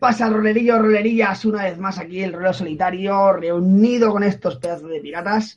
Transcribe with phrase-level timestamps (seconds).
[0.00, 1.44] pasa, rolerillo, rolerillas?
[1.44, 5.56] Una vez más aquí el rolero solitario, reunido con estos pedazos de piratas.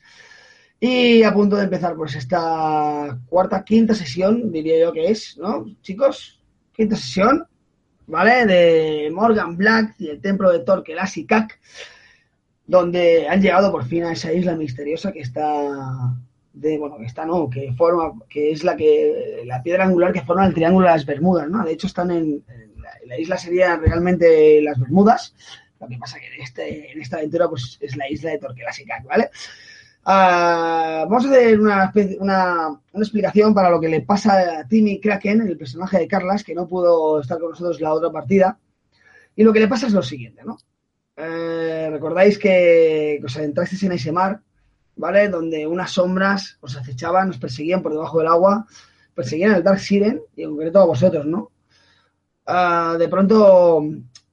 [0.78, 5.64] Y a punto de empezar, pues, esta cuarta, quinta sesión, diría yo que es, ¿no?
[5.80, 6.40] Chicos,
[6.72, 7.46] quinta sesión,
[8.06, 8.44] ¿vale?
[8.44, 10.84] De Morgan Black y el templo de Thor
[11.26, 11.58] Kak,
[12.66, 16.14] donde han llegado por fin a esa isla misteriosa que está
[16.52, 20.22] de, bueno, que está, no, que forma, que es la que, la piedra angular que
[20.22, 21.64] forma el triángulo de las Bermudas, ¿no?
[21.64, 22.44] De hecho están en,
[23.06, 25.34] la isla sería realmente las Bermudas,
[25.80, 29.04] lo que pasa que en, este, en esta aventura pues es la isla de Torquelasicac,
[29.04, 29.30] ¿vale?
[30.06, 35.00] Uh, vamos a hacer una, una, una, explicación para lo que le pasa a Timmy
[35.00, 38.58] Kraken, el personaje de Carlas, que no pudo estar con nosotros la otra partida.
[39.34, 40.58] Y lo que le pasa es lo siguiente, ¿no?
[41.16, 44.42] Eh, Recordáis que os adentrasteis en ese mar,
[44.96, 45.28] ¿vale?
[45.30, 48.66] Donde unas sombras os acechaban, os perseguían por debajo del agua,
[49.14, 51.50] perseguían al Dark Siren y en concreto a vosotros, ¿no?
[52.46, 53.82] Uh, de pronto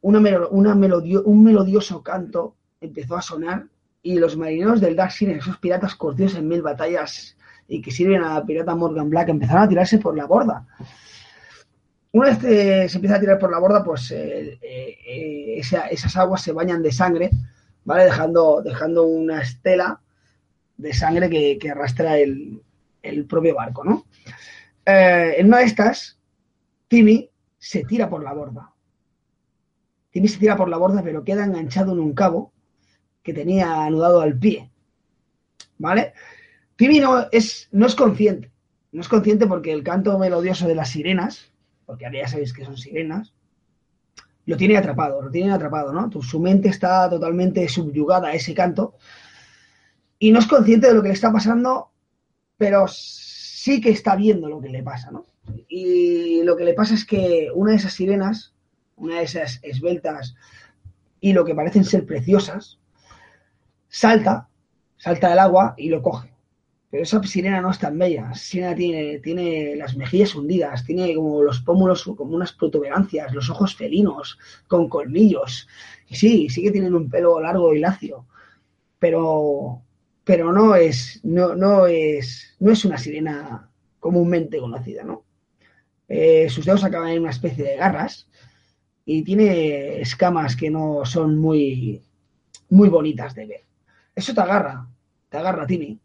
[0.02, 3.68] una, una melodio un melodioso canto empezó a sonar
[4.04, 7.38] y los marineros del Dark esos piratas curtidos en mil batallas
[7.68, 10.66] y que sirven a la pirata Morgan Black, empezaron a tirarse por la borda.
[12.12, 16.18] Una vez que se empieza a tirar por la borda, pues eh, eh, esa, esas
[16.18, 17.30] aguas se bañan de sangre,
[17.86, 18.04] ¿vale?
[18.04, 20.02] Dejando, dejando una estela
[20.76, 22.62] de sangre que, que arrastra el,
[23.02, 24.06] el, propio barco, ¿no?
[24.86, 26.20] Eh, en una de estas,
[26.90, 27.31] Timmy
[27.62, 28.74] se tira por la borda.
[30.10, 32.52] Timmy se tira por la borda, pero queda enganchado en un cabo
[33.22, 34.72] que tenía anudado al pie.
[35.78, 36.14] ¿Vale?
[36.76, 38.52] Timmy no es, no es consciente.
[38.92, 41.54] No es consciente porque el canto melodioso de las sirenas,
[41.86, 43.36] porque ya sabéis que son sirenas,
[44.48, 46.10] lo tiene atrapado, lo tiene atrapado, ¿no?
[46.24, 48.96] Su mente está totalmente subyugada a ese canto
[50.18, 51.92] y no es consciente de lo que le está pasando,
[52.58, 52.86] pero
[53.62, 55.28] sí que está viendo lo que le pasa, ¿no?
[55.68, 58.56] Y lo que le pasa es que una de esas sirenas,
[58.96, 60.34] una de esas esbeltas
[61.20, 62.80] y lo que parecen ser preciosas,
[63.88, 64.50] salta,
[64.98, 66.34] salta del agua y lo coge.
[66.90, 68.34] Pero esa sirena no es tan bella.
[68.34, 73.76] Sirena tiene, tiene las mejillas hundidas, tiene como los pómulos como unas protuberancias, los ojos
[73.76, 75.68] felinos, con colmillos.
[76.08, 78.26] Y sí, sí que tienen un pelo largo y lacio.
[78.98, 79.84] Pero,
[80.32, 83.70] pero no es, no, no es, no es una sirena
[84.00, 85.26] comúnmente conocida, ¿no?
[86.08, 88.30] Eh, sus dedos acaban en una especie de garras
[89.04, 92.02] y tiene escamas que no son muy,
[92.70, 93.64] muy bonitas de ver.
[94.16, 94.88] Eso te agarra,
[95.28, 96.00] te agarra, Timmy.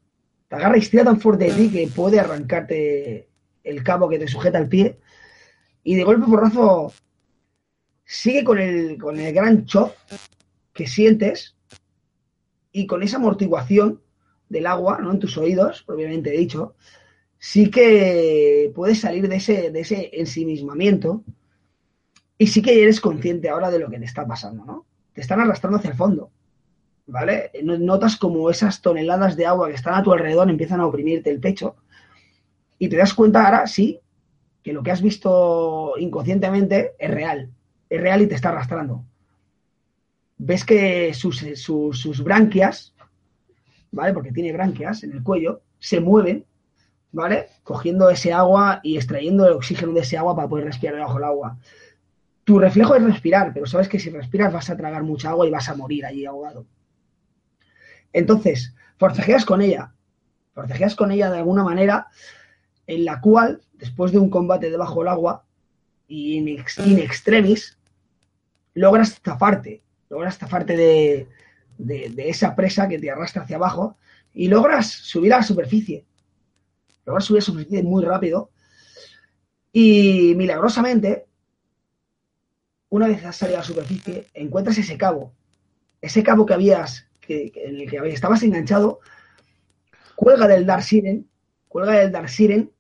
[0.48, 3.28] Te agarra y estira tan fuerte de ti que puede arrancarte
[3.62, 4.98] el cabo que te sujeta al pie.
[5.84, 6.92] Y de golpe porrazo
[8.04, 9.94] sigue con el, con el gran shock
[10.72, 11.54] que sientes
[12.72, 14.00] y con esa amortiguación
[14.48, 15.10] del agua ¿no?
[15.10, 16.74] en tus oídos, propiamente dicho,
[17.38, 21.22] sí que puedes salir de ese, de ese ensimismamiento
[22.38, 24.86] y sí que eres consciente ahora de lo que te está pasando, ¿no?
[25.12, 26.30] Te están arrastrando hacia el fondo.
[27.06, 27.50] ¿vale?
[27.62, 31.40] Notas como esas toneladas de agua que están a tu alrededor empiezan a oprimirte el
[31.40, 31.76] pecho
[32.78, 34.00] y te das cuenta ahora, sí,
[34.62, 37.50] que lo que has visto inconscientemente es real,
[37.88, 39.04] es real y te está arrastrando.
[40.38, 42.94] Ves que sus, sus, sus branquias,
[43.96, 44.12] ¿vale?
[44.12, 46.44] Porque tiene branquias en el cuello, se mueven,
[47.12, 47.48] ¿vale?
[47.64, 51.24] Cogiendo ese agua y extrayendo el oxígeno de ese agua para poder respirar debajo del
[51.24, 51.58] agua.
[52.44, 55.50] Tu reflejo es respirar, pero sabes que si respiras vas a tragar mucha agua y
[55.50, 56.66] vas a morir allí ahogado.
[58.12, 59.94] Entonces, forcejeas con ella,
[60.52, 62.08] forcejeas con ella de alguna manera
[62.86, 65.44] en la cual, después de un combate debajo del agua
[66.06, 66.48] y in,
[66.98, 67.78] extremis,
[68.74, 71.28] logras zafarte, logras zafarte de,
[71.78, 73.96] de, esa presa que te arrastra hacia abajo
[74.32, 76.04] y logras subir a la superficie.
[77.04, 78.50] Logras subir a la superficie muy rápido.
[79.72, 81.26] Y milagrosamente,
[82.88, 85.32] una vez has salido a la superficie, encuentras ese cabo,
[86.00, 89.00] ese cabo que habías que, en el que estabas enganchado,
[90.14, 91.28] cuelga del Dark Siren,
[91.68, 92.70] cuelga del Dark Siren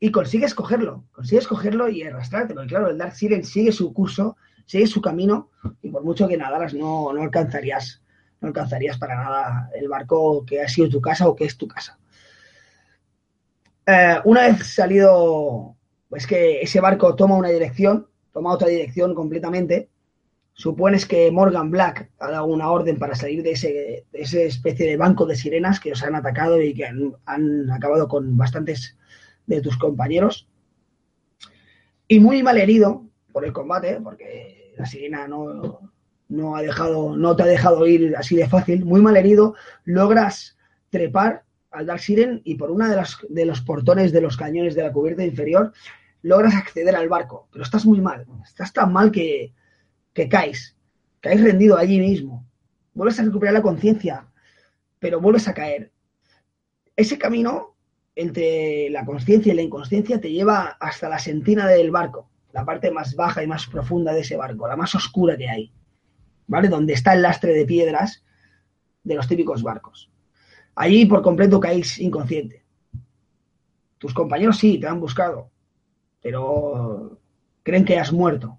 [0.00, 4.36] y consigues cogerlo, consigues cogerlo y arrastrarte, porque claro, el Dark Siren sigue su curso,
[4.66, 5.50] sigue su camino
[5.82, 8.02] y por mucho que nadaras no, no alcanzarías,
[8.40, 11.68] no alcanzarías para nada el barco que ha sido tu casa o que es tu
[11.68, 11.98] casa.
[13.86, 15.76] Eh, una vez salido,
[16.08, 19.88] pues que ese barco toma una dirección, toma otra dirección completamente,
[20.52, 24.86] supones que Morgan Black ha dado una orden para salir de ese, de ese especie
[24.86, 28.96] de banco de sirenas que os han atacado y que han, acabado con bastantes
[29.46, 30.48] de tus compañeros.
[32.06, 35.80] Y muy mal herido por el combate, porque la sirena no,
[36.30, 39.54] no, ha dejado, no te ha dejado ir así de fácil, muy mal herido,
[39.84, 40.56] logras
[40.88, 44.82] trepar al Dark Siren y por una de, de los portones de los cañones de
[44.82, 45.72] la cubierta inferior
[46.22, 49.52] logras acceder al barco, pero estás muy mal, estás tan mal que,
[50.12, 50.76] que caes,
[51.20, 52.46] caes rendido allí mismo,
[52.94, 54.26] vuelves a recuperar la conciencia,
[54.98, 55.90] pero vuelves a caer.
[56.94, 57.74] Ese camino
[58.14, 62.90] entre la conciencia y la inconsciencia te lleva hasta la sentina del barco, la parte
[62.90, 65.72] más baja y más profunda de ese barco, la más oscura que hay,
[66.50, 66.68] ¿vale?
[66.68, 68.24] Donde está el lastre de piedras
[69.04, 70.10] de los típicos barcos.
[70.74, 72.64] Allí por completo caéis inconsciente.
[73.98, 75.50] Tus compañeros sí, te han buscado,
[76.20, 77.18] pero
[77.62, 78.58] creen que has muerto.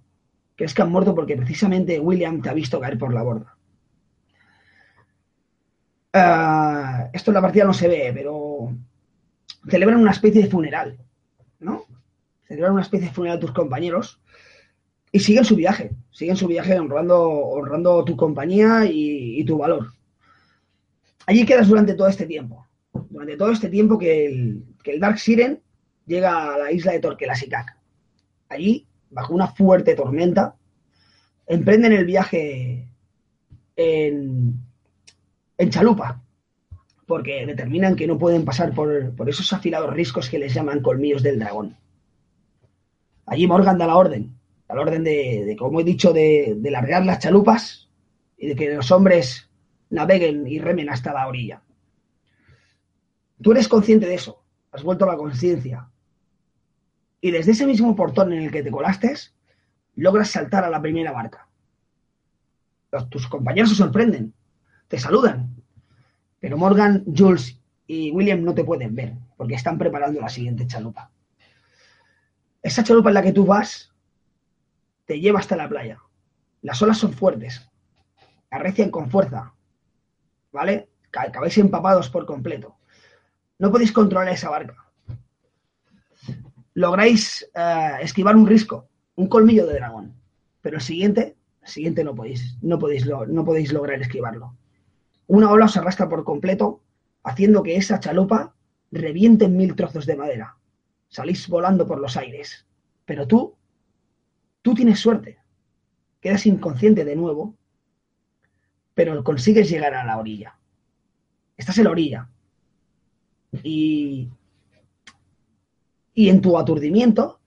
[0.56, 3.58] Crees que han muerto porque precisamente William te ha visto caer por la borda.
[6.14, 8.74] Ah, esto en la partida no se ve, pero
[9.70, 10.98] celebran una especie de funeral,
[11.60, 11.84] ¿no?
[12.48, 14.22] Celebran una especie de funeral a tus compañeros
[15.12, 19.92] y siguen su viaje, siguen su viaje honrando, honrando tu compañía y, tu valor.
[21.26, 22.68] Allí quedas durante todo este tiempo,
[23.10, 25.62] durante todo este tiempo que el, que el Dark Siren
[26.06, 27.78] llega a la isla de Torquelasikac.
[28.50, 30.56] Allí, bajo una fuerte tormenta,
[31.48, 32.88] emprenden el viaje
[33.76, 34.56] en,
[35.58, 36.22] en chalupa,
[37.06, 41.40] porque determinan que no pueden pasar por, esos afilados riscos que les llaman colmillos del
[41.40, 41.78] dragón.
[43.26, 44.34] Allí Morgan da la orden,
[44.72, 47.90] da la orden de, como he dicho, de, de largar las chalupas
[48.38, 49.50] y de que los hombres
[49.90, 51.62] naveguen y remen hasta la orilla.
[53.42, 55.90] Tú eres consciente de eso, has vuelto a la conciencia.
[57.20, 59.14] Y desde ese mismo portón en el que te colaste,
[59.96, 61.48] logras saltar a la primera barca.
[63.10, 64.34] tus compañeros se sorprenden,
[64.88, 65.56] te saludan,
[66.40, 71.12] pero Morgan, Jules y William no te pueden ver porque están preparando la siguiente chalupa.
[72.64, 73.91] Esa chalupa en la que tú vas
[75.12, 76.00] te lleva hasta la playa.
[76.62, 77.70] Las olas son fuertes,
[78.50, 79.54] arrecian con fuerza,
[80.54, 80.88] ¿vale?
[81.12, 82.78] Acabáis empapados por completo.
[83.60, 84.78] No podéis controlar esa barca.
[86.76, 90.16] Lográis eh, esquivar un risco, un colmillo de dragón,
[90.62, 94.56] pero el siguiente, el siguiente no podéis, no podéis, no podéis lograr esquivarlo.
[95.28, 96.80] Una ola os arrastra por completo,
[97.22, 98.56] haciendo que esa chalupa
[98.94, 100.56] reviente en mil trozos de madera.
[101.10, 102.66] Salís volando por los aires.
[103.04, 103.58] Pero tú,
[104.62, 105.40] tú tienes suerte.
[106.20, 107.56] Quedas inconsciente de nuevo,
[108.94, 110.58] pero consigues llegar a la orilla.
[111.58, 112.30] Estás en la orilla.
[113.64, 114.30] Y,
[116.14, 117.40] y en tu aturdimiento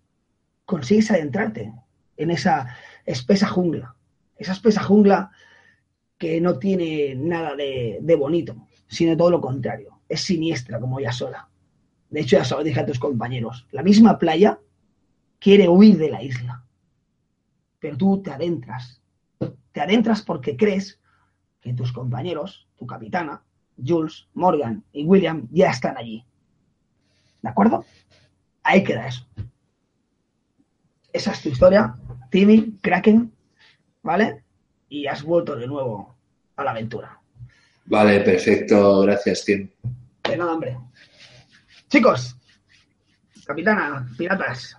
[0.65, 1.73] consigues adentrarte
[2.17, 3.97] en esa espesa jungla.
[4.37, 5.31] Esa espesa jungla
[6.19, 10.01] que no tiene nada de, bonito, sino todo lo contrario.
[10.09, 11.49] Es siniestra como ella sola.
[12.11, 13.67] De hecho, ya se lo dije a tus compañeros.
[13.73, 14.59] La misma playa
[15.39, 16.64] quiere huir de la isla.
[17.85, 18.99] Pero tú te adentras.
[19.73, 20.99] Te adentras porque crees
[21.61, 23.45] que tus compañeros, tu capitana,
[23.77, 26.25] Jules, Morgan y William ya están allí.
[27.43, 27.85] ¿De acuerdo?
[28.63, 29.29] Ahí queda eso.
[31.13, 31.95] Esa es tu historia,
[32.31, 33.31] Timmy, Kraken,
[34.03, 34.43] ¿vale?
[34.89, 36.17] y has vuelto de nuevo
[36.57, 37.21] a la aventura.
[37.85, 39.03] Vale, perfecto.
[39.03, 39.69] Gracias, Tim.
[40.27, 40.79] De nada, hombre.
[41.89, 42.35] Chicos,
[43.45, 44.75] capitana, piratas,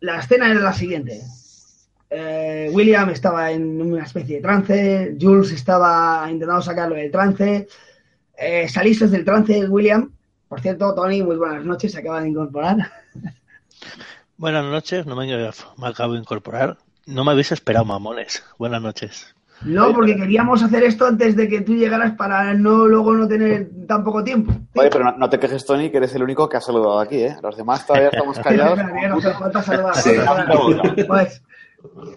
[0.00, 1.22] la escena era la siguiente.
[2.10, 7.68] Eh, William estaba en una especie de trance, Jules estaba intentando sacarlo del trance.
[8.36, 10.10] Eh, saliste del trance, William.
[10.48, 12.76] Por cierto, Tony, muy buenas noches, se acaba de incorporar.
[14.38, 16.78] Buenas noches, no me, me acabo de incorporar.
[17.06, 18.44] No me habéis esperado, mamones.
[18.56, 19.34] Buenas noches.
[19.62, 23.68] No, porque queríamos hacer esto antes de que tú llegaras para no luego no tener
[23.88, 24.52] tan poco tiempo.
[24.76, 27.36] Oye, pero no, te quejes, Tony, que eres el único que ha saludado aquí, ¿eh?
[27.42, 28.78] Los demás todavía estamos callados.
[29.38, 29.96] falta saludar.
[29.96, 30.12] Sí.
[31.08, 31.42] Pues,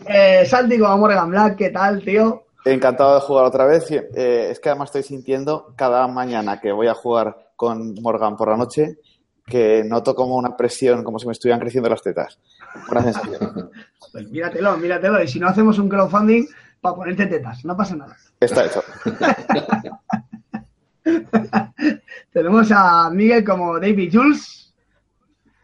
[0.07, 2.45] eh, Santi como Morgan Black, ¿qué tal, tío?
[2.65, 3.89] Encantado de jugar otra vez.
[3.91, 8.49] Eh, es que además estoy sintiendo cada mañana que voy a jugar con Morgan por
[8.49, 8.97] la noche
[9.45, 12.39] que noto como una presión, como si me estuvieran creciendo las tetas.
[12.89, 13.71] Una sensación.
[14.11, 15.23] Pues míratelo, míratelo.
[15.23, 16.45] Y si no hacemos un crowdfunding
[16.81, 18.17] para ponerte tetas, no pasa nada.
[18.37, 18.83] Está hecho.
[22.33, 24.73] Tenemos a Miguel como David Jules.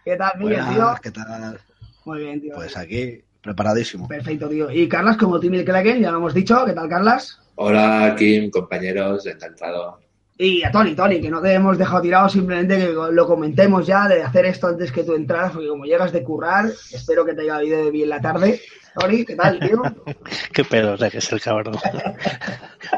[0.05, 0.95] ¿Qué tal, Miguel, tío?
[1.01, 1.59] ¿Qué tal?
[2.05, 2.55] Muy bien, tío.
[2.55, 4.07] Pues aquí, preparadísimo.
[4.07, 4.69] Perfecto, tío.
[4.69, 6.65] Y Carlas como Timmy Kraken, ya lo hemos dicho.
[6.65, 7.39] ¿Qué tal, Carlas?
[7.55, 9.99] Hola, Kim, compañeros, encantado.
[10.37, 14.07] Y a Tony, Tony, que no te hemos dejado tirado, simplemente que lo comentemos ya
[14.07, 17.41] de hacer esto antes que tú entraras, porque como llegas de currar, espero que te
[17.41, 18.61] haya ido bien la tarde.
[18.99, 19.81] Tony, ¿qué tal, tío?
[20.53, 21.77] Qué pedo, o sea, que es el cabrón.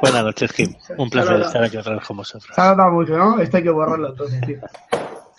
[0.02, 0.74] Buenas noches, Kim.
[0.98, 2.54] Un placer estar aquí otra vez con vosotros.
[2.54, 3.40] Se ha notado mucho, ¿no?
[3.40, 4.60] Esto hay que borrarlo entonces, tío.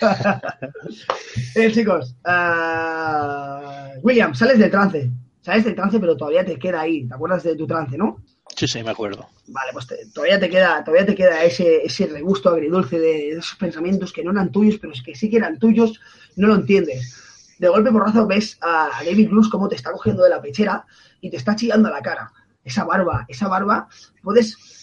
[1.55, 3.99] eh, chicos, uh...
[4.03, 5.11] William, sales del trance.
[5.43, 7.07] Sales del trance, pero todavía te queda ahí.
[7.07, 8.23] ¿Te acuerdas de tu trance, no?
[8.57, 9.27] Sí, sí, me acuerdo.
[9.47, 14.13] Vale, pues todavía te queda, todavía te queda ese, ese regusto agridulce de, esos pensamientos
[14.13, 16.01] que no eran tuyos, pero es que sí que eran tuyos,
[16.37, 17.57] no lo entiendes.
[17.59, 20.85] de golpe porrazo ves a David Cruz cómo te está cogiendo de la pechera
[21.21, 22.33] y te está chillando a la cara.
[22.65, 23.89] Esa barba, esa barba,
[24.23, 24.80] puedes...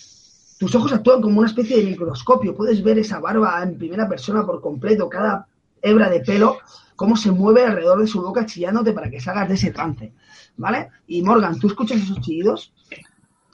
[0.60, 2.56] Tus ojos actúan como una especie de microscopio.
[2.56, 5.48] Puedes ver esa barba en primera persona por completo, cada
[5.82, 6.58] hebra de pelo,
[6.96, 10.14] cómo se mueve alrededor de su boca chillándote para que salgas de ese trance.
[10.58, 10.90] ¿Vale?
[11.06, 12.74] Y Morgan, tú escuchas esos chillidos,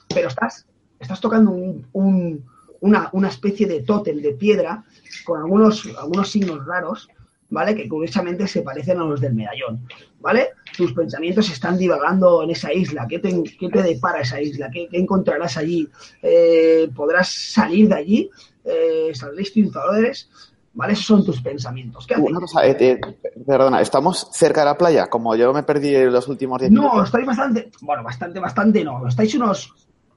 [0.08, 0.66] pero estás,
[0.98, 2.44] estás tocando un, un-
[2.80, 4.84] una, una especie de tótem de piedra
[5.24, 7.08] con algunos, algunos signos raros,
[7.50, 7.74] ¿vale?
[7.74, 9.86] Que curiosamente se parecen a los del medallón,
[10.20, 10.48] ¿vale?
[10.76, 13.06] Tus pensamientos están divagando en esa isla.
[13.08, 14.68] ¿Qué te, qué te depara esa isla?
[14.72, 15.88] ¿Qué, qué encontrarás allí?
[16.22, 18.30] Eh, ¿Podrás salir de allí?
[18.64, 20.28] Eh, ¿Saldréis triunfadores?
[20.72, 20.94] ¿Vale?
[20.94, 22.04] Esos son tus pensamientos.
[22.06, 22.16] ¿Qué?
[22.16, 23.00] Una cosa, eh, eh,
[23.46, 25.06] perdona, ¿estamos cerca de la playa?
[25.06, 27.04] Como yo me perdí los últimos 10 No, minutos.
[27.06, 29.06] estáis bastante, bueno, bastante, bastante no.
[29.06, 29.72] Estáis unos,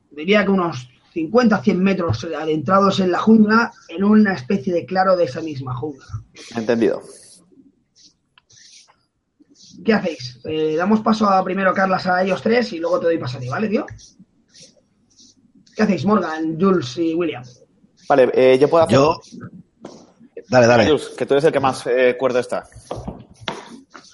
[0.10, 5.16] diría que unos 50, 100 metros adentrados en la jungla, en una especie de claro
[5.16, 6.06] de esa misma jungla.
[6.56, 7.02] Entendido.
[9.86, 10.40] ¿Qué hacéis?
[10.46, 13.40] Eh, damos paso a primero Carlas a ellos tres y luego te doy paso a
[13.42, 13.86] ti, ¿vale, tío?
[15.76, 17.44] ¿Qué hacéis, Morgan, Jules y William?
[18.10, 18.96] Vale, eh, yo puedo hacer...
[18.96, 19.20] Yo.
[20.50, 20.86] Dale, dale.
[20.88, 22.68] Jules, que tú eres el que más eh, cuerdo está.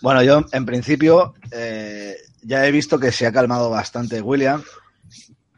[0.02, 4.62] Bueno, yo en principio eh, ya he visto que se ha calmado bastante William,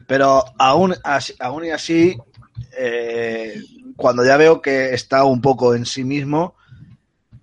[0.06, 2.16] pero aún, así- aún y así,
[2.78, 3.60] eh,
[3.96, 6.54] cuando ya veo que está un poco en sí mismo,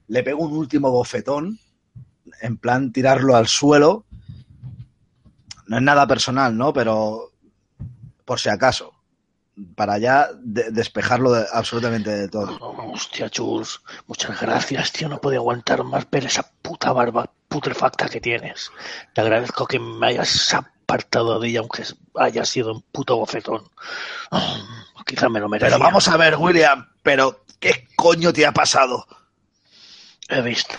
[0.07, 1.59] le pego un último bofetón,
[2.43, 4.05] en plan tirarlo al suelo.
[5.67, 6.73] No es nada personal, ¿no?
[6.73, 7.31] Pero
[8.25, 8.91] por si acaso,
[9.75, 12.57] para ya de- despejarlo de- absolutamente de todo.
[12.91, 13.31] Hostia,
[14.07, 15.09] muchas gracias, tío.
[15.09, 18.71] No puedo aguantar más ver esa puta barba putrefacta que tienes.
[19.13, 21.83] Te agradezco que me hayas apartado de ella, aunque
[22.15, 23.63] haya sido un puto bofetón.
[24.31, 24.57] Oh,
[25.05, 25.75] quizá me lo merecía.
[25.77, 29.05] Pero vamos a ver, William, pero ¿qué coño te ha pasado?
[30.29, 30.75] He visto,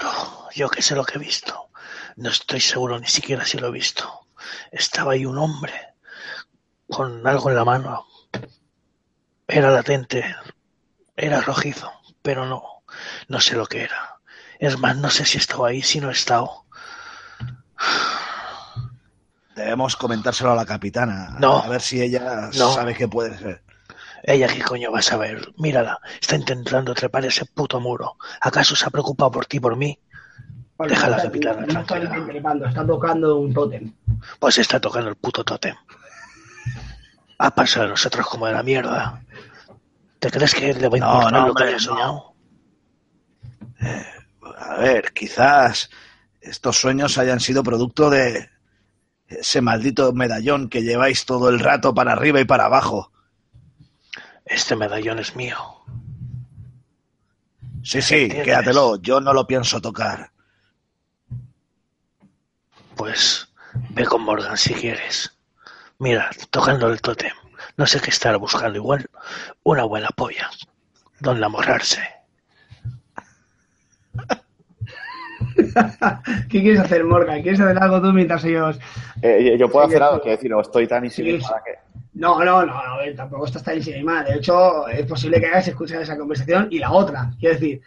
[0.55, 1.69] yo que sé lo que he visto.
[2.17, 4.27] No estoy seguro ni siquiera si lo he visto.
[4.71, 5.73] Estaba ahí un hombre
[6.89, 8.07] con algo en la mano.
[9.47, 10.35] Era latente,
[11.17, 11.93] era rojizo,
[12.23, 12.63] pero no,
[13.29, 14.17] no sé lo que era.
[14.59, 16.65] Es más, no sé si estaba ahí, si no he estado.
[19.55, 21.37] Debemos comentárselo a la capitana.
[21.39, 21.59] No.
[21.59, 22.73] A ver si ella No.
[22.75, 23.63] sabe qué puede ser.
[24.25, 25.53] Ella qué coño va a saber.
[25.59, 28.17] Mírala, está intentando trepar ese puto muro.
[28.41, 30.01] ¿Acaso se ha preocupado por ti por mí?
[30.77, 31.99] Capitana no está
[32.69, 33.93] está tocando un tótem.
[34.41, 35.75] Pues está tocando el puto tótem.
[37.39, 39.23] Ha pasado a nosotros como de la mierda.
[40.19, 41.79] ¿Te crees que le va a No, importar no, lo que haya no.
[41.79, 42.35] soñado?
[44.59, 45.91] A ver, quizás
[46.41, 48.51] estos sueños hayan sido producto de
[49.27, 53.13] ese maldito medallón que lleváis todo el rato para arriba y para abajo.
[54.45, 55.57] Este medallón es mío.
[57.83, 58.97] Sí, sí, quédatelo.
[58.97, 60.31] Yo no lo pienso tocar.
[63.05, 63.47] Pues
[63.91, 65.31] ve con Morgan si quieres.
[65.99, 67.33] Mira, tocando el tótem.
[67.77, 69.05] No sé qué estará buscando igual.
[69.63, 70.49] Una buena polla.
[71.21, 72.01] Donde amorrarse.
[76.49, 77.43] ¿Qué quieres hacer, Morgan?
[77.43, 78.79] ¿Quieres hacer algo tú mientras ellos
[79.21, 81.13] Eh, yo- yo puedo hacer algo, quiero decir, o estoy tan para
[81.63, 81.75] que...
[82.15, 84.25] No, no, no, no, eh, tampoco estás tan encima.
[84.25, 87.33] De hecho, es posible que hayas escuchado esa conversación y la otra.
[87.39, 87.83] Quiero decir,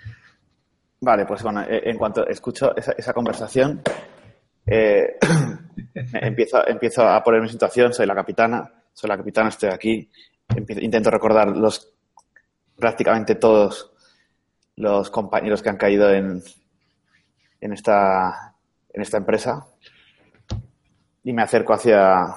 [1.01, 3.81] Vale, pues bueno, eh, en cuanto escucho esa, esa conversación,
[4.67, 5.17] eh,
[6.13, 10.09] empiezo, empiezo a ponerme en situación, soy la capitana, soy la capitana, estoy aquí,
[10.49, 11.93] empiezo- intento recordar los
[12.77, 13.91] prácticamente todos
[14.75, 16.43] los compañeros que han caído en,
[17.61, 18.53] en esta
[18.93, 19.65] en esta empresa
[21.23, 22.35] y me acerco hacia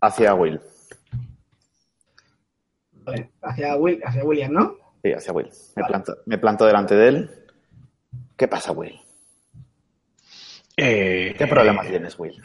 [0.00, 0.60] hacia Will,
[3.42, 4.76] hacia, Will, hacia William, ¿no?
[5.02, 5.46] sí, hacia Will.
[5.76, 5.88] Me Vale.
[5.92, 7.30] planto, me planto delante de él.
[8.36, 8.98] ¿Qué pasa, Will?
[10.84, 12.42] Eh, ¿Qué problema tienes, Will?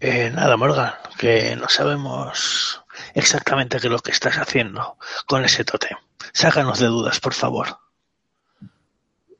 [0.00, 2.82] eh, nada, Morgan, que no sabemos
[3.14, 5.96] exactamente qué es lo que estás haciendo con ese tótem.
[6.32, 7.78] Sácanos de dudas, por favor.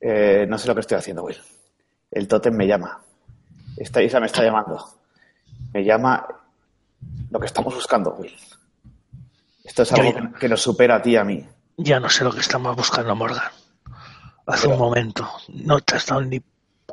[0.00, 1.40] Eh, no sé lo que estoy haciendo, Will.
[2.10, 3.00] El tótem me llama.
[3.76, 4.84] Esta isla me está llamando.
[5.72, 6.26] Me llama
[7.30, 8.34] lo que estamos buscando, Will.
[9.64, 10.32] Esto es algo Ya, ya.
[10.32, 11.46] que- que nos supera a ti y a mí.
[11.76, 13.50] Ya no sé lo que estamos buscando, Morgan.
[14.46, 16.40] Hace un momento no te has dado ni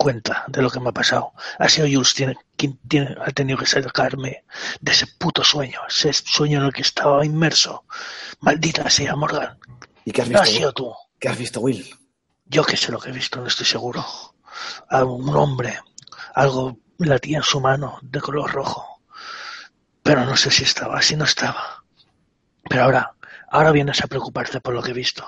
[0.04, 1.34] cuenta de lo que me ha pasado.
[1.60, 4.44] Ha sido Jules tiene, quien tiene, ha tenido que sacarme
[4.80, 7.86] de ese puto sueño, ese sueño en el que estaba inmerso.
[8.40, 9.58] Maldita sea, Morgan.
[10.06, 10.44] ¿Y qué has No visto?
[10.44, 10.94] has sido tú.
[11.20, 11.86] ¿Qué has visto, Will?
[12.46, 14.04] Yo que sé lo que he visto, no estoy seguro.
[14.90, 15.80] A un hombre,
[16.34, 19.02] algo latía en su mano de color rojo.
[20.04, 21.84] Pero no sé si estaba, si no estaba.
[22.70, 23.14] Pero ahora,
[23.50, 25.24] ahora vienes a preocuparte por lo que he visto.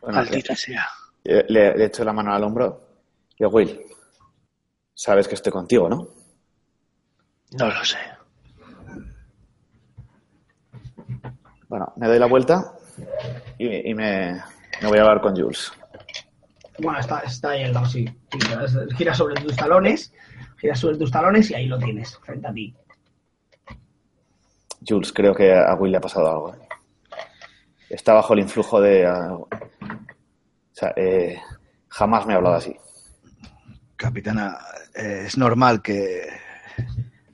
[0.00, 0.88] Bueno, Maldita sea.
[1.24, 2.85] eh, le, le echo la mano al hombro.
[3.38, 3.80] Yo, Will,
[4.94, 6.08] sabes que estoy contigo, ¿no?
[7.58, 7.98] No lo sé.
[11.68, 12.72] Bueno, me doy la vuelta
[13.58, 14.42] y, y me,
[14.80, 15.72] me voy a hablar con Jules.
[16.78, 18.06] Bueno, está, está ahí al lado, sí.
[18.96, 20.12] Gira sobre tus talones,
[20.58, 22.74] gira sobre tus talones y ahí lo tienes, frente a ti.
[24.86, 26.54] Jules, creo que a Will le ha pasado algo.
[26.54, 26.68] ¿eh?
[27.90, 29.06] Está bajo el influjo de...
[29.08, 29.48] O
[30.72, 31.40] sea, eh,
[31.88, 32.76] jamás me ha hablado así.
[33.96, 34.58] Capitana,
[34.94, 36.28] eh, es normal que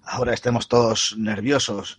[0.04, 1.98] ahora estemos todos nerviosos.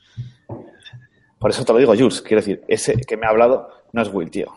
[1.39, 2.21] Por eso te lo digo, Jules.
[2.21, 4.53] Quiero decir, ese que me ha hablado no es Will, tío.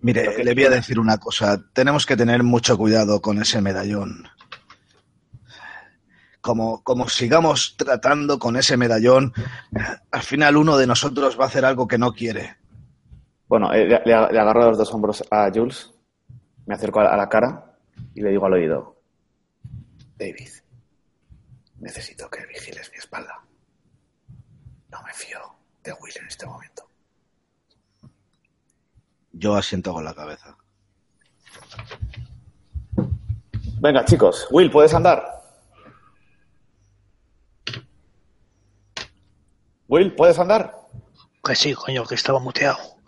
[0.00, 1.62] Mire, le voy a decir una cosa.
[1.72, 4.28] Tenemos que tener mucho cuidado con ese medallón.
[6.40, 9.32] Como, como sigamos tratando con ese medallón,
[10.10, 12.56] al final uno de nosotros va a hacer algo que no quiere.
[13.46, 15.90] Bueno, eh, le, le- agarro los dos hombros a Jules,
[16.66, 17.69] me acerco a la cara
[18.14, 18.96] y le digo al oído,
[20.16, 20.50] David,
[21.78, 23.44] necesito que vigiles mi espalda.
[24.90, 25.40] No me fío
[25.82, 26.88] de Will en este momento.
[29.32, 30.56] Yo asiento con la cabeza.
[33.80, 35.40] Venga, chicos, Will, ¿puedes andar?
[39.88, 40.76] Will, ¿puedes andar?
[41.42, 42.99] Que sí, coño, que estaba muteado.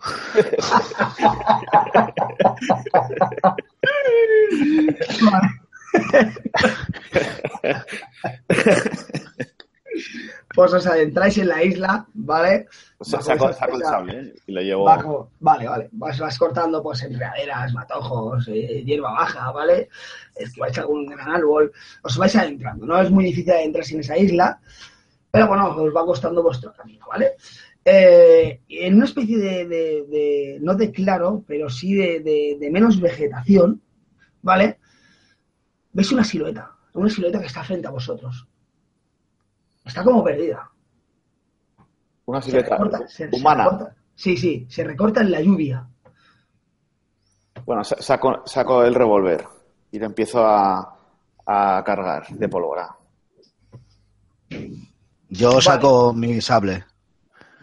[10.55, 12.67] Pues os adentráis en la isla, ¿vale?
[12.99, 14.33] O sea, saco, el sable ¿eh?
[14.45, 14.83] y lo llevo...
[14.85, 15.89] Bajo, vale, vale.
[15.91, 19.89] Vas, vas cortando pues enredaderas, matojos, eh, hierba baja, ¿vale?
[20.35, 21.71] Esquiváis algún gran árbol.
[22.03, 22.85] Os vais adentrando.
[22.85, 24.59] No es muy difícil adentrarse en esa isla,
[25.31, 27.33] pero bueno, os va costando vuestro camino, ¿vale?
[27.85, 32.71] Eh, en una especie de, de- de- no de claro, pero sí de, de- de
[32.71, 33.81] menos vegetación,
[34.41, 34.79] ¿vale?
[35.91, 38.47] Veis una silueta, una silueta que está frente a vosotros.
[39.85, 40.71] Está como perdida.
[42.25, 43.63] Una Se silueta recorta, se- se humana.
[43.65, 43.95] recorta.
[44.15, 45.85] Sí, sí, se recorta en la lluvia.
[47.65, 49.45] Bueno, sa- saco, saco el revólver
[49.91, 50.97] y lo empiezo a,
[51.45, 52.95] a cargar de pólvora.
[55.29, 56.85] Yo saco mi sable.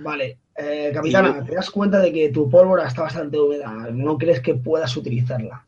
[0.02, 3.70] Vale, eh, capitana, te das cuenta de que tu pólvora está bastante húmeda.
[3.92, 5.64] ¿No crees que puedas utilizarla?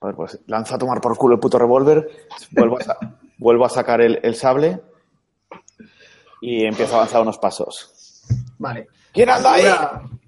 [0.00, 2.08] A ver, pues lanzo a tomar por culo el puto revólver,
[2.52, 2.78] vuelvo
[3.38, 4.80] vuelvo a sacar el, el sable
[6.40, 8.24] y empiezo a avanzar unos pasos.
[8.58, 8.88] Vale.
[9.12, 9.64] ¿Quién anda ahí?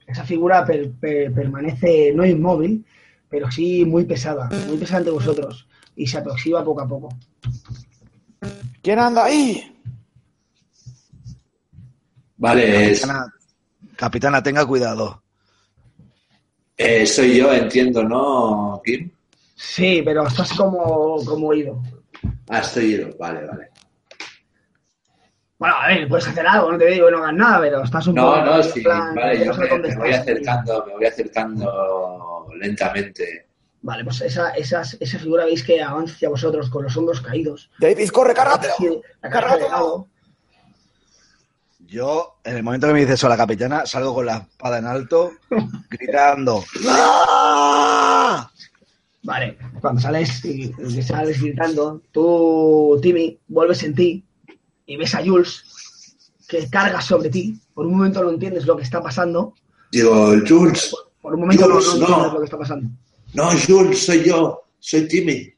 [0.07, 2.85] Esa figura per- per- permanece no inmóvil,
[3.29, 7.09] pero sí muy pesada, muy pesada ante vosotros y se aproxima poco a poco.
[8.83, 9.78] ¿Quién anda ahí?
[12.39, 13.35] Vale, es- Capitana,
[13.97, 15.23] capitana, tenga cuidado.
[16.77, 19.11] eh, soy yo, entiendo, ¿no, Kim?
[19.57, 21.83] Sí, pero estás como, como oído.
[22.49, 23.09] Ah, estoy yo.
[23.19, 23.69] Vale, vale.
[25.59, 28.07] Bueno, a ver, puedes hacer algo, no te digo que no hagas nada, pero estás
[28.07, 28.37] un poco.
[28.37, 33.49] No, no, sí, plan, vale, no yo sé me, voy acercando, me voy acercando lentamente.
[33.83, 37.69] Vale, pues esa, esa, esa figura veis que avanza hacia vosotros con los hombros caídos.
[37.81, 38.75] David, corre, cárgatelo.
[38.79, 38.87] Sí,
[39.21, 40.09] la cabeza de Cárgatelo.
[41.89, 44.85] Yo, en el momento que me dice eso la capitana, salgo con la espada en
[44.87, 45.33] alto,
[45.91, 46.63] gritando.
[46.87, 48.51] ¡Ah!
[49.23, 54.23] Vale, cuando sales y y sales gritando, tú, Timmy, vuelves en ti
[54.87, 55.65] y ves a Jules
[56.47, 57.59] que carga sobre ti.
[57.73, 59.55] Por un momento no entiendes lo que está pasando.
[59.91, 61.81] Digo, Jules, Por un momento no, no.
[61.81, 62.91] entiendes lo que está pasando.
[63.33, 65.49] no, Jules, soy yo, soy Timmy.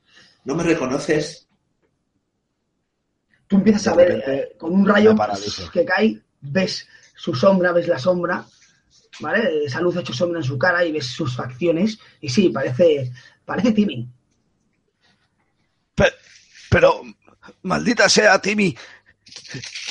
[0.44, 1.48] ¿No me reconoces?
[3.50, 5.16] Tú empiezas a ver eh, con un rayo
[5.72, 6.86] que cae, ves
[7.16, 8.46] su sombra, ves la sombra,
[9.18, 9.64] ¿vale?
[9.64, 11.98] Esa luz ha hecho sombra en su cara y ves sus facciones.
[12.20, 13.10] Y sí, parece,
[13.44, 14.08] parece Timmy.
[15.96, 16.14] Pe-
[16.70, 17.02] Pero,
[17.62, 18.76] maldita sea, Timmy,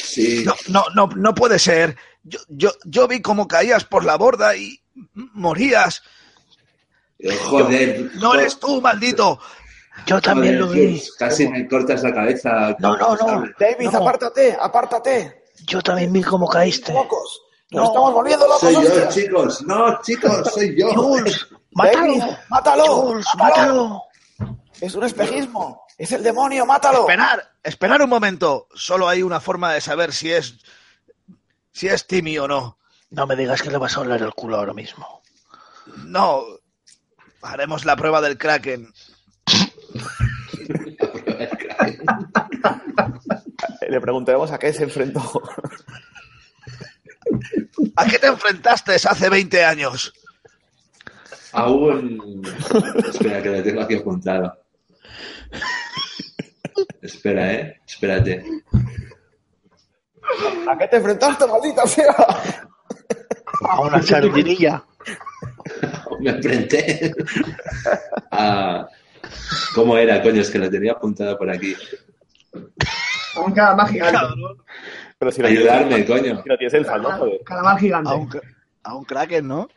[0.05, 0.45] Sí.
[0.45, 1.97] no, no, no, no puede ser.
[2.23, 4.81] Yo, yo, yo vi cómo caías por la borda y
[5.13, 6.01] morías.
[7.19, 8.11] Eh, Joder.
[8.15, 9.37] No eres tú, maldito.
[10.05, 11.01] Yo también lo vi.
[11.17, 12.75] Casi me cortas la cabeza.
[12.79, 13.43] No, no, no.
[13.59, 13.99] David, No.
[13.99, 15.43] apártate, apártate.
[15.65, 16.93] Yo también vi cómo caíste.
[16.93, 17.41] Locos.
[17.71, 17.87] Nos No.
[17.89, 18.61] estamos volviendo locos.
[18.61, 19.13] Soy yo, hostias.
[19.15, 19.61] chicos.
[19.63, 20.89] No, chicos, soy yo.
[20.93, 22.37] Jules, David, mátalo.
[22.49, 22.85] mátalo.
[23.01, 24.03] Jules, mátalo.
[24.81, 25.83] Es un espejismo.
[25.97, 27.01] Es el demonio, mátalo.
[27.01, 28.67] Esperar, esperar un momento.
[28.73, 30.55] Solo hay una forma de saber si es,
[31.73, 32.77] si es Timmy o no.
[33.11, 35.21] No me digas que le vas a oler el culo ahora mismo.
[36.05, 36.43] No,
[37.41, 38.93] haremos la prueba del Kraken.
[43.89, 45.21] Le preguntaremos a qué se enfrentó.
[47.95, 50.13] ¿A qué te enfrentaste hace 20 años?
[51.53, 52.41] Aún.
[53.09, 54.55] Espera, que lo tengo aquí apuntado.
[57.01, 57.81] Espera, eh.
[57.87, 58.43] Espérate.
[60.69, 62.15] ¿A qué te enfrentaste, maldita sea?
[63.67, 64.83] A una sardinilla.
[66.19, 67.11] Me enfrenté.
[68.31, 68.87] a-
[69.75, 70.41] ¿Cómo era, coño?
[70.41, 71.75] Es que lo tenía apuntado por aquí.
[73.35, 74.17] A un calamar gigante.
[75.17, 76.43] Pero si Ayudarme, tienes, coño.
[76.43, 77.39] si lo tienes en saldo, joder.
[77.45, 78.09] Calamar gigante.
[78.09, 78.29] A un,
[78.83, 79.67] a un Kraken, ¿no?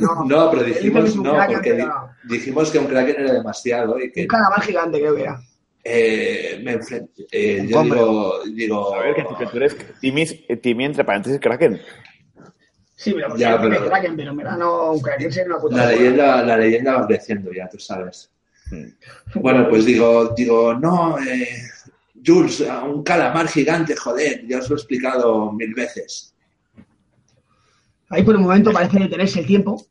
[0.00, 3.98] No, No, pero dijimos no, Kraken, porque di- pero- dijimos que un Kraken era demasiado
[3.98, 5.40] y que Un calamar gigante creo que era.
[5.84, 7.26] eh, me enfrenté.
[7.32, 7.98] eh, Un yo hombre.
[7.98, 10.24] digo, digo A ver, que, que tú eres Timmy,
[10.62, 11.80] Timmy entre paréntesis Kraken.
[12.94, 13.70] Sí, pero Ya, ya, pero...
[13.74, 17.06] pero- Kraken, pero mira, no, un Kraken sería una puta la leyenda, la leyenda va
[17.08, 18.30] creciendo ya, tú sabes.
[19.34, 21.62] Bueno, pues digo, digo, no, eh,
[22.24, 26.34] Jules, un calamar gigante, joder, ya os lo he explicado mil veces.
[28.10, 29.86] Ahí por un momento parece detenerse el tiempo.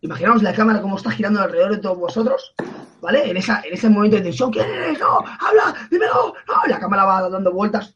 [0.00, 2.54] Imaginaos la cámara como está girando alrededor de todos vosotros,
[3.00, 3.28] ¿vale?
[3.28, 4.98] En, esa, en ese momento de tensión, ¿quién eres?
[4.98, 5.18] ¡No!
[5.18, 5.88] ¡Habla!
[5.90, 6.34] ¡Dímelo!
[6.46, 6.54] ¡No!
[6.68, 7.94] La cámara va dando vueltas.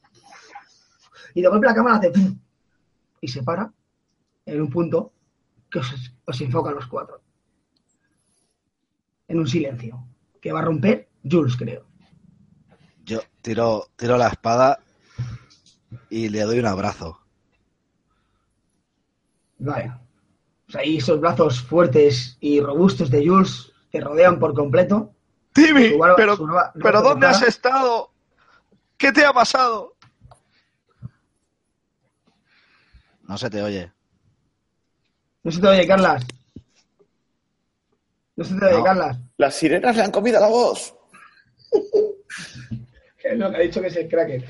[1.35, 2.13] Y de la cámara hace...
[3.21, 3.73] Y se para
[4.45, 5.13] en un punto
[5.71, 7.24] que os, os enfoca a los cuatro.
[9.29, 10.05] En un silencio.
[10.41, 11.87] Que va a romper Jules, creo.
[13.05, 14.79] Yo tiro, tiro la espada
[16.11, 17.21] y le doy un abrazo.
[19.59, 19.93] Vale.
[20.69, 25.13] O sea, ahí esos brazos fuertes y robustos de Jules te rodean por completo.
[25.53, 26.37] Timmy, barba- pero,
[26.83, 28.11] pero ¿dónde has estado?
[28.97, 29.95] ¿Qué te ha pasado?
[33.23, 33.93] No se te oye.
[35.43, 36.27] No se te oye, Carlas.
[38.37, 38.85] No se te oye, No.
[38.85, 39.19] Carlas.
[39.37, 40.95] Las sirenas le han comido la voz.
[43.25, 44.45] Es lo que ha dicho que es el Kraken.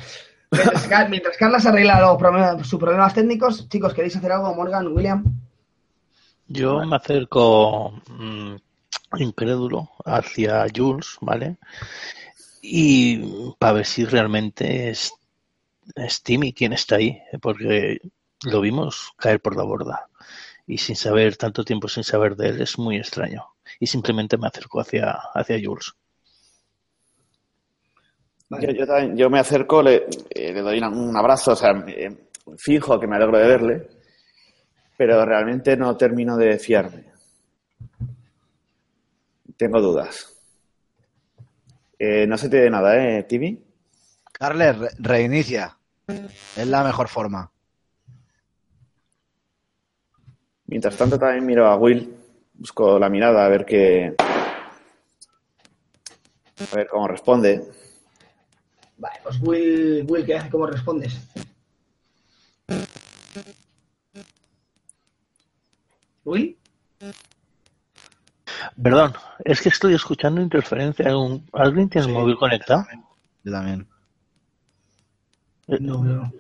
[0.51, 4.53] Mientras, mientras Carlas arregla los problemas, sus problemas técnicos, chicos, ¿queréis hacer algo?
[4.53, 5.25] Morgan, William.
[6.49, 8.57] Yo me acerco mm,
[9.19, 11.57] incrédulo hacia Jules, ¿vale?
[12.63, 15.13] Y para ver si realmente es,
[15.95, 18.01] es Timmy quien está ahí, porque
[18.43, 20.09] lo vimos caer por la borda.
[20.67, 23.54] Y sin saber, tanto tiempo sin saber de él, es muy extraño.
[23.81, 25.93] Y simplemente me acerco hacia, hacia Jules.
[28.51, 28.67] Vale.
[28.69, 32.29] Yo, yo también- yo me acerco, le, eh, le doy un abrazo, o sea, eh,
[32.59, 33.89] finjo que me alegro de verle,
[34.97, 37.05] pero realmente no termino de fiarme.
[39.57, 40.31] Tengo dudas.
[41.99, 43.63] Eh, no se te ve nada, ¿eh, Timmy?
[44.33, 45.77] Carles, re- reinicia.
[46.09, 47.51] Es la mejor forma.
[50.67, 52.15] Mientras tanto también miro a Will,
[52.65, 54.15] busco la mirada a ver qué...
[56.73, 57.63] A ver cómo responde.
[58.97, 60.49] Vale, pues Will, Will ¿qué hace?
[60.49, 61.15] ¿Cómo respondes?
[66.25, 66.57] ¿Will?
[68.83, 69.13] Perdón,
[69.45, 71.15] es que estoy escuchando interferencia.
[71.15, 72.87] ¿Un- ¿Alguien tiene el móvil conectado?
[73.43, 73.87] Yo también.
[75.67, 76.33] No, yo no.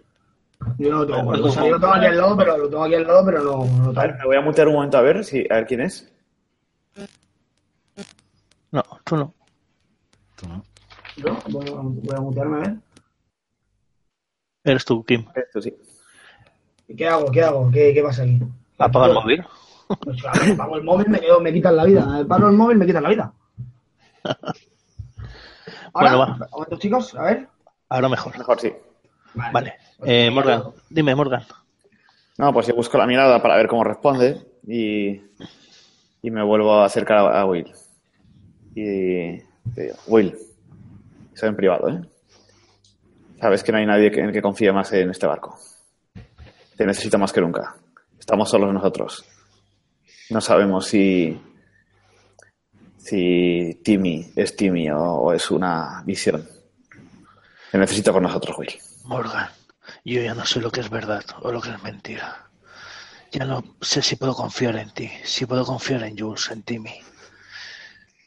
[0.78, 1.48] Yo no lo tengo.
[1.48, 3.42] O sea, yo lo tengo aquí al lado, pero lo tengo aquí al lado, pero
[3.42, 5.66] no, no A ver, me voy a mutear un momento a ver, si, a ver
[5.66, 6.10] quién es.
[8.70, 9.34] No, tú no.
[10.36, 10.64] Tú no.
[11.16, 11.38] ¿Yo?
[11.48, 12.76] Voy a, voy a mutearme a ver.
[14.64, 15.24] Eres tú, Kim.
[15.60, 15.74] Sí.
[16.88, 17.30] ¿Y ¿Qué hago?
[17.30, 17.70] ¿Qué hago?
[17.70, 18.40] ¿Qué, qué pasa aquí?
[18.78, 19.44] Apaga el móvil.
[20.00, 22.20] Pues claro, apago el móvil, me, quedo, me quitan la vida.
[22.20, 23.32] Apago el móvil, me quitan la vida.
[25.92, 26.48] Ahora, Bueno, va.
[26.50, 27.48] momento, chicos, a ver.
[27.88, 28.36] Ahora mejor.
[28.36, 28.72] Mejor sí.
[29.34, 29.74] Vale.
[30.04, 31.44] Eh, Morgan, dime, Morgan.
[32.38, 35.20] No, pues yo busco la mirada para ver cómo responde y,
[36.24, 37.70] y me vuelvo a acercar a, Will.
[38.74, 39.36] Y
[39.74, 40.34] te digo, Will,
[41.34, 42.00] soy en privado, ¿eh?
[43.38, 45.58] Sabes que no hay nadie en que confíe más en este barco.
[46.78, 47.76] Te necesito más que nunca.
[48.18, 49.22] Estamos solos nosotros.
[50.30, 51.38] No sabemos si,
[52.96, 56.48] si Timmy es Timmy o, o es una visión.
[57.70, 58.72] Te necesito con nosotros, Will.
[59.04, 59.50] Morgan,
[60.06, 62.48] yo ya no sé lo que es verdad o lo que es mentira.
[63.34, 66.94] Ya no sé si puedo confiar en ti, si puedo confiar en Jules, en Timmy.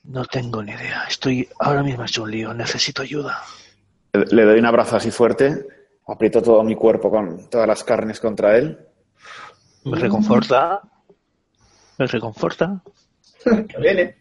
[0.03, 1.03] No tengo ni idea.
[1.07, 2.53] Estoy ahora mismo hecho un lío.
[2.53, 3.41] Necesito ayuda.
[4.13, 5.65] Le doy un abrazo así fuerte,
[6.07, 8.77] aprieto todo mi cuerpo con todas las carnes contra él.
[9.85, 10.81] Me reconforta.
[11.97, 12.81] Me reconforta.
[13.43, 14.17] Que viene.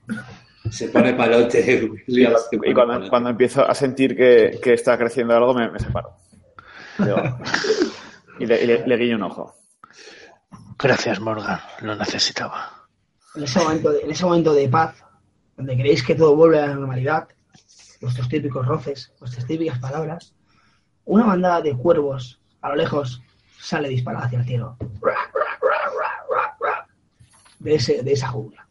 [0.71, 1.91] Se pone palote.
[2.09, 2.75] Y
[3.11, 6.15] cuando, empiezo a sentir que, que está creciendo algo, me, me separo.
[8.39, 9.55] Y le, le- le guiño un ojo.
[10.79, 11.59] Gracias, Morgan.
[11.81, 12.87] Lo necesitaba.
[13.35, 14.95] En ese, momento de, en ese momento de paz,
[15.57, 17.29] donde creéis que todo vuelve a la normalidad,
[18.01, 20.35] vuestros típicos roces, vuestras típicas palabras,
[21.07, 23.23] una bandada de cuervos a lo lejos
[23.59, 24.77] sale disparada hacia el cielo.
[27.59, 28.69] De, ese, de esa jungla.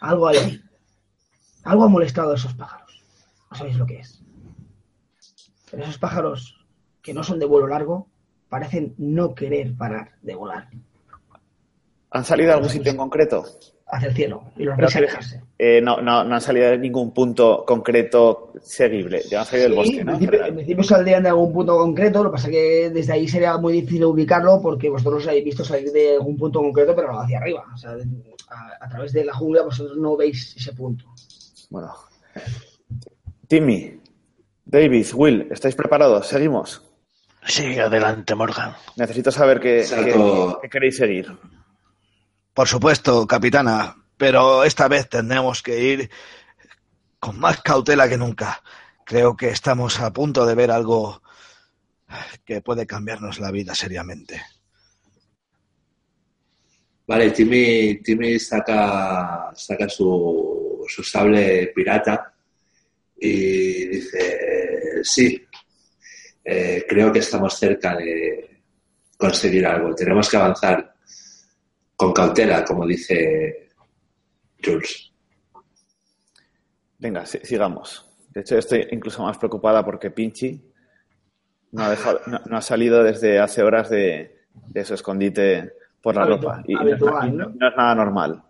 [0.00, 0.60] Algo ahí.
[1.62, 3.04] Algo ha molestado a esos pájaros.
[3.50, 4.20] No sabéis lo que es.
[5.70, 6.66] Pero esos pájaros
[7.02, 8.08] que no son de vuelo largo
[8.48, 10.68] parecen no querer parar de volar
[12.12, 13.44] ¿Han salido a algún sitio en concreto?
[13.92, 15.42] hacia el cielo y los veis alejarse.
[15.58, 19.20] Eh, no, no, no han salido de ningún punto concreto seguible.
[19.28, 20.12] Ya han salido del bosque, en, ¿no?
[20.12, 20.54] En principio, en general.
[20.54, 23.72] principio saldrían de algún punto concreto, lo que pasa es que desde ahí sería muy
[23.72, 27.64] difícil ubicarlo porque vosotros habéis visto salir de algún punto concreto, pero hacia arriba.
[27.74, 27.90] O sea,
[28.48, 31.06] a, a través de la jungla vosotros no veis ese punto.
[31.68, 31.92] Bueno.
[33.48, 33.98] Timmy,
[34.64, 36.28] David, Will, ¿estáis preparados?
[36.28, 36.80] ¿Seguimos?
[37.44, 38.72] Sí, adelante, Morgan.
[38.96, 39.84] Necesito saber qué-
[40.62, 41.26] qué queréis seguir.
[42.60, 46.10] Por supuesto, capitana, pero esta vez tendremos que ir
[47.18, 48.62] con más cautela que nunca.
[49.02, 51.22] Creo que estamos a punto de ver algo
[52.44, 54.42] que puede cambiarnos la vida seriamente.
[57.06, 62.34] Vale, Timmy, Timmy saca, saca su, su sable pirata
[63.16, 65.46] y dice, sí,
[66.44, 68.60] eh, creo que estamos cerca de
[69.16, 69.94] conseguir algo.
[69.94, 70.89] Tenemos que avanzar
[72.00, 73.68] con cautela, como dice
[74.64, 75.12] Jules.
[76.98, 78.06] Venga, si- sigamos.
[78.30, 80.62] De hecho, estoy incluso más preocupada porque Pinchi
[81.72, 86.14] no ha, dejado- no- no ha salido desde hace horas de, de su escondite por
[86.16, 86.62] la Habitu- ropa.
[86.66, 87.48] Y no es, habitual, ¿no?
[87.54, 88.42] no es nada normal.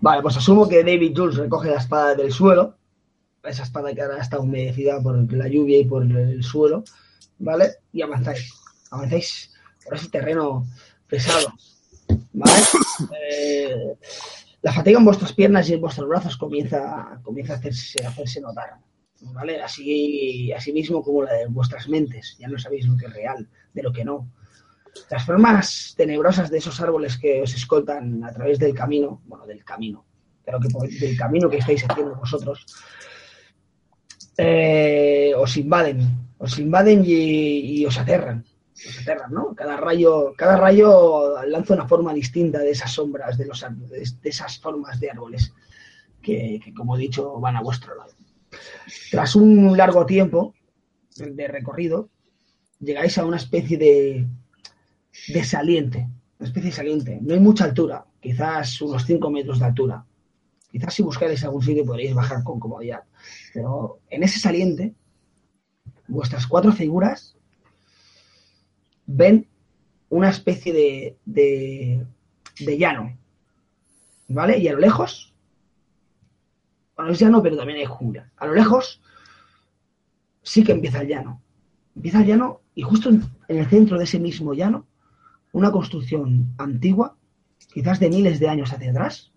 [0.00, 2.76] Vale, pues asumo que David Jules recoge la espada del suelo.
[3.42, 6.84] Esa espada que ahora está humedecida por la lluvia y por el suelo.
[7.40, 7.70] ¿Vale?
[7.92, 8.52] Y avanzáis.
[8.92, 9.52] Avanzáis
[9.84, 10.64] por ese terreno
[11.08, 11.48] pesado.
[13.20, 13.96] Eh,
[14.62, 18.40] la fatiga en vuestras piernas y en vuestros brazos comienza, comienza a, hacerse, a hacerse
[18.40, 18.78] notar.
[19.20, 19.62] ¿Vale?
[19.62, 22.36] Así, así mismo como la de vuestras mentes.
[22.38, 24.30] Ya no sabéis lo que es real, de lo que no.
[25.10, 29.64] Las formas tenebrosas de esos árboles que os escoltan a través del camino, bueno, del
[29.64, 30.04] camino,
[30.44, 30.68] pero que
[31.00, 32.64] del camino que estáis haciendo vosotros,
[34.36, 36.00] eh, os invaden,
[36.38, 38.44] os invaden y, y os aterran,
[39.30, 39.54] ¿no?
[39.54, 44.58] Cada rayo, cada rayo lanza una forma distinta de esas sombras, de, los, de esas
[44.58, 45.52] formas de árboles
[46.22, 48.12] que, como he dicho, van a vuestro lado.
[49.10, 50.54] Tras un largo tiempo
[51.16, 52.08] de recorrido,
[52.80, 54.26] llegáis a una especie de,
[55.28, 57.18] de saliente, una especie de saliente.
[57.20, 60.04] No hay mucha altura, quizás unos 5 metros de altura.
[60.70, 63.04] Quizás si buscarais algún sitio podríais bajar con comodidad.
[63.52, 64.94] Pero en ese saliente,
[66.08, 67.33] vuestras cuatro figuras
[69.06, 69.46] ven
[70.08, 73.16] una especie de, de, llano.
[74.28, 74.58] ¿Vale?
[74.58, 75.34] Y a lo lejos,
[76.96, 78.30] bueno, es llano, pero también hay jungla.
[78.36, 79.00] A lo lejos
[80.42, 81.42] sí que empieza el llano.
[81.96, 84.86] Empieza el llano y justo en, en el centro de ese mismo llano,
[85.52, 87.16] una construcción antigua,
[87.72, 89.32] quizás de miles de años hacia atrás,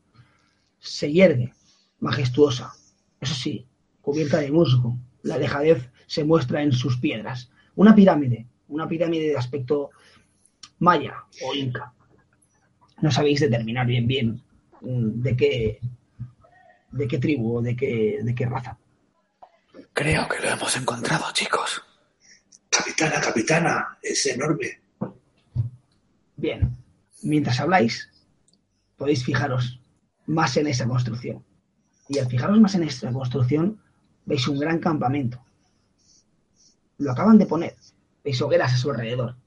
[0.80, 1.54] se hierve,
[2.00, 2.72] majestuosa.
[3.20, 3.68] Eso sí,
[4.02, 4.98] cubierta de musgo.
[5.24, 7.52] La dejadez se muestra en sus piedras.
[7.76, 9.92] Una pirámide, una pirámide de aspecto
[10.80, 11.94] maya o inca.
[13.02, 14.42] No sabéis determinar bien bien
[14.82, 15.80] mm, de qué,
[16.92, 18.78] de qué tribu o de qué, de qué raza.
[19.94, 21.84] Creo que lo hemos encontrado, chicos.
[22.70, 24.82] Capitana, capitana, es enorme.
[26.36, 26.78] Bien,
[27.24, 28.10] mientras habláis,
[28.96, 29.80] podéis fijaros
[30.28, 31.44] más en esa construcción.
[32.10, 33.82] Y al fijaros más en esta construcción,
[34.26, 35.44] veis un gran campamento.
[37.00, 37.76] Lo acaban de poner.
[38.28, 39.38] Veis hogueras a su alrededor.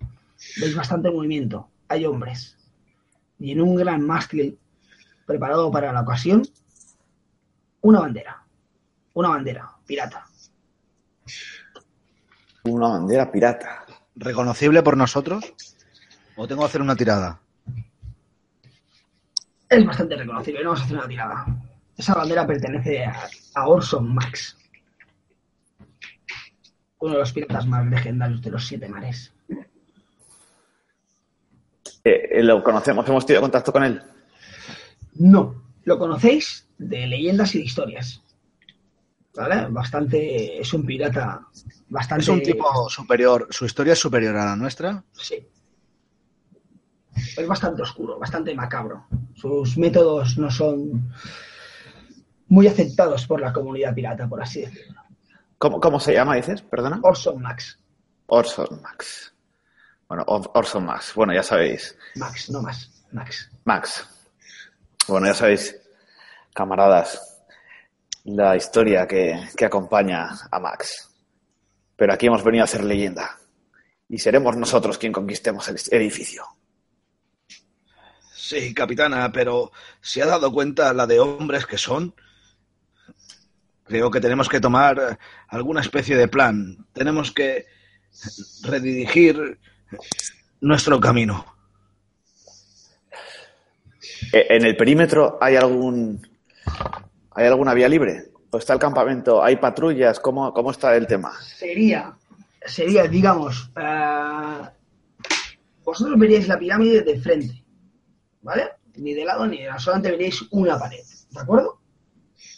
[0.59, 1.69] Veis bastante movimiento.
[1.89, 2.57] Hay hombres.
[3.39, 4.59] Y en un gran mástil
[5.27, 6.49] preparado para la ocasión,
[7.83, 8.43] una bandera.
[9.13, 10.25] Una bandera pirata.
[12.65, 13.85] Una bandera pirata.
[14.17, 15.45] ¿Reconocible por nosotros?
[16.37, 17.39] ¿O tengo que hacer una tirada?
[19.69, 20.65] Es bastante reconocible.
[20.65, 21.47] No vamos a hacer una tirada.
[21.99, 24.57] Esa bandera pertenece a, a Orson Max.
[27.01, 29.33] Uno de los piratas más legendarios de los siete mares.
[32.05, 34.03] Eh, eh, lo conocemos, hemos tenido contacto con él.
[35.15, 38.23] No, lo conocéis de leyendas y de historias.
[39.35, 39.67] ¿Vale?
[39.71, 40.61] Bastante.
[40.61, 41.47] Es un pirata
[41.89, 42.23] bastante.
[42.23, 45.03] Es un tipo superior, su historia es superior a la nuestra.
[45.13, 45.47] Sí.
[47.15, 49.07] Es bastante oscuro, bastante macabro.
[49.35, 51.13] Sus métodos no son
[52.49, 55.00] muy aceptados por la comunidad pirata, por así decirlo.
[55.61, 56.63] ¿Cómo, cómo se llama, dices?
[56.63, 57.01] Perdona.
[57.03, 57.79] Orson Max.
[58.27, 59.35] Orson Max.
[60.09, 61.13] Bueno, Or- Orson Max.
[61.15, 61.97] Bueno, ya sabéis.
[62.17, 62.91] Max, no más.
[63.13, 63.51] Max.
[63.65, 64.09] Max.
[65.07, 65.77] Bueno, ya sabéis,
[66.55, 67.43] camaradas,
[68.25, 71.11] la historia que, que acompaña a Max.
[71.95, 73.39] Pero aquí hemos venido a ser leyenda.
[74.09, 76.43] Y seremos nosotros quien conquistemos el edificio.
[78.35, 79.71] Sí, capitana, pero
[80.01, 82.15] ¿se ha dado cuenta la de hombres que son?
[83.91, 86.87] Creo que tenemos que tomar alguna especie de plan.
[86.93, 87.67] Tenemos que
[88.63, 89.59] redirigir
[90.61, 91.45] nuestro camino.
[94.33, 96.25] Eh, ¿En el perímetro hay algún
[97.33, 98.31] hay alguna vía libre?
[98.51, 99.43] ¿O está el campamento?
[99.43, 100.21] ¿Hay patrullas?
[100.21, 101.33] ¿Cómo, cómo está el tema?
[101.43, 102.17] Sería,
[102.65, 104.69] sería, digamos, eh,
[105.83, 107.65] vosotros veríais la pirámide de frente,
[108.43, 108.69] ¿vale?
[108.95, 111.80] Ni de lado ni de lado, solamente veríais una pared, ¿de acuerdo?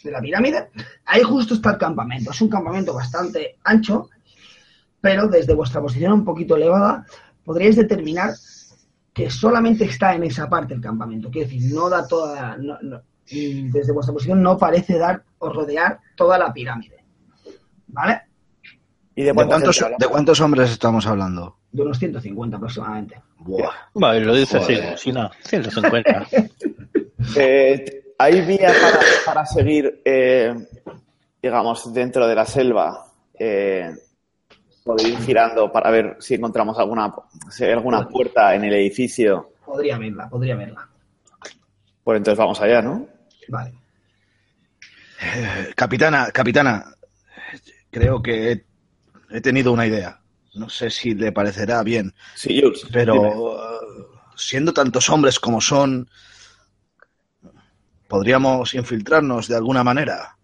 [0.03, 0.69] De la pirámide.
[1.05, 2.31] Ahí justo está el campamento.
[2.31, 4.09] Es un campamento bastante ancho,
[4.99, 7.05] pero desde vuestra posición un poquito elevada
[7.43, 8.31] podríais determinar
[9.13, 11.29] que solamente está en esa parte el campamento.
[11.29, 12.57] Quiero decir, no da toda.
[12.57, 12.77] no-
[13.25, 17.05] desde vuestra posición no parece dar o rodear toda la pirámide.
[17.87, 18.21] ¿Vale?
[19.15, 21.57] ¿Y de ¿De cuánta cuántos, ¿De cuántos hombres estamos hablando?
[21.71, 23.21] De unos 150 aproximadamente.
[23.37, 23.71] Buah.
[23.93, 24.93] Vale, lo dice Joder.
[24.93, 26.27] así, sí, no, 150.
[27.37, 30.53] Eh, ¿Hay vía para, para seguir, eh,
[31.41, 33.05] digamos, dentro de la selva?
[33.37, 33.93] Eh,
[34.83, 37.13] poder ir girando para ver si encontramos alguna,
[37.49, 39.51] si hay alguna puerta en el edificio.
[39.65, 40.87] Podría verla, podría verla.
[42.03, 43.07] Pues entonces vamos allá, ¿no?
[43.49, 43.73] Vale.
[45.21, 46.85] Eh, capitana, capitana,
[47.91, 48.65] creo que he,
[49.31, 50.19] he tenido una idea.
[50.55, 52.85] No sé si le parecerá bien, Sí, Jules.
[52.91, 54.05] pero eh,
[54.35, 56.09] siendo tantos hombres como son,
[58.13, 60.37] podríamos infiltrarnos de alguna manera.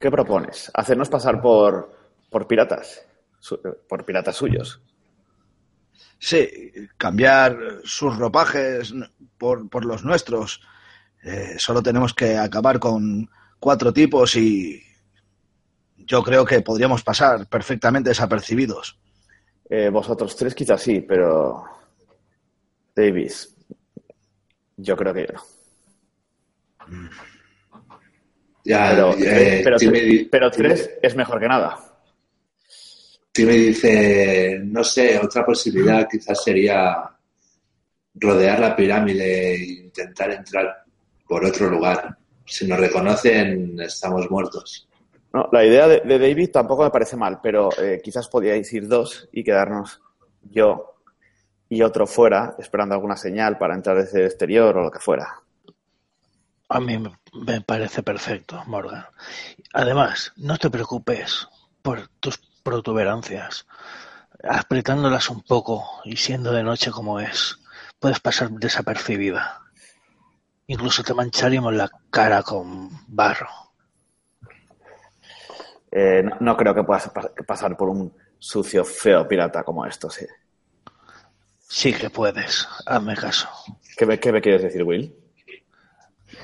[0.00, 0.70] ¿Qué propones?
[0.72, 1.92] ¿Hacernos pasar por,
[2.30, 3.06] por piratas?
[3.90, 4.80] Por piratas suyos.
[6.18, 6.48] Sí,
[6.96, 8.94] cambiar sus ropajes
[9.36, 10.62] por, por los nuestros.
[11.22, 13.28] Eh, solo tenemos que acabar con
[13.60, 14.82] cuatro tipos y
[15.98, 18.98] yo creo que podríamos pasar perfectamente desapercibidos.
[19.68, 21.64] Eh, vosotros tres quizás sí, pero...
[22.96, 23.54] Davis,
[24.78, 25.61] yo creo que yo no.
[28.64, 31.78] Ya, Pero, eh, tres es mejor que nada.
[33.32, 37.10] Timmy dice, no sé, otra posibilidad quizás sería
[38.14, 40.84] rodear la pirámide e intentar entrar
[41.26, 42.16] por otro lugar.
[42.44, 44.86] Si nos reconocen, estamos muertos.
[45.32, 48.86] No, la idea de, de David tampoco me parece mal, pero eh, quizás podíais ir
[48.86, 50.02] dos y quedarnos
[50.50, 50.96] yo
[51.70, 55.40] y otro fuera, esperando alguna señal para entrar desde el exterior o lo que fuera.
[56.76, 59.04] A mí me- parece perfecto, Morgan.
[59.74, 61.48] Además, no te preocupes
[61.82, 63.66] por tus protuberancias.
[64.42, 67.58] Apretándolas un poco y siendo de noche como es,
[68.00, 69.60] puedes pasar desapercibida.
[70.66, 73.48] Incluso te mancharíamos la cara con barro.
[75.90, 80.08] Eh, no, no creo que puedas pa- pasar por un sucio, feo pirata como esto,
[80.10, 80.26] sí.
[81.68, 83.48] Sí que puedes, hazme caso.
[83.96, 85.14] ¿Qué me, qué me quieres decir, Will?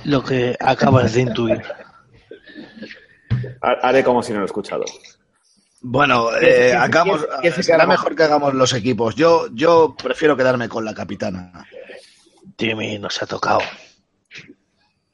[0.04, 1.62] Lo que acabas de intuir.
[3.61, 4.84] Ha- Haré como si no lo he escuchado.
[5.80, 7.26] Bueno, ¿Qué- eh, hagamos,
[7.61, 9.14] será mejor que hagamos los equipos.
[9.14, 11.64] Yo, yo prefiero quedarme con la capitana.
[12.56, 13.61] Timmy nos ha tocado.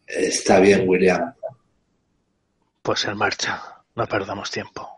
[0.07, 1.35] Está bien, William.
[2.83, 3.63] Pues en marcha.
[3.97, 4.89] No perdamos tiempo.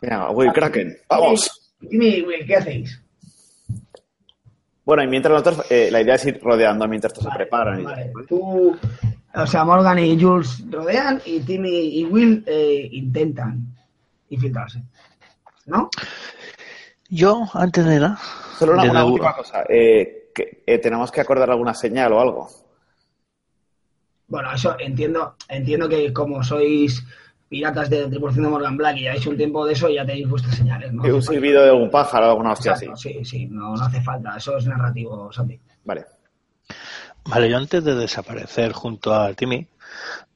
[0.00, 1.72] Venga, Will Kraken, vamos.
[1.80, 3.00] Timmy, Will, ¿qué hacéis?
[4.84, 7.80] Bueno, y mientras nosotros, eh, la idea es ir rodeando mientras estos se preparan.
[7.80, 8.76] y- Vale, tú,
[9.34, 13.66] o sea, Morgan y Jules rodean y Timmy y Will eh, intentan
[14.28, 14.82] infiltrarse.
[15.66, 15.88] ¿No?
[17.08, 18.18] Yo, antes de nada,
[18.58, 19.64] Solo una, última cosa.
[19.68, 22.48] eh, que, eh, tenemos que acordar alguna señal o algo.
[24.28, 27.04] Bueno, eso entiendo, entiendo que como sois
[27.48, 30.56] piratas de tripulación de Morgan Black y lleváis un tiempo de eso, ya tenéis vuestras
[30.56, 31.02] señales, ¿no?
[31.02, 32.88] Un silbido de un pájaro o alguna hostia así.
[32.96, 35.60] Sí, sí, no, no hace falta, eso es narrativo, Santi.
[35.84, 36.06] Vale.
[37.24, 39.68] Vale, yo antes de desaparecer junto a Timmy,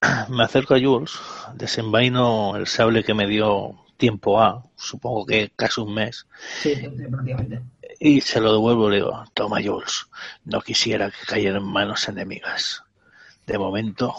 [0.29, 1.13] me acerco a Jules,
[1.55, 6.27] desenvaino el sable que me dio tiempo A, supongo que casi un mes,
[6.63, 6.75] Sí,
[7.11, 7.63] prácticamente.
[7.99, 10.07] y se lo devuelvo y le digo, toma Jules,
[10.45, 12.83] no quisiera que cayera en manos enemigas.
[13.47, 14.15] De momento,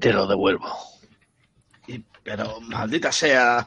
[0.00, 0.68] te lo devuelvo.
[1.86, 3.66] Y- pero, maldita sea,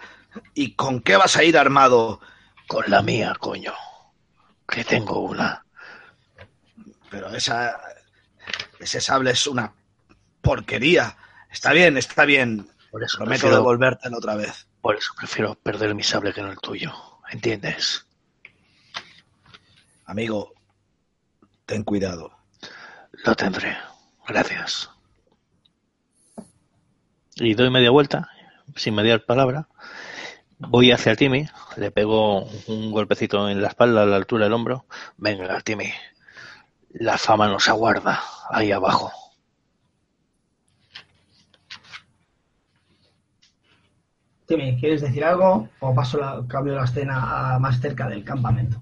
[0.54, 2.20] ¿y con qué vas a ir armado?
[2.68, 3.74] Con la mía, coño,
[4.68, 5.66] que tengo una.
[7.10, 7.80] Pero esa,
[8.80, 9.74] ese sable es una
[10.42, 11.18] porquería.
[11.52, 12.70] Está bien, está bien.
[12.92, 14.68] Por eso, Prometo prefiero, devolvértelo otra vez.
[14.82, 16.94] por eso prefiero perder mi sable que no el tuyo,
[17.30, 18.06] ¿entiendes?
[20.06, 20.54] Amigo,
[21.66, 22.32] ten cuidado.
[23.26, 23.78] Lo tendré.
[24.28, 24.90] Gracias.
[27.36, 28.30] Y doy media vuelta,
[28.76, 29.68] sin mediar palabra.
[30.58, 34.86] Voy hacia Timmy, le pego un golpecito en la espalda a la altura del hombro.
[35.18, 35.92] Venga, Timmy,
[36.94, 38.20] La fama nos aguarda
[38.50, 39.12] ahí abajo.
[44.48, 45.70] Timmy, ¿quieres decir algo?
[45.80, 48.82] O paso la, cambio la escena a más cerca del campamento.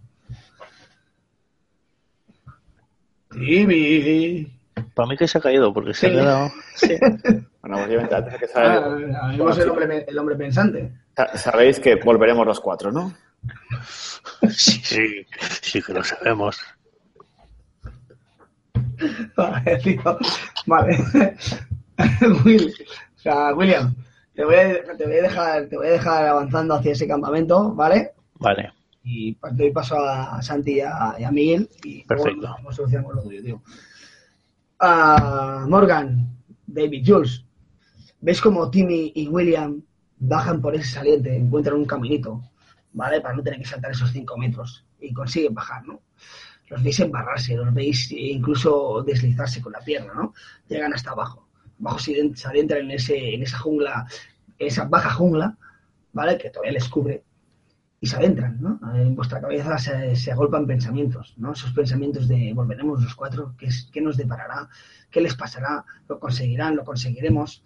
[3.30, 4.54] Timmy.
[4.94, 6.16] Para mí que se ha caído porque se ha Sí.
[6.16, 6.52] quedado.
[7.62, 8.88] Bueno, obviamente, antes de que Ah, salga,
[9.36, 10.90] vemos el hombre, el hombre pensante.
[11.18, 13.14] sa- sabéis que volveremos los cuatro, ¿no?
[14.50, 15.26] Sí, sí,
[15.62, 16.58] sí que lo sabemos.
[19.36, 20.18] Vale, tío.
[20.66, 20.98] Vale.
[22.46, 22.74] Will,
[23.16, 23.96] o sea, William,
[24.34, 27.74] te voy, a, te, voy a dejar, te voy a dejar avanzando hacia ese campamento,
[27.74, 28.12] ¿vale?
[28.36, 28.72] Vale,
[29.04, 31.70] Y doy paso a Santi y a, y a Miguel.
[31.84, 32.56] Y Perfecto.
[32.72, 33.62] solucionamos lo tuyo, tío.
[34.80, 36.38] Ah, Morgan,
[36.68, 37.44] David, Jules,
[38.22, 39.82] ¿ves como Timmy y William
[40.20, 42.42] bajan por ese saliente, encuentran un caminito,
[42.94, 43.22] ¿vale?
[43.22, 46.02] Para no tener que saltar esos 5 metros y consiguen bajar, ¿no?
[46.70, 50.34] Los veis embarrarse, los veis incluso deslizarse con la pierna, ¿no?
[50.68, 51.48] Llegan hasta abajo.
[51.80, 54.06] Abajo se se adentran en, ese, en esa jungla,
[54.60, 55.58] esa baja jungla,
[56.14, 56.38] ¿vale?
[56.38, 57.24] Que todavía les cubre
[58.00, 58.80] y se adentran, ¿no?
[58.96, 61.54] En vuestra cabeza se, se agolpan pensamientos, ¿no?
[61.54, 64.68] Esos pensamientos de volveremos los cuatro, ¿qué, es- qué nos deparará?
[65.10, 65.86] ¿Qué les pasará?
[66.10, 66.76] ¿Lo conseguirán?
[66.76, 67.64] ¿Lo conseguiremos?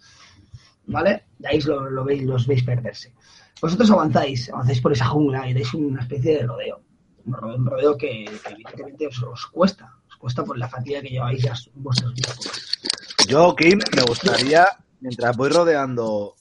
[0.86, 1.24] ¿Vale?
[1.38, 3.12] De ahí lo, lo veis, los veis perderse.
[3.60, 6.80] Vosotros avanzáis, avanzáis por esa jungla y dais una especie de rodeo.
[7.24, 11.00] Un ro- un rodeo que, que evidentemente os, os cuesta, os cuesta por la fatiga
[11.00, 12.38] que lleváis ya vuestros días.
[13.28, 14.66] Yo, Kim, me gustaría,
[15.00, 16.34] mientras voy rodeando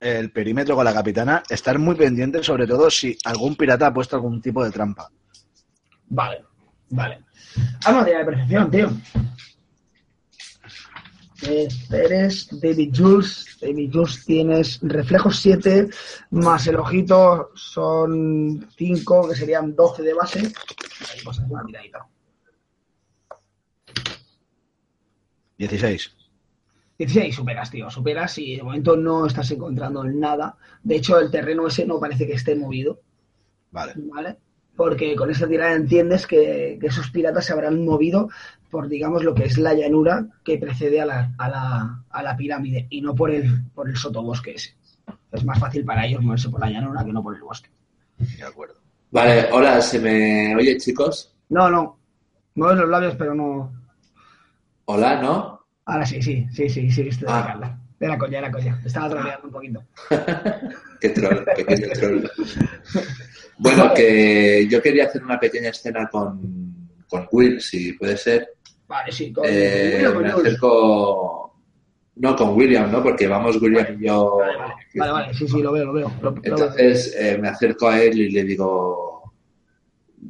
[0.00, 4.16] el perímetro con la capitana, estar muy pendiente, sobre todo si algún pirata ha puesto
[4.16, 5.08] algún tipo de trampa.
[6.08, 6.44] Vale,
[6.90, 7.20] vale.
[7.84, 8.90] Ah, no, de percepción, tío.
[11.42, 13.58] Eh, Eres David Jules.
[13.60, 15.88] David Jules tienes reflejos 7
[16.30, 20.38] más el ojito son 5, que serían 12 de base.
[20.40, 22.06] Ahí es una tiradita.
[25.58, 26.16] 16.
[26.98, 30.56] 16, superas, tío, superas y de momento no estás encontrando nada.
[30.82, 33.00] De hecho, el terreno ese no parece que esté movido.
[33.72, 33.94] Vale.
[33.96, 34.36] ¿vale?
[34.76, 38.28] Porque con esta tirada entiendes que, que esos piratas se habrán movido
[38.74, 42.36] por, digamos, lo que es la llanura que precede a la, a la, a la
[42.36, 44.74] pirámide y no por el, por el sotobosque ese.
[45.30, 47.70] Es más fácil para ellos moverse por la llanura que no por el bosque.
[48.18, 48.74] De acuerdo.
[49.12, 51.32] Vale, hola, ¿se me oye, chicos?
[51.50, 52.00] No, no.
[52.56, 53.72] Mueves los labios, pero no.
[54.86, 55.60] Hola, ¿no?
[55.84, 57.44] Ahora sí, sí, sí, sí, sí, estoy de Ah.
[57.46, 57.78] Carla.
[58.00, 58.82] De la coña, de la coña.
[58.84, 59.82] Estaba troleando un poquito.
[61.00, 62.24] Qué troll, pequeño troll.
[63.58, 68.48] Bueno, que yo quería hacer una pequeña escena con, con Will, si puede ser.
[68.86, 71.60] Vale, sí, con, Eh, William, con me acerco.
[72.16, 73.02] No, con William, ¿no?
[73.02, 74.36] Porque vamos William y yo.
[74.36, 76.08] Vale, vale, vale, vale, sí, sí, lo veo, lo veo.
[76.22, 76.42] Lo- lo veo.
[76.44, 79.32] Entonces eh, me acerco a él y le digo: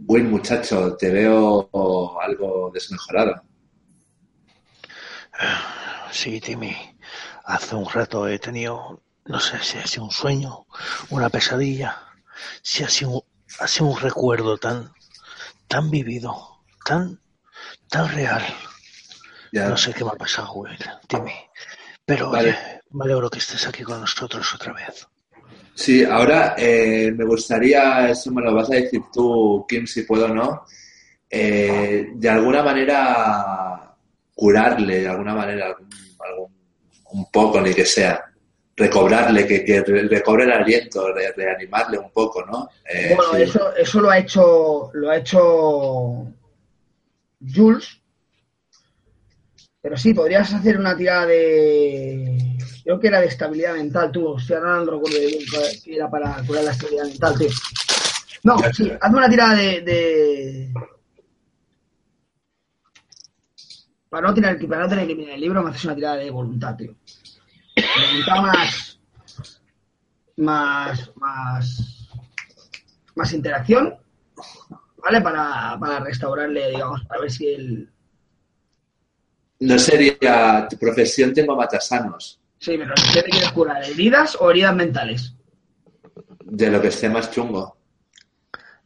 [0.07, 1.69] Will, muchacho, te veo
[2.21, 3.43] algo desmejorado.
[6.13, 6.77] Sí, Timmy.
[7.45, 10.67] Hace un rato he tenido, no sé si ha sido un sueño,
[11.11, 11.99] una pesadilla,
[12.63, 13.23] si ha sido, un-
[13.61, 14.93] ha sido un recuerdo tan,
[15.69, 17.21] tan vivido, tan,
[17.95, 18.43] tan real.
[19.53, 19.69] Ya.
[19.69, 20.77] No sé qué me ha pasado, Will,
[21.07, 21.33] Timmy.
[22.05, 22.49] Pero Vale.
[22.51, 22.59] oye,
[22.91, 25.07] me alegro que estés aquí con nosotros otra vez.
[25.77, 30.27] Sí, ahora eh, me gustaría, eso me lo vas a decir tú, Kim, si puedo
[30.27, 30.65] o no,
[31.31, 33.95] eh, de alguna manera
[34.35, 35.89] curarle, de alguna manera, algún-
[36.29, 36.55] algún-
[37.13, 38.25] un poco, ni que sea,
[38.77, 42.69] recobrarle, que, que re- recobre el aliento, re- reanimarle un poco, ¿no?
[42.93, 43.43] Eh, Bueno, sí.
[43.43, 46.27] eso, eso lo ha hecho lo ha hecho
[47.53, 48.01] Jules.
[49.81, 52.57] Pero sí, podrías hacer una tirada de.
[52.85, 54.27] Creo que era de estabilidad mental, tú.
[54.29, 55.39] O sea, ahora no recuerdo bien
[55.85, 57.49] que era para curar la estabilidad mental, tío.
[58.45, 60.73] No, sí, hazme una tirada de.
[64.09, 66.17] Para, no tener, que- para no tener que mirar el libro, me haces una tirada
[66.17, 66.95] de voluntad, tío.
[68.11, 68.99] Voluntad.
[70.37, 71.13] Más.
[71.17, 72.09] Más.
[73.17, 73.95] Más interacción.
[75.05, 75.21] ¿Vale?
[75.21, 77.91] Para, para restaurarle, digamos, para ver si él.
[79.61, 83.85] No sería, tu profesión tengo matasanos, Sí, pero ¿qué te quieres curar?
[83.85, 85.35] ¿Heridas o heridas mentales?
[86.45, 87.77] de lo que esté más chungo.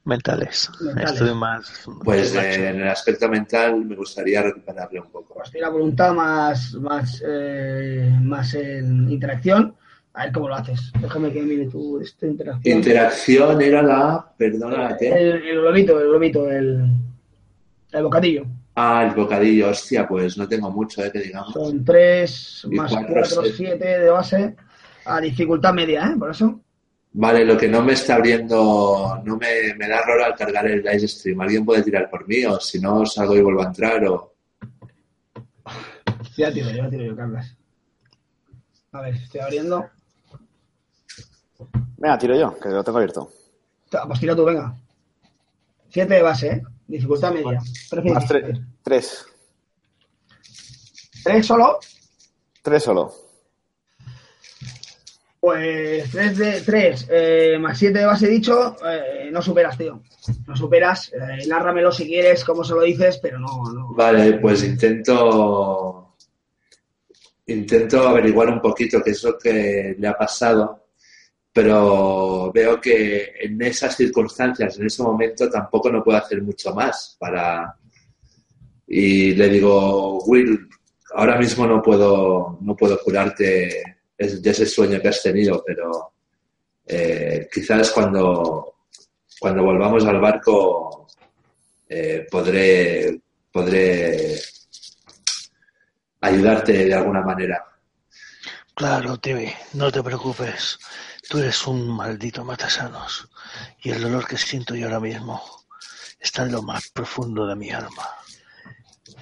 [0.05, 0.71] Mentales.
[0.81, 1.13] Mentales.
[1.13, 1.85] Estoy más.
[2.03, 5.35] Pues más eh, en el aspecto mental me gustaría recuperarle un poco.
[5.35, 9.77] Pues tira voluntad más, más, eh, más en interacción.
[10.19, 10.93] A ver cómo lo haces.
[11.01, 12.77] Déjame que mire tu esta interacción.
[12.77, 15.07] Interacción era la, perdona, la T.
[15.07, 16.91] el, el globito, el globito, el,
[17.93, 18.45] el bocadillo.
[18.75, 21.53] Ah, el bocadillo, hostia, pues no tengo mucho, eh, que digamos.
[21.53, 23.55] Son 3 Y más cuatro, 4, seis.
[23.59, 24.57] 7 de base.
[25.05, 26.19] A dificultad media, ¿eh?
[26.19, 26.61] Por eso.
[27.13, 30.83] Vale, lo que no me está abriendo, no me, me da error al cargar el
[30.83, 31.41] live stream.
[31.43, 32.45] ¿Alguien puede tirar por mí?
[32.45, 34.05] O si no, salgo y vuelvo a entrar.
[34.09, 34.35] O...
[36.37, 37.57] Ya tiro yo, ya tiro yo, Carlas.
[38.91, 39.89] A ver, estoy abriendo.
[41.99, 43.31] Venga, tiro yo, que lo tengo abierto.
[43.91, 44.75] Pues tira tú, venga.
[45.91, 46.63] Siete de base, ¿eh?
[46.87, 47.61] Dificultad media.
[48.15, 48.47] Más tres.
[48.47, 48.67] difícil.
[48.83, 49.27] Tres.
[51.25, 51.79] ¿Tres solo?
[52.63, 53.13] Tres solo.
[55.41, 60.03] Pues 3 de 3 más 7 de base dicho, eh, no superas, tío.
[60.47, 61.13] No superas.
[61.13, 63.95] Eh, nárramelo si quieres, como se lo dices, pero no, no.
[63.95, 66.15] Vale, pues intento
[67.47, 70.88] intento averiguar un poquito qué es lo que le ha pasado,
[71.59, 77.17] pero veo que en esas circunstancias, en ese momento, tampoco no puedo hacer mucho más
[77.19, 77.75] para
[78.87, 80.69] y le digo, Will,
[81.17, 86.13] ahora mismo no puedo no puedo curarte de ese sueño que has tenido, pero
[86.87, 88.75] eh, quizás cuando
[89.41, 91.09] cuando volvamos al barco
[91.89, 94.39] eh, podré podré
[96.21, 97.65] ayudarte de alguna manera.
[98.77, 100.79] Claro, Timmy, no te preocupes.
[101.29, 103.29] Tú eres un maldito matasanos.
[103.83, 105.43] Y el dolor que siento yo ahora mismo
[106.19, 108.09] está en lo más profundo de mi alma.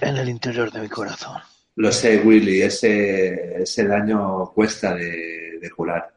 [0.00, 1.40] En el interior de mi corazón.
[1.76, 6.14] Lo sé, Willy, ese, ese daño cuesta de, de curar.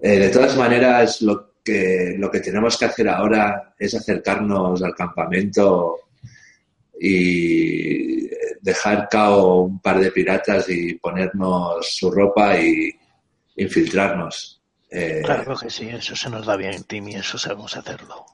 [0.00, 4.94] Eh, de todas maneras, lo que, lo que tenemos que hacer ahora es acercarnos al
[4.94, 5.96] campamento
[7.00, 8.28] y
[8.60, 12.92] dejar cao un par de piratas y ponernos su ropa y
[13.56, 14.61] infiltrarnos.
[14.94, 18.26] Eh, Claro que sí, eso se nos da bien, Timmy, eso sabemos hacerlo.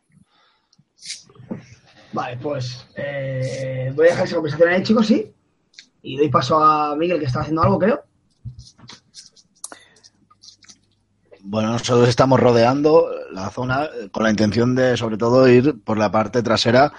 [2.12, 5.32] Vale, pues eh, voy a dejar esa conversación ahí, chicos, sí.
[6.02, 8.02] Y doy paso a Miguel, que está haciendo algo, creo.
[11.42, 15.96] Bueno, nosotros estamos rodeando la zona eh, con la intención de, sobre todo, ir por
[15.96, 16.92] la parte trasera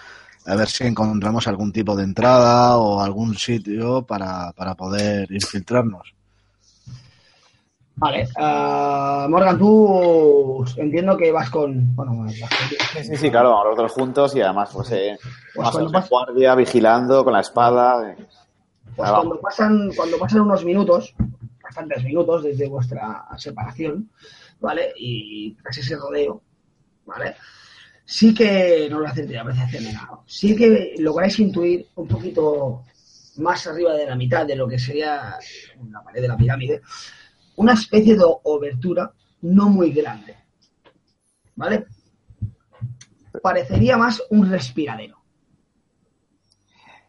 [0.45, 6.15] a ver si encontramos algún tipo de entrada o algún sitio para, para poder infiltrarnos.
[7.99, 8.27] Vale.
[8.37, 11.95] ah, Morgan, tú entiendo que vas con.
[11.95, 15.17] Bueno, vas con- Sí, sí, claro, vamos los dos juntos y además, pues, eh,
[15.53, 18.11] Pues o cuando guardia, vigilando con la espada.
[18.11, 18.15] eh.
[18.95, 19.25] Pues vamos.
[19.25, 21.13] cuando pasan, cuando pasan unos minutos,
[21.61, 24.09] bastantes minutos desde vuestra separación,
[24.59, 24.93] ¿vale?
[24.97, 26.41] Y tras ese rodeo,
[27.05, 27.35] ¿vale?
[28.05, 29.35] Sí que, no lo hacer de
[29.93, 32.83] nada, sí que lográis intuir un poquito
[33.37, 35.37] más arriba de la mitad de lo que sería
[35.89, 36.81] la pared de la pirámide,
[37.59, 40.35] una especie de obertura no muy grande,
[41.55, 41.85] ¿vale?
[43.43, 45.17] Parecería más un respiradero.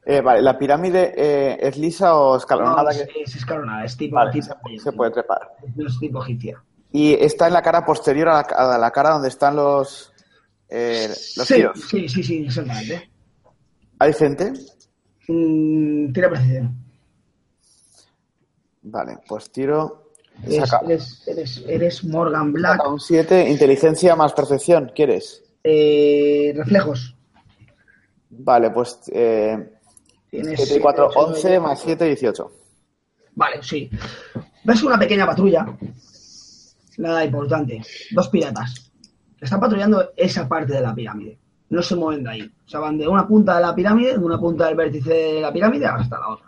[0.05, 2.82] Eh, vale, ¿la pirámide eh, es lisa o escalonada?
[2.82, 5.53] No, es, que- es escalonada, es tipo, Vale, tipo- se, se puede trepar.
[5.76, 6.62] no es tipo egipcia.
[6.92, 8.40] Y está en la cara posterior a la,
[8.74, 10.12] a la cara donde están los,
[10.68, 11.80] eh, los sí, tiros.
[11.88, 13.09] sí, sí, sí, exactamente.
[14.01, 14.53] ¿Hay gente?
[15.28, 16.74] Mm, tira precisión.
[18.82, 19.99] Vale, pues tiro.
[20.47, 22.78] Eres, Saca, eres, eres, eres Morgan Black.
[22.78, 25.43] saca un 7, inteligencia más percepción, ¿quieres?
[25.62, 27.14] Eh, reflejos.
[28.30, 29.70] Vale, pues eh,
[30.30, 31.61] Tienes 7 y 4, ocho, 11 nueve.
[31.61, 32.53] más 7, 18.
[33.34, 33.91] Vale, sí.
[34.64, 35.66] Ves una pequeña patrulla.
[36.99, 37.80] Nada importante.
[38.12, 38.93] Dos piratas.
[39.41, 41.38] Están patrullando esa parte de la pirámide.
[41.70, 42.43] No se mueven de ahí.
[42.66, 45.41] O sea, van de una punta de la pirámide, de una punta del vértice de
[45.41, 46.47] la pirámide hasta la otra.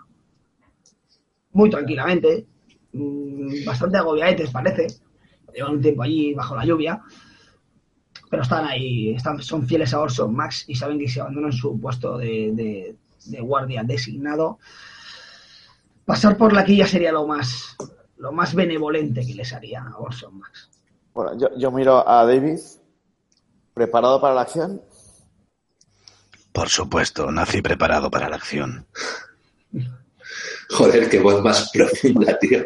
[1.52, 2.46] Muy tranquilamente.
[2.92, 4.86] Mm, Bastante agobiadetes, parece.
[5.54, 7.02] Llevan un tiempo allí bajo la lluvia.
[8.30, 11.78] Pero están ahí, están, son fieles a Orson Max y saben que si abandonan su
[11.80, 14.58] puesto de, de- de guardia designado,
[16.04, 17.76] pasar por la quilla sería lo más
[18.16, 20.70] lo más benevolente que les haría a Orson Max.
[21.12, 22.58] Bueno, yo, yo miro a David.
[23.74, 24.80] ¿Preparado para la acción?
[26.52, 28.86] Por supuesto, nací preparado para la acción.
[30.72, 32.64] Joder, qué voz más profunda, tío.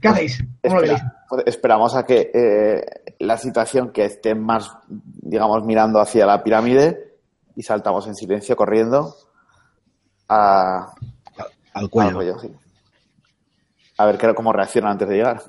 [0.00, 0.42] ¿Qué hacéis?
[0.62, 7.16] Pues esperamos a que eh, la situación que esté más, digamos, mirando hacia la pirámide
[7.56, 9.16] y saltamos en silencio corriendo
[10.28, 10.92] a,
[11.36, 12.14] Al al cuello.
[12.16, 12.50] cuello, sí.
[13.96, 15.42] A ver qué- cómo reacciona antes de llegar.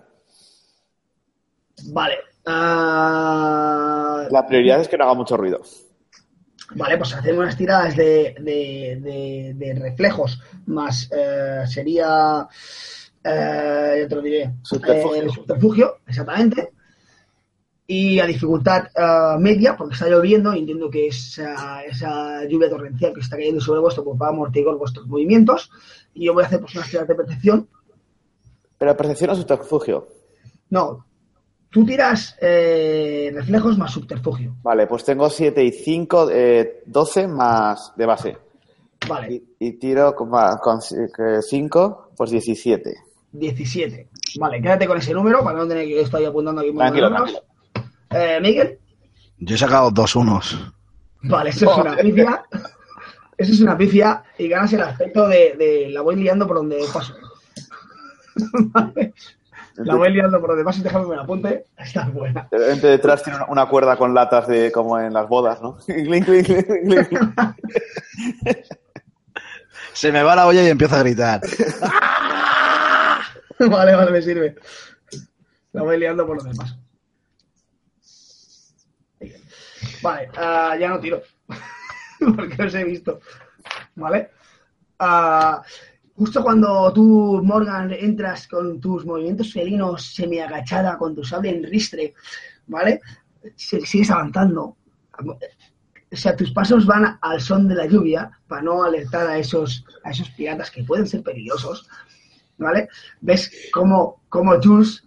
[1.87, 2.15] Vale.
[2.45, 5.61] ah, La prioridad es que no haga mucho ruido.
[6.73, 12.47] Vale, pues hacemos unas tiradas de, de- de- de reflejos, más eh, sería,
[13.23, 15.23] eh, ya te lo diré, Subterfugio.
[15.23, 16.71] eh, subterfugio, exactamente.
[17.87, 23.13] Y a dificultad eh, media, porque está lloviendo, y entiendo que esa, esa lluvia torrencial
[23.13, 25.69] que está cayendo sobre vuestro pues va a amortiguar vuestros movimientos.
[26.15, 27.69] Y yo voy a hacer pues, unas tiradas de percepción.
[28.79, 30.07] Pero percepción o subterfugio.
[30.71, 31.05] No,
[31.75, 34.55] tú tiras eh, reflejos más subterfugio.
[34.63, 38.37] Vale, pues tengo 7 y 5, eh, 12 más de base.
[39.09, 40.31] Vale, Y, y tiro con
[40.81, 42.95] 5, pues 17.
[43.33, 44.07] 17.
[44.39, 47.01] Vale, quédate con ese número para no tener que estoy apuntando aquí un montón de
[47.01, 47.43] Tranquilo, números.
[48.11, 48.79] Eh, Miguel,
[49.39, 50.57] Yo he sacado dos unos.
[51.23, 52.45] vale, eso es una pifia.
[53.37, 56.77] Eso es una pifia y ganas el aspecto de, de la voy liando por donde
[56.93, 57.13] paso.
[58.71, 59.13] Vale.
[59.77, 61.65] La voy liando por donde paso, déjame que me la apunte.
[61.77, 62.47] Está buena.
[62.49, 65.77] De repente detrás tiene una, una cuerda con latas de como en las bodas, ¿no?
[69.93, 71.41] Se me va la olla y empiezo a gritar.
[73.57, 74.53] Vale, vale, me sirve.
[75.71, 76.75] La voy liando por donde paso.
[80.01, 81.21] Vale, ah, ya no tiro.
[82.35, 83.21] Porque os he visto.
[83.95, 84.31] ¿Vale?
[84.99, 85.63] Ah,
[86.15, 92.13] justo cuando tú, Morgan, entras con tus movimientos felinos semi-agachada, con tu sable en ristre,
[92.67, 93.01] ¿vale?
[93.55, 94.77] Si- Sigues avanzando.
[96.11, 99.83] O sea, tus pasos van al son de la lluvia para no alertar a esos,
[100.03, 101.87] a esos piratas que pueden ser peligrosos,
[102.57, 102.87] ¿vale?
[103.21, 105.03] Ves cómo, cómo Jules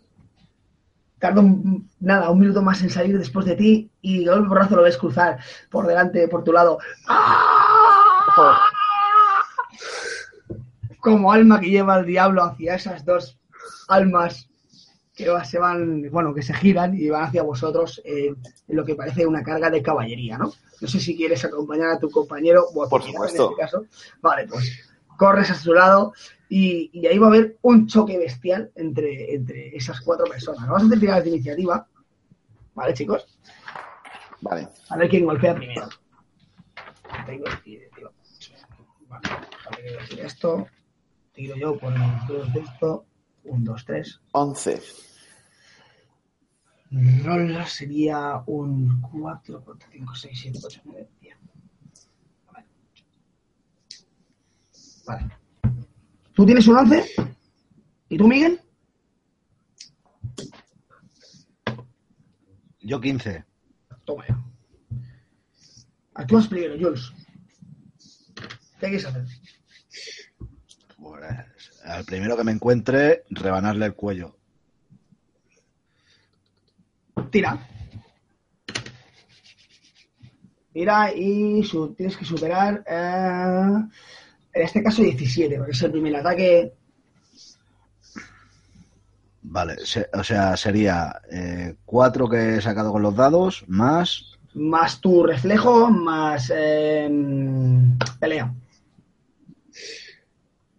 [1.18, 4.82] tarda un- nada, un minuto más en salir después de ti y golpe porrazo lo
[4.82, 5.38] ves cruzar
[5.70, 6.78] por delante, por tu lado.
[7.08, 8.60] ¡Ah!
[11.00, 13.38] Como alma que lleva el diablo hacia esas dos
[13.88, 14.48] almas
[15.14, 18.34] que se van, bueno, que se giran y van hacia vosotros eh,
[18.68, 20.52] en lo que parece una carga de caballería, ¿no?
[20.80, 23.46] No sé si quieres acompañar a tu compañero o a tu Por supuesto.
[23.46, 23.84] en este caso.
[24.20, 24.78] Vale, pues
[25.16, 26.12] corres a su lado
[26.48, 30.62] y, y ahí va a haber un choque bestial entre, entre esas cuatro personas.
[30.68, 31.86] Vamos a hacer tiradas de iniciativa,
[32.74, 33.26] ¿vale, chicos?
[34.40, 34.68] Vale.
[34.88, 35.88] A ver quién golpea primero.
[37.26, 37.80] Tengo tío.
[39.08, 39.28] Vale,
[39.76, 40.66] que decir esto.
[41.38, 43.06] Tiro yo por el dos de esto.
[43.44, 44.20] Un, dos, tres.
[44.32, 44.82] 11.
[47.22, 51.36] Roll sería un 4, 4, 5, 6, 7, 8, 9, 10.
[52.52, 52.66] Vale.
[55.06, 55.30] Vale.
[56.32, 57.04] ¿Tú tienes un 11?
[58.08, 58.60] ¿Y tú, Miguel?
[62.80, 63.44] Yo 15.
[64.04, 64.44] Toma ya.
[66.14, 67.12] Actúas primero, Jules.
[68.80, 69.24] ¿Qué quieres hacer?
[71.00, 71.24] Pues
[71.84, 74.34] al primero que me encuentre, rebanarle el cuello.
[77.30, 77.58] Tira.
[80.72, 83.82] Tira y su- tienes que superar, eh,
[84.52, 86.72] en este caso 17, porque es el primer ataque.
[89.42, 91.20] Vale, se- o sea, sería
[91.84, 97.08] 4 que he sacado con los dados, más más tu reflejo, más eh,
[98.18, 98.52] pelea.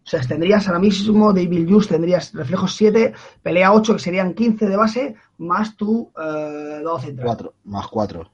[0.09, 4.67] O sea, tendrías ahora mismo Evil Use, tendrías reflejo 7, pelea 8, que serían 15
[4.67, 7.27] de base, más tu eh, dado central.
[7.27, 8.31] 4, más 4.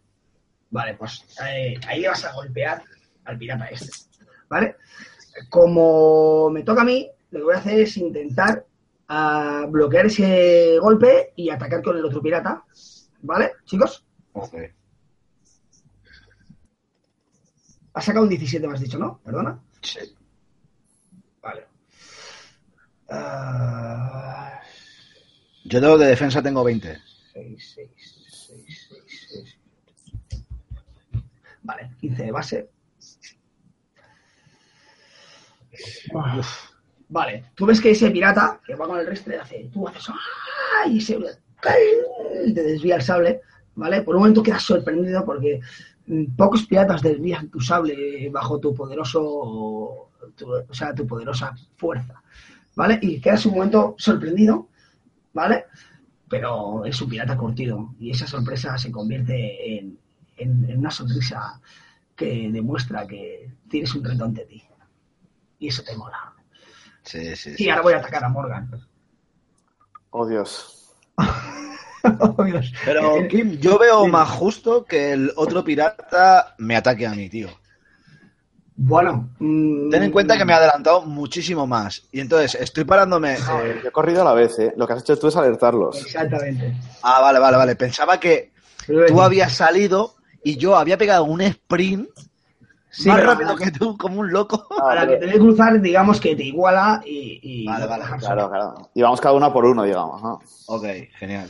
[0.70, 2.82] Vale, pues eh, ahí le vas a golpear
[3.26, 3.90] al pirata este.
[4.48, 4.78] ¿Vale?
[5.50, 8.66] Como me toca a mí, lo que voy a hacer es intentar
[9.10, 12.64] ah, bloquear ese golpe y atacar con el otro pirata.
[13.22, 14.06] ¿Vale, chicos?
[14.32, 14.56] Ok.
[17.96, 19.20] Has sacado un 17, me has dicho, ¿no?
[19.26, 19.60] Perdona.
[19.82, 20.15] Sí.
[23.10, 24.60] Ah,
[25.64, 26.98] Yo tengo de defensa tengo 20.
[27.34, 27.90] 6, 6,
[28.48, 29.58] 6, 6, 6.
[31.64, 32.70] Vale, 15 de base.
[37.10, 40.88] Vale, tú ves que ese pirata que va con el ristre hace, tú haces ¡ah!
[40.88, 41.18] y se
[41.62, 43.42] te desvía el sable,
[43.76, 44.02] ¿vale?
[44.02, 45.60] Por un momento quedas sorprendido porque
[46.08, 52.22] mm, pocos piratas desvían tu sable bajo tu poderoso, tu- o sea, tu poderosa fuerza,
[52.76, 53.00] ¿vale?
[53.02, 54.70] Y quedas un momento sorprendido,
[55.34, 55.66] ¿vale?
[56.30, 60.00] Pero es un pirata curtido y esa sorpresa se convierte en,
[60.38, 61.60] en- en una sonrisa
[62.16, 64.64] que demuestra que tienes un reto ante ti.
[65.60, 66.34] Y eso te mola.
[67.04, 67.56] Sí, sí.
[67.56, 68.70] Sí, ahora voy a atacar a Morgan.
[70.12, 70.96] Oh, Dios.
[72.20, 72.72] Oh, Dios.
[72.84, 74.12] Pero, Eh, Kim, yo veo sí.
[74.12, 77.50] más justo que el otro pirata me ataque a mí, tío.
[78.78, 82.04] Bueno, mm, Ten en cuenta que me ha adelantado muchísimo más.
[82.12, 83.36] Y entonces estoy parándome.
[83.36, 84.74] eh, Yo he corrido a la vez, ¿eh?
[84.76, 85.98] Lo que has hecho tú es alertarlos.
[86.02, 86.76] Exactamente.
[87.02, 87.76] Ah, vale, vale, vale.
[87.76, 88.52] Pensaba que
[89.08, 92.10] tú habías salido y yo había pegado un sprint
[92.90, 94.66] Sí, más rápido que tú, como un loco.
[94.72, 97.40] Ah, Para que pero- te dé cruzar, digamos que te iguala y.
[97.42, 98.90] y Vale, vale, Claro, claro.
[98.94, 100.22] Y vamos cada uno por uno, digamos.
[100.22, 100.40] ¿no?
[100.68, 100.86] Ok,
[101.20, 101.50] genial.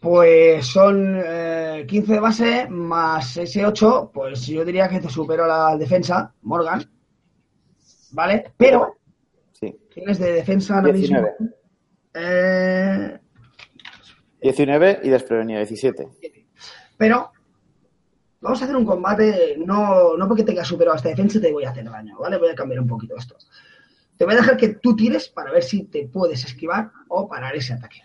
[0.00, 5.46] Pues son eh, 15 de base más ese 8, pues yo diría que te supero
[5.46, 6.88] la defensa, Morgan.
[8.12, 8.52] ¿Vale?
[8.56, 8.96] Pero
[9.52, 9.76] Sí.
[9.92, 11.18] tienes de defensa ahora mismo.
[11.18, 11.36] 19.
[12.14, 13.18] Eh,
[14.40, 16.08] 19 y desprevenido 17.
[16.96, 17.32] Pero
[18.40, 21.70] vamos a hacer un combate, no, no porque tengas superado esta defensa te voy a
[21.70, 22.38] hacer daño, ¿vale?
[22.38, 23.36] Voy a cambiar un poquito esto.
[24.16, 27.56] Te voy a dejar que tú tires para ver si te puedes esquivar o parar
[27.56, 28.02] ese ataque.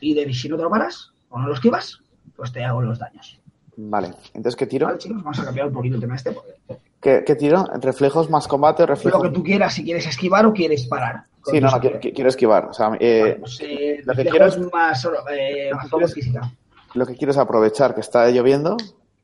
[0.00, 2.00] Y de si no te lo paras o no lo esquivas,
[2.36, 3.38] pues te hago los daños.
[3.76, 4.86] Vale, entonces ¿qué tiro?
[4.86, 6.32] Vale, chicos, vamos a cambiar un poquito el tema este.
[6.32, 6.52] Porque
[7.00, 7.64] ¿Qué, qué tiro?
[7.80, 9.22] ¿Reflejos más combate o lo reflejos?
[9.22, 11.24] que tú quieras, si quieres esquivar o quieres parar.
[11.44, 12.64] Sí, no, no, quiero, quiero esquivar.
[12.66, 15.90] O sea, eh, Vale, pues, eh, lo que reflejos quiero es- más, eh, lo más
[15.90, 16.50] que es- física.
[16.94, 18.76] lo que quiero es aprovechar que está lloviendo.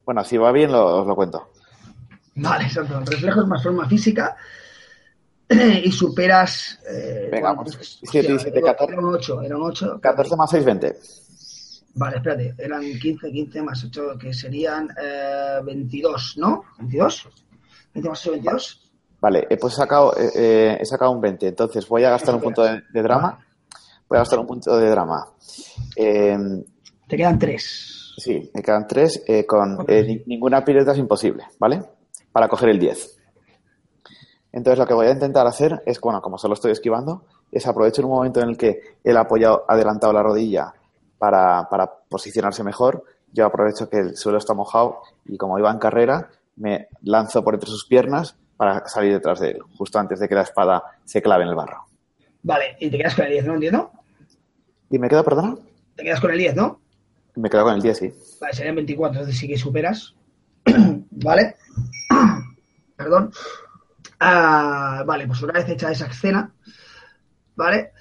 [0.04, 1.48] Bueno, si va bien, lo, os lo cuento.
[2.36, 3.00] Vale, exacto.
[3.00, 4.36] Reflejos más forma física
[5.82, 6.78] y superas.
[6.88, 7.72] Eh, Venga, ¿cuánto?
[7.76, 8.92] pues, siete y Hostia, siete, era- catorce.
[8.92, 9.98] Era un 8, era un 8.
[10.00, 10.96] 14 más 6, 20.
[11.94, 16.62] Vale, espérate, eran 15, 15 más 8, que serían eh, 22, ¿no?
[16.78, 17.28] ¿22?
[17.94, 18.92] ¿20 más 8, 22?
[19.20, 21.48] Vale, eh, pues he sacado, eh, eh, he sacado un 20.
[21.48, 23.38] Entonces voy a gastar un punto de, de drama.
[24.08, 25.26] Voy a gastar un punto de drama.
[25.96, 26.36] Eh,
[27.08, 28.14] Te quedan 3.
[28.16, 29.24] sí, me quedan 3.
[29.46, 29.88] con Ok.
[29.90, 31.82] eh, ni- ninguna pirueta es imposible, ¿vale?
[32.32, 33.18] Para coger el 10.
[34.52, 38.04] Entonces lo que voy a intentar hacer es, bueno, como solo estoy esquivando, es aprovechar
[38.04, 40.74] un momento en el que él ha apoyado, adelantado la rodilla
[41.22, 43.04] para, para posicionarse mejor.
[43.32, 47.54] Yo aprovecho que el suelo está mojado y como iba en carrera, me lanzo por
[47.54, 51.22] entre sus piernas para salir detrás de él, justo antes de que la espada se
[51.22, 51.86] clave en el barro.
[52.42, 53.54] Vale, y te quedas con el 10, ¿no?
[53.54, 53.92] ¿Entiendo?
[54.90, 55.54] ¿Y me quedo, perdona?
[55.94, 56.80] Te quedas con el 10, ¿no?
[57.36, 58.12] Me quedo con el 10, sí.
[58.40, 60.16] Vale, serían 24, entonces sí que superas.
[61.12, 61.54] vale.
[62.96, 63.30] Perdón.
[64.18, 66.52] Ah, vale, pues una vez hecha esa escena,
[67.54, 67.92] ¿vale?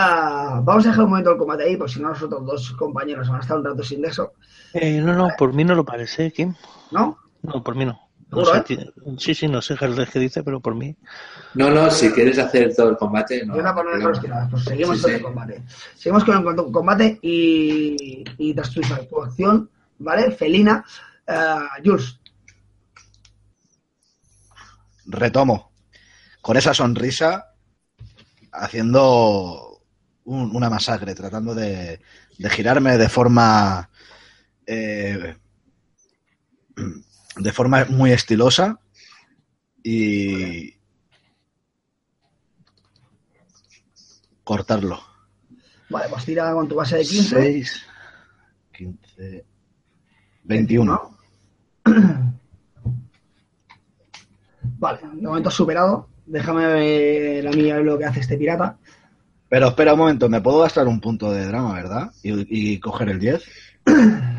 [0.00, 2.70] Ah, vamos a dejar un momento el combate ahí, porque si no, los otros dos
[2.72, 4.32] compañeros van a estar un rato sin eso,
[4.74, 6.54] Eh, no, no, por mí no lo parece, Kim.
[6.90, 7.18] ¿no?
[7.42, 7.98] No, por mí no.
[8.30, 8.78] No ¿Seguro, sé, ti-
[9.18, 10.94] sí, sí, no sé qué dice, pero por mí.
[11.54, 13.56] No, no, si quieres hacer todo el combate, no.
[13.56, 15.16] Yo por pues seguimos Sí, con sí.
[15.16, 15.62] el combate.
[15.96, 20.30] Seguimos con el combate y, y tras tu, tu acción, ¿vale?
[20.30, 20.84] Felina,
[21.26, 22.20] ah, Jules,
[25.06, 25.72] Retomo.
[26.42, 27.46] Con esa sonrisa,
[28.52, 29.67] haciendo
[30.28, 32.00] un- una masacre, tratando de,
[32.38, 33.88] de girarme de forma.
[34.66, 35.36] eh,
[37.36, 38.78] de forma muy estilosa
[39.82, 40.74] y.
[44.44, 45.00] cortarlo.
[45.90, 47.36] vale, pues tira con tu base de 15.
[47.42, 47.82] 6,
[48.72, 49.44] 15,
[50.44, 51.18] 21.
[54.78, 56.08] Vale, de momento superado.
[56.26, 58.77] Déjame ver a mí a ver lo que hace este pirata.
[59.48, 62.12] Pero espera un momento, me puedo gastar un punto de drama, ¿verdad?
[62.22, 63.44] Y, y coger el 10.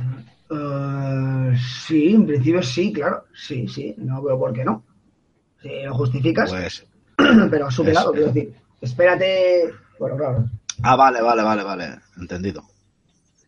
[0.52, 1.56] Eh,
[1.86, 3.26] sí, en principio sí, claro.
[3.36, 4.84] Sí, sí, no veo por qué no.
[5.62, 6.88] Si lo justificas, Pues.
[7.52, 8.56] pero has superado, quiero decir.
[8.82, 9.72] Espérate.
[10.00, 10.46] Bueno, claro.
[10.82, 12.00] Ah, vale, vale, vale, vale.
[12.18, 12.64] Entendido.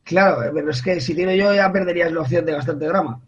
[0.04, 3.20] Claro, pero es que si tiro yo ya perderías la opción de gastarte drama.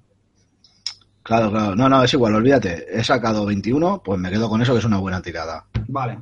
[1.23, 1.75] Claro, claro.
[1.75, 2.85] No, no, es igual, olvídate.
[2.95, 5.65] He sacado 21, pues me quedo con eso, que es una buena tirada.
[5.87, 6.19] Vale.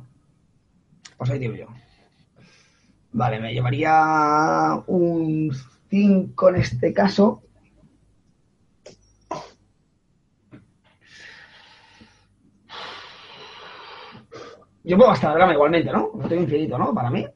[1.18, 1.66] Pues ahí tiro yo.
[3.12, 5.54] Vale, me llevaría un
[5.90, 7.42] 5 en este caso.
[14.84, 16.10] Yo puedo gastar drama igualmente, ¿no?
[16.14, 16.94] No tengo infinito, ¿no?
[16.94, 17.26] Para mí.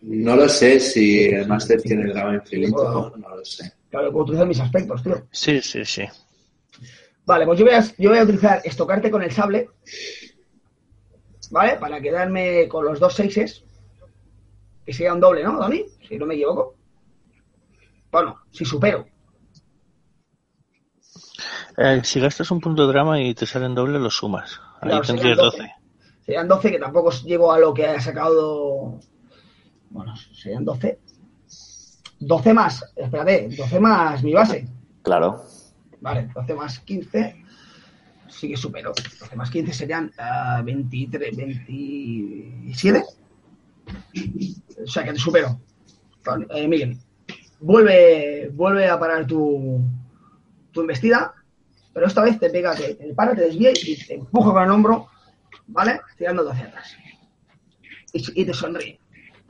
[0.00, 3.72] No lo sé si el máster tiene el drama infinito, no lo sé.
[3.90, 5.26] Claro, puedo utilizar mis aspectos, tío.
[5.30, 6.04] Sí, sí, sí.
[7.26, 9.70] Vale, pues yo voy a, yo voy a utilizar estocarte con el sable.
[11.50, 11.76] ¿Vale?
[11.76, 13.64] Para quedarme con los dos seises.
[14.84, 15.84] Que sería un doble, ¿no, Doni?
[16.06, 16.74] Si no me equivoco.
[18.10, 19.06] Bueno, si supero.
[21.76, 24.60] Eh, si gastas un punto de drama y te salen doble, lo sumas.
[24.80, 25.74] Ahí Claro, tendrías serían 12.
[26.24, 29.00] Serían 12, que tampoco llego a lo que ha sacado.
[29.90, 31.00] Bueno, serían 12.
[32.20, 34.66] 12 más, espérate, 12 más mi base.
[35.02, 35.42] Claro.
[36.00, 37.43] Vale, 12 más 15.
[38.38, 38.92] Sí que supero.
[39.20, 43.04] 12 más 15 serían ah, 23, 27.
[44.82, 45.60] O sea que te supero.
[46.24, 46.98] Vale, eh, Miguel,
[47.60, 49.80] vuelve, vuelve a parar tu,
[50.72, 51.34] tu embestida,
[51.92, 55.08] pero esta vez te pega, te para, te desvía y te empuja con el hombro,
[55.66, 56.00] ¿vale?
[56.16, 56.96] Tirándote hacia atrás.
[58.12, 58.98] Y, y te sonríe.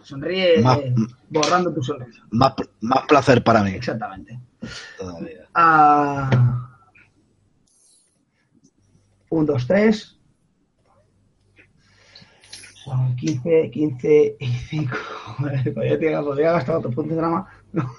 [0.03, 0.95] Sonríe Más- eh,
[1.31, 2.23] borrando tu sonrisa.
[2.31, 3.71] Más, más placer para mí.
[3.71, 4.39] Exactamente.
[4.99, 5.49] Todavía.
[5.55, 6.74] Ah,
[9.35, 10.17] un, dos, tres.
[12.85, 14.97] Son 15, 15 y 5.
[15.75, 17.47] Podría, gastar otro punto de drama.
[17.73, 17.91] No.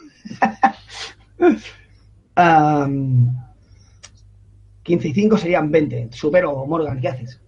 [2.36, 3.36] Am,
[4.84, 6.10] 15 y 5 serían 20.
[6.12, 7.42] Supero, Morgan, ¿qué haces?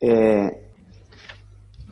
[0.00, 0.70] Eh,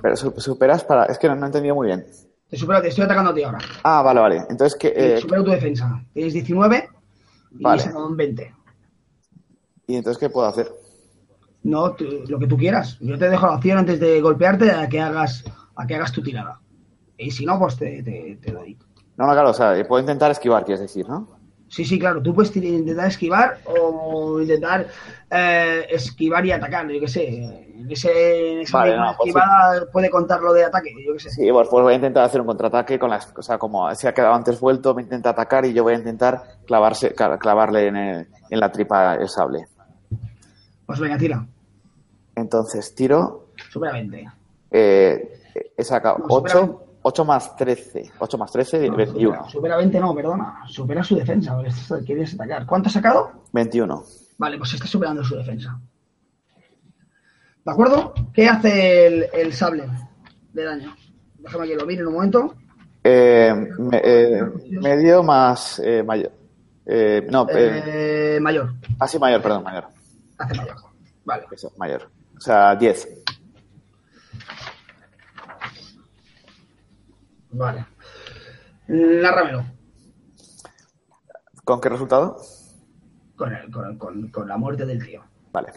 [0.01, 1.05] Pero su- superas para.
[1.07, 2.05] Es que no, no he entendido muy bien.
[2.49, 3.59] Te supero, te estoy atacando a ti ahora.
[3.83, 4.37] Ah, vale, vale.
[4.51, 6.05] Entonces, que Eh, eh, supero tu defensa.
[6.12, 6.89] Tienes 19
[7.59, 7.83] y Vale.
[7.83, 8.55] se un 20.
[9.87, 10.70] ¿Y entonces qué puedo hacer?
[11.62, 12.99] No, tú- lo que tú quieras.
[13.01, 15.45] Yo te dejo la opción antes de golpearte a que hagas,
[15.76, 16.61] a que hagas tu tirada.
[17.16, 18.76] Y si no, pues te, te, te doy.
[19.16, 21.28] No, no, claro, o sea, puedo intentar esquivar, quieres decir, ¿no?
[21.68, 22.20] Sí, sí, claro.
[22.22, 24.87] Tú puedes intentar esquivar o intentar
[25.30, 26.89] eh, esquivar y atacar.
[26.89, 27.26] Yo qué sé.
[27.74, 30.91] En, ese, en esa Vale, pues esquivada puede contar lo de ataque.
[31.05, 31.30] Yo qué sé.
[31.30, 33.32] Sí, pues, pues voy a intentar hacer un contraataque con las.
[33.37, 35.99] O sea, como se ha quedado antes vuelto, me intenta atacar y yo voy a
[35.99, 39.66] intentar clavarse, clavarle en, el- en la tripa el sable.
[40.87, 41.47] Pues venga, tira.
[42.37, 43.49] Entonces, tiro.
[43.70, 44.26] Supera 20.
[44.70, 45.41] eh,
[45.76, 48.11] he sacado No, supera 8, 8 más 13.
[48.18, 49.30] 8 más 13, No, 21.
[49.37, 50.62] Supera, supera 20, no, perdona.
[50.68, 51.57] Supera su defensa.
[51.57, 52.66] porque Quieres atacar.
[52.66, 53.30] ¿Cuánto has sacado?
[53.53, 54.05] 21.
[54.39, 55.78] Vale, pues está superando su defensa.
[57.64, 58.12] ¿De acuerdo?
[58.32, 59.85] ¿Qué hace el, el sable
[60.53, 60.95] de daño?
[61.39, 62.55] Déjame que lo mire en un momento.
[63.03, 66.32] Eh, me- eh, medio más eh, mayor.
[66.87, 67.82] Eh, no, eh,
[68.37, 68.74] Eh, mayor.
[68.99, 69.85] así mayor, perdón, mayor.
[70.39, 70.76] Hace mayor.
[71.24, 71.47] Vale.
[71.51, 72.11] Eso, mayor.
[72.37, 73.09] O sea, 10.
[77.53, 77.87] Vale.
[78.89, 79.64] Nárramelo.
[81.64, 82.37] ¿Con qué resultado?
[83.37, 85.22] Con, el- con, con- con la muerte del tío.
[85.53, 85.68] Vale.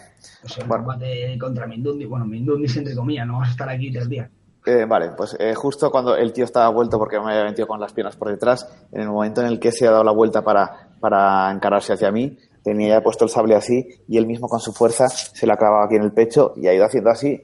[0.44, 0.84] O sea, el Bueno.
[0.86, 2.06] combate contra Mindundi.
[2.06, 4.30] Bueno, Mindundi entre comillas, no vamos a estar aquí tres días.
[4.66, 7.80] Eh, vale, pues eh, justo cuando el tío estaba vuelto porque me había metido con
[7.80, 10.42] las piernas por detrás, en el momento en el que se ha dado la vuelta
[10.44, 12.38] para, para encararse hacia mí,
[12.68, 15.96] tenía puesto el sable así y él mismo con su fuerza se la clavaba aquí
[15.96, 17.42] en el pecho y ha ido haciendo así,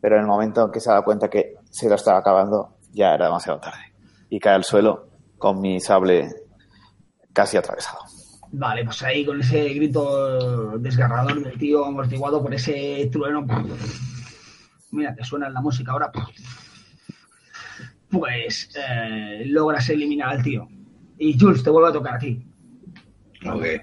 [0.00, 2.76] pero en el momento en que se ha dado cuenta que se lo estaba acabando,
[2.92, 3.80] ya era demasiado tarde.
[4.28, 5.08] Y cae al suelo
[5.38, 6.28] con mi sable
[7.32, 7.98] casi atravesado.
[8.52, 13.44] Vale, pues ahí con ese grito desgarrador del tío amortiguado por ese trueno.
[13.44, 13.66] Pues,
[14.92, 16.12] mira, que suena la música ahora.
[16.12, 16.26] Pues,
[18.08, 20.68] pues eh, logras eliminar al tío.
[21.18, 22.46] Y Jules, te vuelvo a tocar a ti.
[23.44, 23.80] Okay.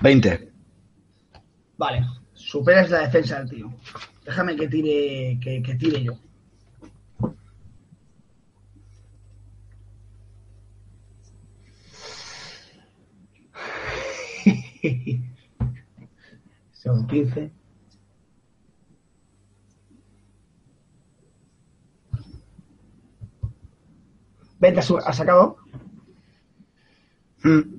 [0.00, 0.52] 20.
[1.76, 3.72] Vale, superas la defensa del tío.
[4.24, 6.18] Déjame que tire, que, tire yo.
[16.72, 17.50] Son 15.
[24.60, 25.56] Vete, ¿has sacado?
[27.44, 27.77] Mm.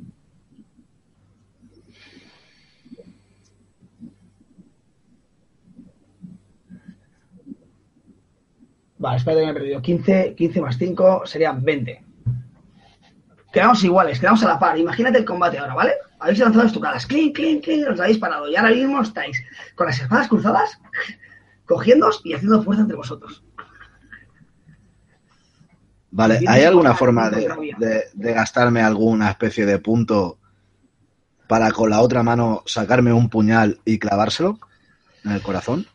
[9.00, 9.82] Vale, espérate que me he perdido.
[9.82, 12.04] 15, 15 más 5 serían 20.
[13.52, 14.78] Quedamos iguales, quedamos a la par.
[14.78, 15.94] Imagínate el combate ahora, ¿vale?
[16.20, 18.48] Habéis lanzado estucadas, clink, clink, clink, os habéis parado.
[18.48, 19.42] Y ahora mismo estáis
[19.76, 20.80] con las espadas cruzadas,
[21.66, 23.44] cogiéndoos y haciendo fuerza entre vosotros.
[26.12, 30.40] Vale, ¿hay alguna forma de gastarme alguna especie de punto
[31.48, 34.60] para con la otra mano sacarme un puñal y clavárselo
[35.24, 35.88] en el corazón?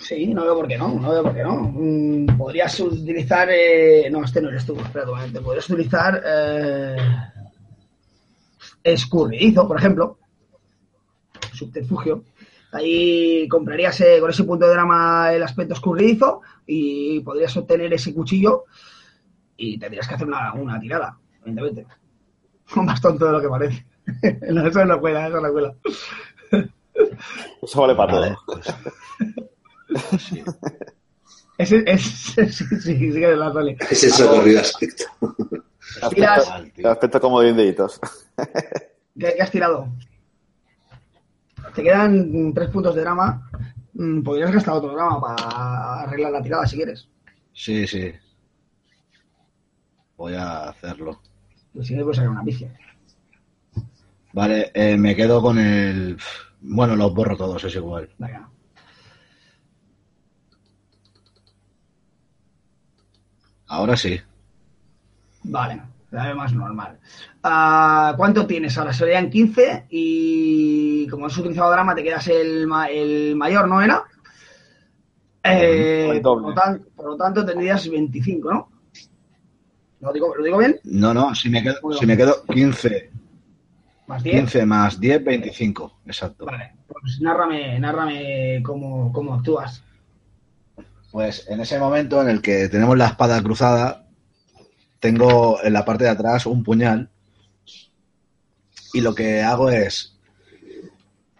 [0.00, 1.56] Sí, no veo por qué no, no veo por qué no.
[1.74, 3.48] Mm, podrías utilizar.
[3.50, 5.42] eh, No, este no eres tú, espera un momento.
[5.42, 6.22] Podrías utilizar.
[6.24, 6.96] Eh...
[8.82, 10.18] Escurridizo, por ejemplo.
[11.52, 12.24] Subterfugio.
[12.72, 18.14] Ahí comprarías eh, con ese punto de drama el aspecto escurridizo y podrías obtener ese
[18.14, 18.64] cuchillo
[19.56, 21.86] y tendrías que hacer una, una tirada, evidentemente.
[22.76, 23.86] Más tonto de lo que parece.
[24.52, 25.74] no, eso no cuela, eso no cuela.
[27.62, 29.49] Eso vale para Vale, todo.
[30.10, 30.42] Pues, sí.
[31.58, 32.00] Ese es.
[32.02, 33.76] Sí, sí, sí, que la sale.
[33.90, 35.04] Ese es aspecto.
[35.20, 38.00] Tiras- Aspecto, el aspecto como de un deditos.
[39.18, 39.88] ¿Qué, qué has tirado?
[41.74, 43.50] Te quedan tres puntos de drama.
[43.94, 47.08] Mm, Podrías gastar otro drama para arreglar la tirada si quieres.
[47.52, 48.12] sí, sí.
[50.16, 51.20] Voy a hacerlo.
[51.74, 52.72] Y si no, puedes sacar una vicia.
[54.32, 56.16] Vale, eh, me quedo con el...
[56.60, 58.10] Bueno, los borro todos, es igual.
[58.18, 58.48] Venga.
[63.70, 64.20] Ahora sí.
[65.44, 66.98] Vale, la más normal.
[67.44, 68.92] Ah, ¿Cuánto tienes ahora?
[68.92, 74.02] Serían 15 y como has utilizado drama te quedas el, ma- el mayor, ¿no era?
[75.44, 78.68] Eh, por, lo tan- por lo tanto tendrías 25, ¿no?
[80.00, 80.80] ¿Lo digo, ¿Lo digo bien?
[80.84, 81.98] No, no, si me quedo, Bueno.
[82.00, 83.10] si me quedo 15,
[84.08, 84.36] Más 10.
[84.36, 86.00] 15 más 10, 25.
[86.06, 86.44] Exacto.
[86.44, 89.84] Vale, pues nárrame, nárrame cómo, cómo actúas.
[91.10, 94.06] Pues en ese momento en el que tenemos la espada cruzada,
[95.00, 97.10] tengo en la parte de atrás un puñal
[98.92, 100.18] y lo que hago es,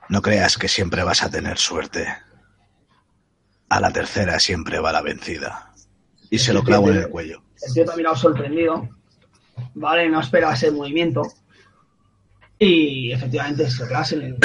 [0.09, 2.07] no creas que siempre vas a tener suerte.
[3.69, 5.73] A la tercera siempre va la vencida.
[6.31, 7.43] Y se lo clavo en el cuello.
[7.93, 8.89] Ha mirado sorprendido,
[9.75, 10.09] ¿vale?
[10.09, 11.23] No espera ese movimiento.
[12.63, 14.37] Y efectivamente, se lo clavas en el,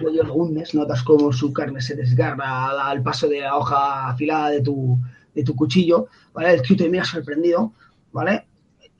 [0.00, 4.50] cuello, lo hundes, notas como su carne se desgarra al, paso de la hoja afilada
[4.50, 4.96] de tu,
[5.34, 6.54] de tu cuchillo, ¿vale?
[6.54, 7.72] El tío te mira sorprendido,
[8.12, 8.46] ¿vale?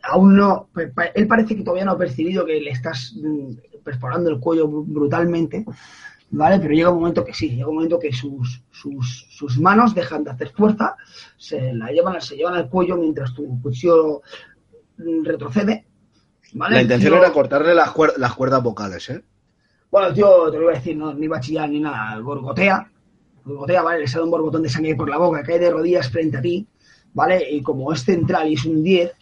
[0.02, 0.70] Aún no,
[1.14, 4.86] él parece que todavía no ha percibido que le estás mm, perforando el cuello bru-
[4.88, 5.64] brutalmente,
[6.30, 6.58] ¿vale?
[6.58, 10.24] Pero llega un momento que sí, llega un momento que sus, sus, sus manos dejan
[10.24, 10.96] de hacer fuerza,
[11.36, 14.22] se la llevan, se llevan al cuello mientras tu cuchillo
[14.98, 15.86] mm, retrocede,
[16.54, 16.76] ¿vale?
[16.76, 19.22] La intención tío- era cortarle las, cuer- las cuerdas vocales, ¿eh?
[19.90, 22.90] bueno, tío, te lo voy a decir, no, ni va a chillar ni nada, gorgotea,
[23.44, 24.00] gorgotea, ¿vale?
[24.00, 26.66] Le sale un borbotón de sangre por la boca, cae de rodillas frente a ti,
[27.12, 27.46] ¿vale?
[27.50, 29.12] Y como es central y es un 10,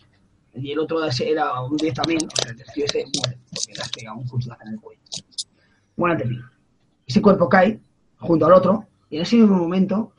[0.55, 3.81] y el otro era un 10 también, o sea, el tío ese muere, porque le
[3.83, 5.01] has pegado un cuchillazo en el cuello.
[5.97, 6.39] Muérate ti.
[7.07, 7.81] Ese cuerpo cae
[8.19, 10.13] junto al otro, y en ese mismo momento,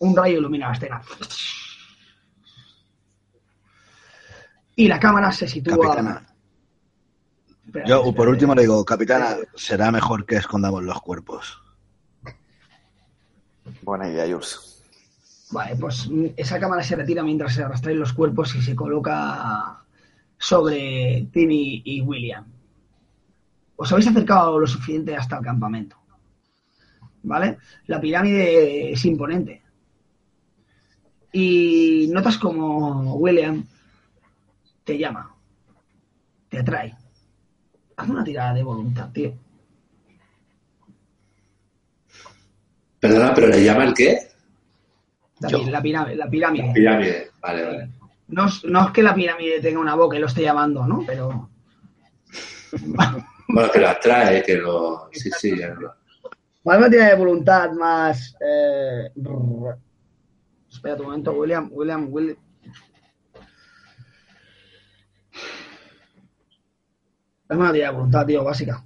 [0.00, 1.00] un rayo ilumina la escena.
[4.76, 5.76] Y la cámara se sitúa...
[5.78, 6.26] Capitana.
[7.86, 11.60] Yo, por último, le digo, capitana, será mejor que escondamos los cuerpos.
[13.82, 14.74] Buena idea, Jules.
[15.50, 19.82] Vale, pues mm, esa cámara se retira mientras se arrastran los cuerpos y se coloca
[20.38, 22.44] sobre Timmy y William.
[23.76, 25.96] Os habéis acercado lo suficiente hasta el campamento.
[27.22, 27.58] ¿Vale?
[27.86, 29.62] La pirámide es imponente.
[31.32, 33.64] Y notas como William
[34.84, 35.34] te llama,
[36.48, 37.03] te atrae.
[37.96, 39.32] Haz una tirada de voluntad, tío.
[43.00, 44.18] Perdona, pero le llama el qué?
[45.40, 45.58] La, Yo.
[45.64, 46.16] pi- la pirámide.
[46.16, 46.72] La pirámide.
[46.74, 47.30] Pirámide.
[47.40, 47.88] Vale, vale.
[48.28, 51.02] No, es- no es que la pirámide tenga una boca y lo esté llamando, ¿no?
[51.06, 51.50] Pero.
[53.46, 55.08] Bueno, que lo atrae, que lo.
[55.12, 55.56] Sí, sí.
[55.56, 55.94] ya lo-
[56.64, 58.34] Más una tirada de voluntad más.
[58.40, 59.10] Eh...
[60.72, 61.68] Espera un momento, William.
[61.70, 62.36] William, William.
[67.54, 68.84] Es una tirada de voluntad, tío, básica.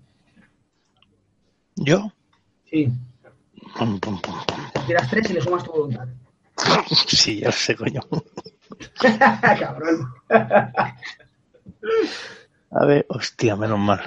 [1.77, 2.13] ¿Yo?
[2.71, 2.93] Sí.
[3.79, 4.35] Pum, pum, pum.
[4.87, 6.07] Tiras tres y le sumas tu voluntad.
[7.07, 8.01] Sí, ya lo sé, coño.
[9.59, 10.07] Cabrón.
[12.71, 14.03] A ver, hostia, menos mal.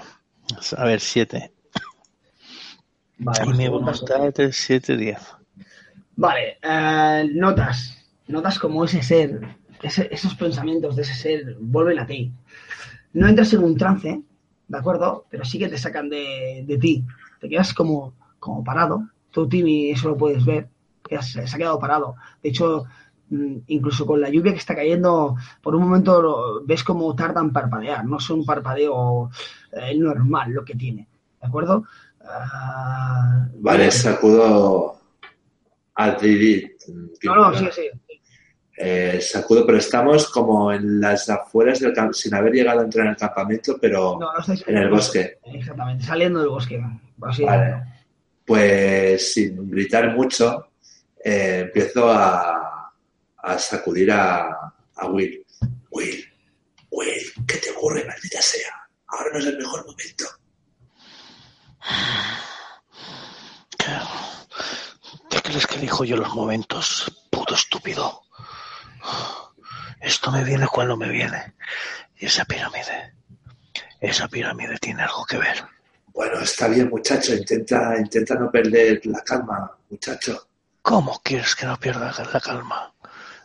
[0.78, 1.52] A ver, 7.
[3.18, 4.40] Vale, Y mi tu voluntad.
[4.40, 5.18] es 7, 10.
[6.18, 7.98] Vale, eh, notas,
[8.28, 9.42] notas como ese ser,
[9.82, 12.32] ese- esos pensamientos de ese ser vuelven a ti.
[13.14, 14.22] No entras en un trance,
[14.72, 15.26] ¿de acuerdo?
[15.30, 17.06] Pero sí que te sacan de, de ti.
[17.40, 19.04] Te quedas como, como parado.
[19.30, 20.70] Tú, Timmy, eso lo puedes ver.
[21.04, 22.16] que se ha quedado parado.
[22.42, 22.86] De hecho,
[23.30, 27.52] mm, incluso con la lluvia que está cayendo, por un momento ves como tarda en
[27.52, 28.06] parpadear.
[28.06, 29.30] No es un parpadeo
[29.74, 31.08] eh, normal lo que tiene,
[31.42, 31.84] ¿de acuerdo?
[32.24, 34.96] Ah, Vale, sacudo
[35.96, 36.72] a Didi.
[37.24, 37.90] No, no, sí, sí.
[38.84, 43.06] Eh, sacudo, pero estamos como en las afueras del campo, sin haber llegado a entrar
[43.06, 45.38] en el campamento, pero No, no estáis en el bosque.
[45.46, 46.82] Exactamente, saliendo del bosque.
[47.22, 47.76] así Vale.
[48.44, 50.70] Pues sin gritar mucho,
[51.24, 52.92] eh, empiezo a,
[53.38, 55.46] a sacudir a, a Will.
[55.92, 56.26] Will,
[56.90, 58.74] Will, ¿qué te ocurre, maldita sea?
[59.08, 60.26] Ahora no es el mejor momento.
[63.78, 63.92] ¿Qué,
[65.30, 67.12] ¿Qué crees que elijo yo los momentos?
[67.30, 68.24] Puto estúpido.
[70.02, 71.54] Esto me viene cuando me viene.
[72.18, 73.14] Y esa pirámide.
[74.00, 75.64] Esa pirámide tiene algo que ver.
[76.08, 77.34] Bueno, está bien, muchacho.
[77.34, 80.48] Intenta, intenta no perder la calma, muchacho.
[80.82, 82.94] ¿Cómo quieres que no pierda la calma?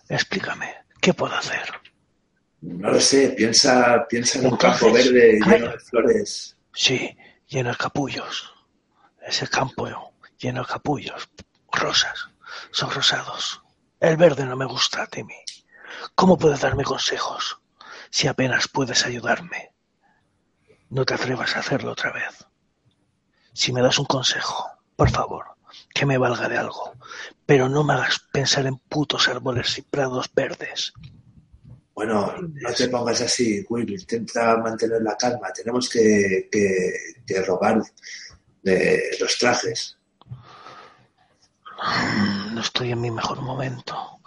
[0.08, 0.74] Explícame.
[1.00, 1.62] ¿Qué puedo hacer?
[2.62, 3.30] No lo sé.
[3.36, 6.56] Piensa, piensa en un campo verde lleno de flores.
[6.72, 8.52] Sí, lleno de capullos.
[9.20, 9.88] Ese campo
[10.38, 11.28] lleno de capullos.
[11.70, 12.30] Rosas.
[12.70, 13.62] Son rosados.
[14.06, 15.34] El verde no me gusta, Timmy.
[16.14, 17.58] ¿Cómo puedes darme consejos
[18.08, 19.72] si apenas puedes ayudarme?
[20.90, 22.46] No te atrevas a hacerlo otra vez.
[23.52, 25.46] Si me das un consejo, por favor,
[25.92, 26.92] que me valga de algo,
[27.46, 30.92] pero no me hagas pensar en putos árboles y prados verdes.
[31.92, 33.90] Bueno, no te pongas así, Will.
[33.90, 35.52] Intenta mantener la calma.
[35.52, 37.82] Tenemos que, que, robar
[38.62, 39.95] de los trajes.
[42.52, 44.20] No estoy en mi mejor momento.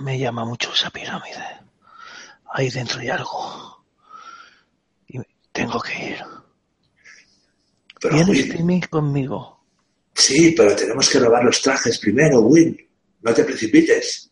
[0.00, 1.44] Me llama mucho esa pirámide.
[2.52, 3.84] Ahí dentro hay algo.
[5.08, 5.18] Y
[5.52, 6.24] tengo que ir.
[8.00, 9.64] Pero, ¿Vienes, Timmy, conmigo?
[10.14, 12.88] sí, pero tenemos que robar los trajes primero, Will.
[13.20, 14.30] No te precipites.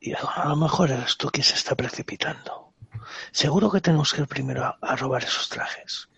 [0.00, 2.74] Y a lo mejor eres tú quien se está precipitando.
[3.30, 6.08] Seguro que tenemos que ir primero a, a robar esos trajes.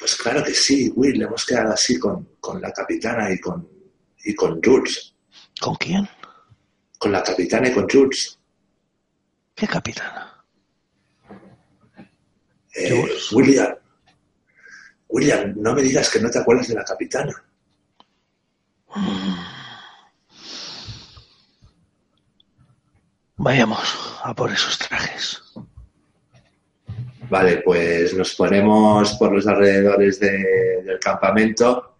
[0.00, 3.68] Pues claro que sí, Will, le hemos quedado así con, con la capitana y con,
[4.24, 5.14] y con Jules.
[5.60, 6.08] ¿Con quién?
[6.98, 8.38] Con la capitana y con Jules.
[9.54, 10.42] ¿Qué capitana?
[12.74, 13.32] Eh, Jules.
[13.32, 13.74] William,
[15.08, 17.34] William, no me digas que no te acuerdas de la capitana.
[23.36, 25.42] Vayamos a por esos trajes.
[27.30, 31.96] Vale, pues nos ponemos por los alrededores de- del campamento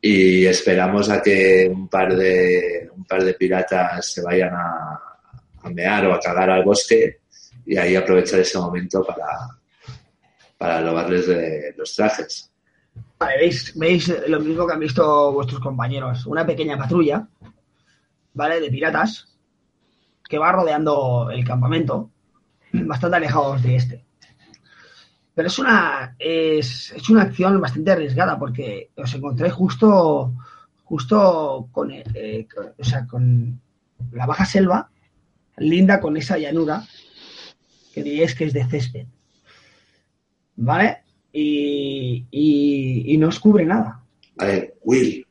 [0.00, 5.00] y esperamos a que un par de un par de piratas se vayan a,
[5.62, 7.20] a mear o a cagar al bosque
[7.64, 9.26] y ahí aprovechar ese momento para
[10.58, 12.50] para robarles de los trajes.
[13.18, 16.24] Vale, veis, veis lo mismo que han visto vuestros compañeros.
[16.26, 17.28] Una pequeña patrulla,
[18.32, 18.60] ¿vale?
[18.60, 19.28] De piratas
[20.28, 22.10] que va rodeando el campamento,
[22.72, 24.05] bastante alejados de este.
[25.36, 30.32] Pero es una, es, es una acción bastante arriesgada porque os encontré justo,
[30.84, 33.60] justo con, eh, con- o sea, con
[34.12, 34.90] la baja selva,
[35.58, 36.82] linda con esa llanura
[37.92, 39.06] que diríais que es de césped.
[40.56, 41.02] ¿Vale?
[41.32, 44.02] Y, y, no os cubre nada.
[44.36, 45.26] Vale, Will.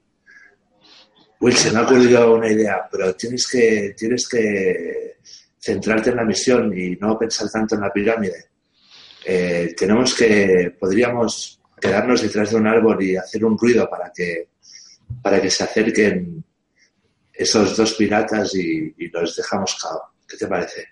[1.40, 5.18] Will, se me ha ocurrido una idea, pero tienes que, tienes que
[5.58, 8.52] centrarte en la misión y no pensar tanto en la pirámide.
[9.26, 14.50] Eh, tenemos que, podríamos quedarnos detrás de un árbol y hacer un ruido para que,
[15.22, 16.44] para que se acerquen
[17.34, 20.14] esos dos piratas y, y los dejamos cao.
[20.28, 20.88] ¿Qué te parece?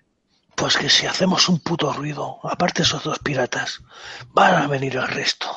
[0.55, 3.81] Pues que si hacemos un puto ruido, aparte esos dos piratas,
[4.29, 5.47] van a venir el resto.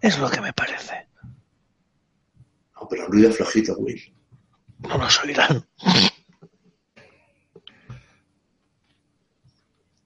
[0.00, 1.08] Es lo que me parece.
[2.74, 4.14] No, pero un ruido flojito, Will.
[4.80, 5.66] No nos oirán.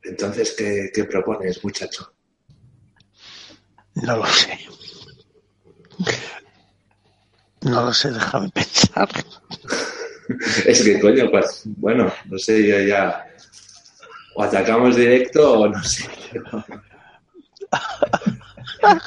[0.08, 2.12] Entonces, ¿qué, qué propones, muchacho?
[3.94, 4.58] No lo sé.
[7.62, 9.08] No lo sé, déjame pensar.
[10.66, 13.24] Es que, coño, pues, bueno, no sé, yo ya.
[14.34, 16.06] O atacamos directo o no sé.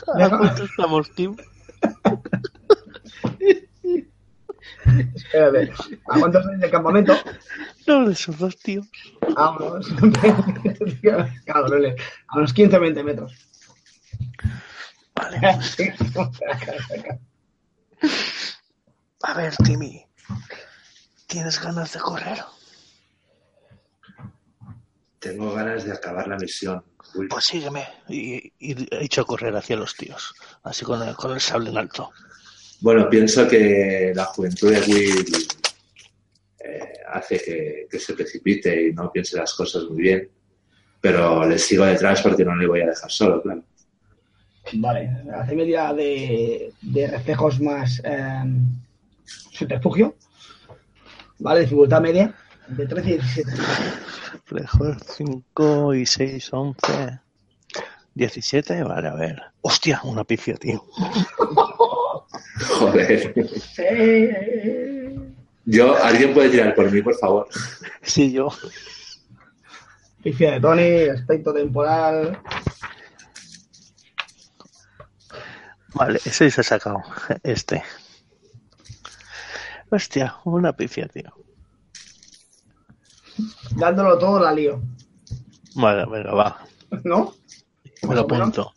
[0.05, 1.35] ¿Cuánto estamos, Tim?
[5.15, 5.71] Espérate,
[6.09, 7.15] ¿a cuántos sois del campamento?
[7.87, 8.87] No, de esos dos tíos.
[9.35, 9.87] A unos,
[11.45, 11.95] cabrones,
[12.27, 13.33] a unos 15 o 20 metros.
[15.15, 15.39] Vale.
[19.23, 20.03] A ver, Timmy.
[21.27, 22.43] ¿Tienes ganas de correr?
[25.19, 26.83] Tengo ganas de acabar la misión.
[27.13, 27.27] Will.
[27.27, 27.87] Pues sígueme.
[28.07, 30.33] Y, y he hecho correr hacia los tíos.
[30.63, 32.09] Así con el, con el sable en alto.
[32.81, 35.25] Bueno, pienso que la juventud de Will
[36.59, 40.29] eh, hace que, que se precipite y no piense las cosas muy bien.
[40.99, 43.63] Pero le sigo detrás porque no le voy a dejar solo, claro.
[44.73, 48.43] Vale, hace media de, de reflejos más eh,
[49.25, 50.15] subterfugio.
[51.39, 52.33] Vale, dificultad media.
[52.67, 53.51] De 13 y 17.
[54.31, 57.19] Reflejo 5 y 6, 11.
[58.13, 59.41] 17, vale, a ver.
[59.61, 60.83] Hostia, una pifia, tío.
[62.67, 63.33] Joder.
[63.75, 64.29] Sí.
[65.65, 67.47] Yo, ¿alguien puede tirar por mí, por favor?
[68.01, 68.49] Sí, yo.
[70.23, 72.39] Pifia de Tony, aspecto temporal.
[75.93, 77.01] Vale, ese se ha sacado.
[77.43, 77.83] Este.
[79.89, 81.33] Hostia, una pifia, tío.
[83.75, 84.81] Dándolo todo la lío.
[85.75, 86.65] Vale, venga, va.
[87.03, 87.33] ¿No?
[88.07, 88.73] Me lo apunto.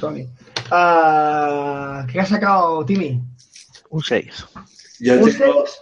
[0.00, 0.28] Tony.
[0.70, 3.20] Ah, ¿Qué ha sacado Timmy?
[3.90, 4.44] Un 6.
[5.00, 5.78] Yo ¿Un tengo, seis?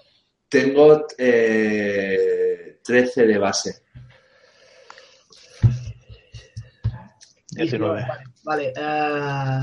[0.48, 3.82] tengo eh, 13 de base.
[7.52, 8.04] 19.
[8.44, 9.60] Vale, eh,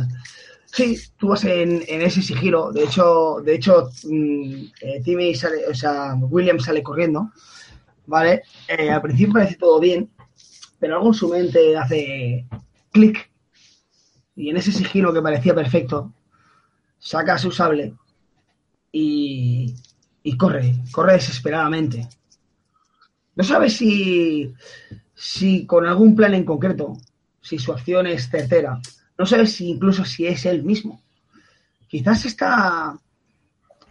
[0.65, 2.71] sí, tú vas en, en ese sigilo.
[2.71, 7.31] De hecho, de hecho, mm, eh, Timmy sale, o sea, William sale corriendo.
[8.07, 10.09] Vale, Eh, al principio parece todo bien,
[10.79, 12.45] pero algo en su mente hace
[12.91, 13.29] clic.
[14.35, 16.13] Y en ese sigilo que parecía perfecto,
[16.97, 17.93] saca su sable
[18.91, 19.75] y,
[20.37, 22.07] corre, corre desesperadamente.
[23.35, 24.53] No sabe si,
[25.13, 26.97] si con algún plan en concreto,
[27.41, 28.79] si su acción es certera.
[29.17, 31.01] No sabe si incluso si es él mismo.
[31.87, 32.97] Quizás está,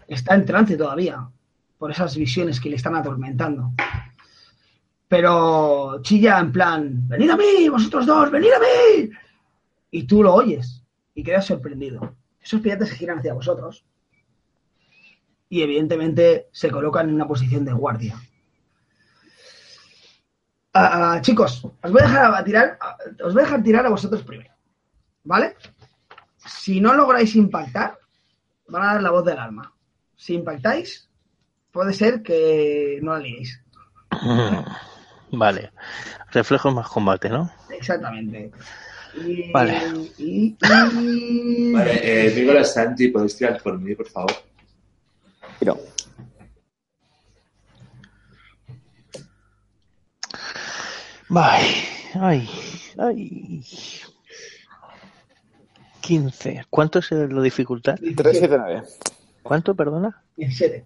[0.08, 1.28] está en trance todavía
[1.78, 3.72] por esas visiones que le están atormentando.
[5.08, 9.10] Pero chilla en plan, venid a mí, vosotros dos, venid a mí.
[9.90, 10.82] Y tú lo oyes
[11.14, 12.16] y quedas sorprendido.
[12.40, 13.84] Esos piratas se giran hacia vosotros
[15.48, 18.20] y evidentemente se colocan en una posición de guardia.
[20.72, 22.78] Ah, ah, chicos, os voy a dejar a tirar,
[23.24, 24.54] os voy a dejar tirar a vosotros primero.
[25.24, 25.56] ¿Vale?
[26.36, 27.98] Si no lográis impactar,
[28.68, 29.74] van a dar la voz del alma.
[30.16, 31.10] Si impactáis,
[31.72, 33.60] puede ser que no la liéis.
[35.32, 35.72] Vale.
[36.30, 37.50] Reflejos más combate, ¿no?
[37.70, 38.52] Exactamente.
[39.52, 39.80] Vale.
[41.72, 44.32] Vale, eh, Nicolás Santi, ¿podéis tirar por mí, por favor?
[45.58, 45.78] Tiro.
[51.32, 51.64] Ay,
[52.14, 52.48] ay,
[52.98, 53.64] ay.
[56.00, 56.66] 15.
[56.68, 57.94] ¿Cuánto es la dificultad?
[57.96, 58.82] 379.
[59.42, 60.22] ¿Cuánto, perdona?
[60.36, 60.84] 17.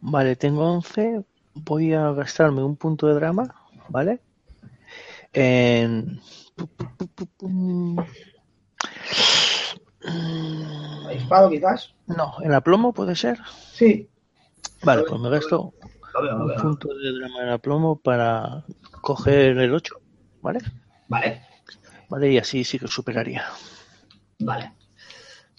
[0.00, 1.24] Vale, tengo 11.
[1.54, 3.54] Voy a gastarme un punto de drama,
[3.88, 4.20] ¿vale?
[5.32, 6.20] En...
[7.40, 7.98] Mm,
[11.06, 11.94] Avispado, quizás.
[12.06, 13.38] No, en aplomo puede ser.
[13.72, 14.08] Sí.
[14.82, 15.72] Vale, pues me gasto
[16.14, 18.64] un punto de drama en aplomo para
[19.00, 19.94] coger el 8,
[20.42, 20.58] ¿vale?
[21.08, 21.42] Vale,
[22.08, 23.44] Vale, y así sí que superaría.
[24.40, 24.72] vale.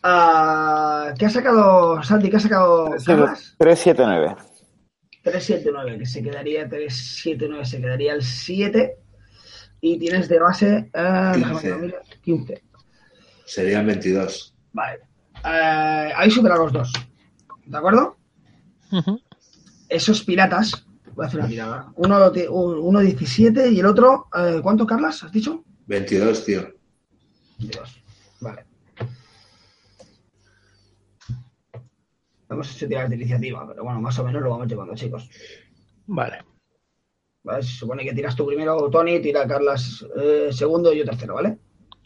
[0.04, 2.30] Ah, ¿Qué ha sacado, Santi?
[2.30, 3.56] ¿Qué ha sacado Carlas?
[3.58, 4.36] 379.
[5.24, 8.98] 379, que se quedaría 379, se quedaría el 7.
[9.86, 11.70] Y tienes de base que 15.
[11.72, 12.64] lo mire, 15.
[13.46, 14.56] Serían 22.
[14.72, 15.00] Vale.
[15.44, 16.94] Eh, habéis superado los dos.
[17.66, 18.16] ¿De acuerdo?
[19.90, 20.86] Esos piratas.
[21.14, 21.92] Voy a hacer una tirada.
[21.98, 22.32] Uno,
[22.82, 24.28] uno 17 y el otro.
[24.34, 25.22] eh, ¿Cuánto, Carlas?
[25.22, 25.66] ¿Has dicho?
[25.88, 26.62] 22, tío.
[27.60, 28.04] 22.
[28.40, 28.66] Vale.
[32.50, 35.30] Hemos hecho tirar de iniciativa, pero bueno, más o menos lo vamos llevando, chicos.
[36.08, 36.38] Vale.
[37.44, 37.62] ¿Vale?
[37.64, 41.58] Se supone que tiras tú primero, Tony, tira Carlas eh, segundo y yo tercero, ¿vale?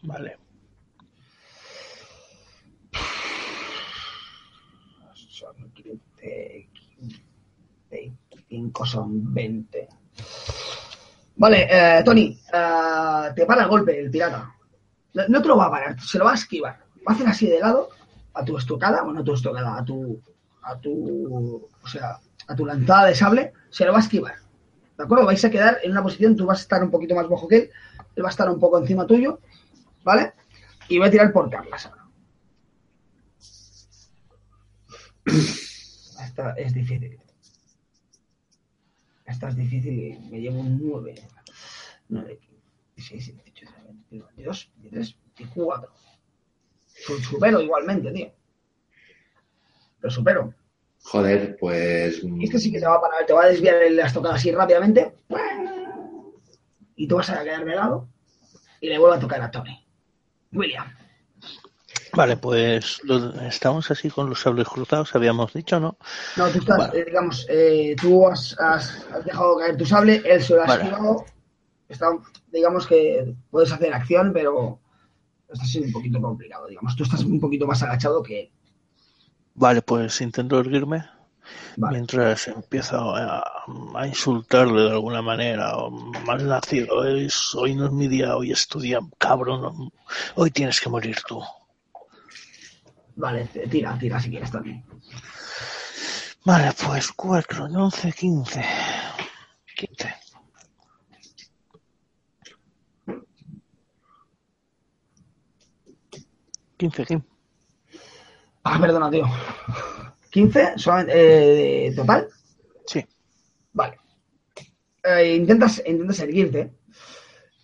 [0.03, 0.38] Vale.
[5.14, 6.69] Son 15,
[7.91, 9.88] 25 son 20.
[11.35, 14.51] Vale, eh, Tony, eh, te para el golpe el pirata.
[15.14, 16.80] No, no te lo va a parar, se lo va a esquivar.
[17.07, 17.89] Va a hacer así de lado
[18.34, 20.19] a tu estocada, bueno, a tu estocada, a tu,
[20.64, 24.47] a tu, o sea, a tu lanzada de sable, se lo va a esquivar.
[24.98, 25.26] ¿De acuerdo?
[25.26, 27.56] Vais a quedar en una posición, tú vas a estar un poquito más bajo que
[27.57, 27.72] él,
[28.15, 29.40] él va a estar un poco encima tuyo,
[30.03, 30.34] ¿vale?
[30.90, 32.07] Y voy a tirar por Carlas ahora.
[35.26, 37.19] Esta es difícil.
[39.26, 41.15] Esta es difícil y me llevo un 9.
[42.10, 42.40] 9,
[42.95, 45.91] 16, 18, 19, 22, 23, 24.
[46.88, 48.32] Su- Supero igualmente, tío.
[49.99, 50.53] Lo supero.
[51.09, 52.21] Joder, pues.
[52.23, 54.35] Y este sí que te va a parar, te va a desviar en la estocada
[54.35, 55.13] así rápidamente.
[56.95, 58.09] Y tú vas a quedar de lado.
[58.81, 59.85] Y le vuelvo a tocar a Tony.
[60.51, 60.85] William.
[62.13, 62.99] Vale, pues
[63.47, 65.97] estamos así con los sables cruzados, habíamos dicho, ¿no?
[66.35, 66.99] No, tú estás, Vale.
[66.99, 70.67] eh, digamos, eh, tú has, has- has dejado caer tu sable, él se lo ha
[70.67, 70.84] Vale.
[70.84, 71.25] esquivado.
[71.89, 72.07] Está,
[72.51, 74.79] digamos que puedes hacer acción, pero
[75.51, 76.95] está siendo un poquito complicado, digamos.
[76.95, 78.51] Tú estás un poquito más agachado que él.
[79.57, 81.03] Vale, pues intento erguirme
[81.77, 81.97] Vale.
[81.97, 83.43] mientras empiezo a,
[83.95, 85.77] a insultarle de alguna manera.
[85.77, 89.91] o, Mal nacido, es, hoy no es mi día, hoy estudia, cabrón.
[90.35, 91.43] Hoy tienes que morir tú.
[93.15, 94.85] Vale, tira, tira si quieres también.
[96.45, 98.65] Vale, pues 4, 11, 15.
[99.75, 100.15] 15.
[106.77, 107.23] Quince, Kim.
[108.69, 109.26] Ah, perdona, tío.
[110.30, 112.27] 15, solamente, eh, total.
[112.85, 113.06] Sí.
[113.72, 113.98] Vale.
[115.03, 116.73] Eh, intentas, intentas erguirte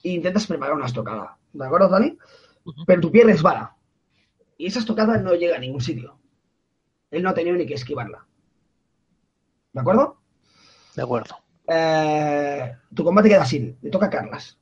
[0.02, 1.38] e intentas preparar una estocada.
[1.52, 2.18] ¿De acuerdo, Tony?
[2.88, 3.76] Pero tu pie resbala.
[4.58, 6.18] Y esa estocada no llega a ningún sitio.
[7.12, 8.26] Él no ha tenido ni que esquivarla.
[9.74, 10.22] ¿De acuerdo?
[10.96, 11.36] De acuerdo.
[11.68, 13.76] Eh, tu combate queda así.
[13.82, 14.58] Le toca a Carlas.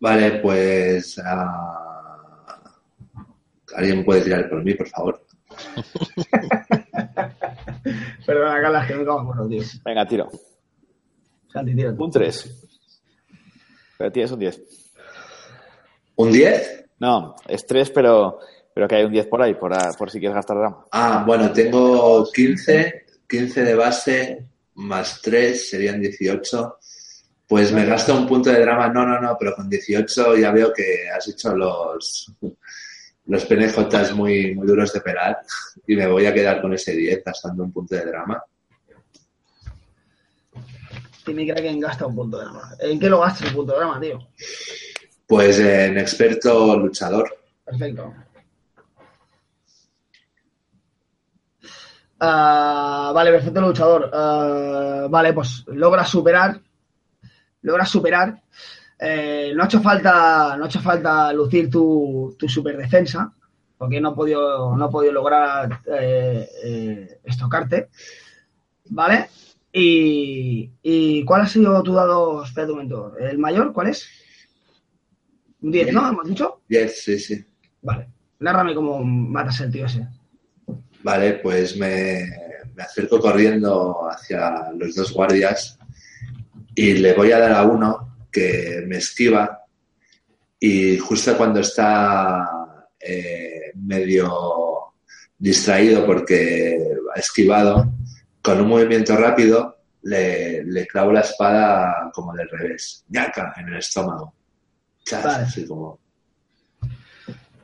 [0.00, 1.20] Vale, pues.
[1.24, 1.91] ah,
[3.74, 5.26] ¿Alguien puede tirar por mí, por favor?
[8.26, 9.62] Perdona, Carlas, que me cago en bueno, tío.
[9.84, 10.30] Venga, tiro.
[11.52, 12.04] Santi, tira tú.
[12.04, 12.68] Un 3.
[13.98, 14.62] Pero tienes un 10.
[16.16, 16.84] ¿Un 10?
[17.00, 18.38] No, es 3, pero,
[18.74, 20.86] pero que hay un 10 por ahí, por, por si quieres gastar drama.
[20.92, 26.78] Ah, bueno, tengo 15, 15 de base, más 3 serían 18.
[27.46, 28.88] Pues me gasto un punto de drama.
[28.88, 32.32] No, no, no, pero con 18 ya veo que has hecho los,
[33.26, 35.38] los PNJs muy, muy duros de pelar
[35.86, 38.42] y me voy a quedar con ese 10 gastando un punto de drama.
[41.24, 42.74] Timmy Kraken gasta un punto de drama.
[42.80, 44.18] ¿En qué lo gastas el punto de drama, tío?
[45.26, 47.32] Pues en experto luchador.
[47.64, 48.12] Perfecto.
[52.18, 54.10] Ah, vale, perfecto luchador.
[54.12, 56.60] Ah, vale, pues logra superar
[57.62, 58.42] logras superar.
[59.04, 63.32] Eh, no ha hecho falta, no ha hecho falta lucir tu, tu super defensa,
[63.76, 67.88] porque no ha podido, no ha podido lograr eh, eh, estocarte.
[68.90, 69.28] ¿Vale?
[69.72, 72.44] Y, y ¿cuál ha sido tu dado?
[72.44, 73.16] Espera un momento.
[73.18, 74.08] ¿El mayor cuál es?
[75.62, 76.08] Un 10, ¿no?
[76.08, 76.60] ¿Hemos dicho?
[76.68, 77.44] 10, sí, sí.
[77.80, 78.08] Vale.
[78.38, 80.06] Nárrame cómo matas el tío ese.
[81.02, 82.24] Vale, pues me,
[82.72, 85.76] me acerco corriendo hacia los dos guardias
[86.76, 89.62] y le voy a dar a uno que me esquiva
[90.58, 92.48] y justo cuando está
[92.98, 94.94] eh, medio
[95.38, 96.78] distraído porque
[97.14, 97.92] ha esquivado,
[98.40, 103.76] con un movimiento rápido le, le clavo la espada como del revés, ñaca, en el
[103.78, 104.34] estómago.
[105.04, 105.44] Chas, Vale.
[105.44, 105.98] así como...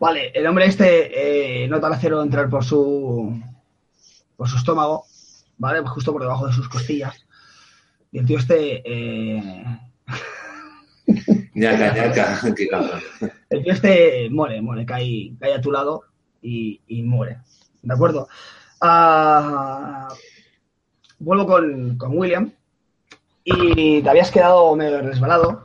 [0.00, 3.40] Vale, el hombre este eh, nota el acero entrar por su
[4.36, 5.04] por su estómago,
[5.56, 5.80] ¿vale?
[5.88, 7.26] Justo por debajo de sus costillas.
[8.12, 9.52] Y el tío este eh,
[11.54, 13.00] ñaca, ñaca, qué cabrón.
[13.50, 16.04] el tío este muere, muere, cae, cae a tu lado
[16.42, 17.38] y, y muere.
[17.82, 18.28] ¿De acuerdo?
[18.80, 20.08] Ah,
[21.18, 22.52] vuelvo con, con William.
[23.44, 25.62] Y te habías quedado medio resbalado,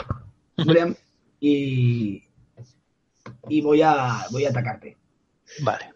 [0.58, 0.96] William,
[1.42, 2.24] y,
[3.50, 4.96] y voy a voy a atacarte.
[5.62, 5.92] Vale.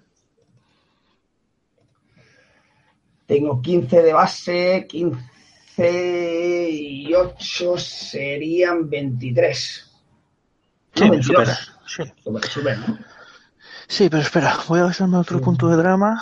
[3.25, 5.17] Tengo 15 de base, 15
[5.77, 9.91] y 8 serían 23.
[10.95, 11.25] Sí, No, me 22.
[11.25, 11.71] superas.
[11.87, 12.03] Sí.
[12.23, 12.97] Super, super, ¿no?
[13.87, 15.43] Sí, pero espera, voy a gastarme otro Sí.
[15.45, 16.21] punto de drama.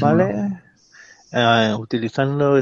[0.00, 0.62] ¿vale?
[1.32, 2.60] Eh, utilizando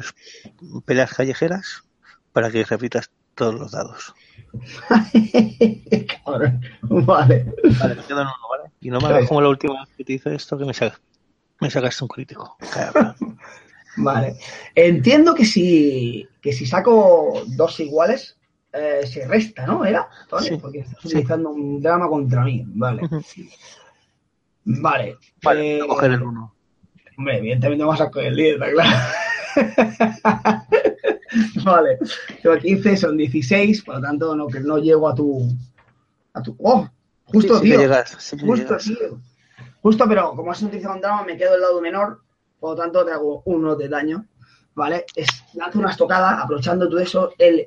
[0.85, 1.85] peleas callejeras
[2.33, 4.13] para que repitas todos los dados.
[6.25, 6.61] Cabrón.
[6.83, 7.53] Vale.
[7.79, 8.71] Vale, me quedan uno, ¿vale?
[8.81, 10.73] Y no me hagas como la última vez que te hice esto, que me,
[11.61, 12.57] me sacaste un crítico.
[12.73, 13.15] Cabrón.
[13.97, 14.37] Vale.
[14.75, 18.37] Entiendo que si, que si saco dos iguales,
[18.73, 19.85] eh, se resta, ¿no?
[19.85, 20.09] ¿Era?
[20.41, 21.09] Sí, Porque estás sí.
[21.09, 22.63] utilizando un drama contra mí.
[22.67, 23.03] Vale.
[24.65, 25.17] Vale.
[25.43, 26.55] Vale, Eh, voy a coger el uno.
[27.19, 30.67] Hombre, evidentemente vamos a coger el 10, está claro.
[31.65, 31.99] vale.
[32.43, 35.49] Tengo 15, son 16, por lo tanto no, que no llego a tu.
[36.35, 36.55] A tu.
[36.61, 36.89] ¡Oh!
[37.25, 37.81] Justo, Sí, sí que tío.
[37.81, 38.85] llegas, Justo, llegas.
[38.85, 39.21] tío.
[39.83, 42.21] Justo, pero como has utilizado un drama, me quedo del lado menor,
[42.59, 44.27] por lo tanto te hago uno de daño.
[44.75, 45.07] ¿Vale?
[45.15, 47.61] Es, lanzo una estocada, aprovechando todo eso, el,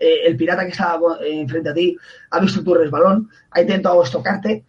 [0.00, 1.96] eh, el pirata que estaba eh, enfrente a ti
[2.30, 4.64] ha visto tu resbalón, ha intentado estocarte,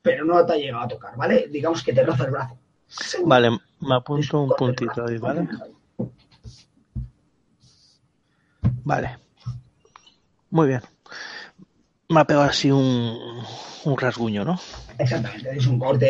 [0.00, 1.48] pero no te ha llegado a tocar, ¿vale?
[1.50, 2.58] Digamos que te roza el brazo.
[3.24, 5.46] Vale, me apunto un puntito ahí, ¿vale?
[8.84, 9.18] Vale.
[10.50, 10.80] Muy bien.
[12.08, 13.18] Me ha pegado así un,
[13.92, 14.58] un rasguño, ¿no?
[14.98, 16.06] Exactamente, es un corte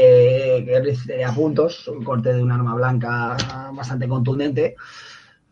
[0.65, 3.37] que a puntos, un corte de un arma blanca
[3.73, 4.77] bastante contundente,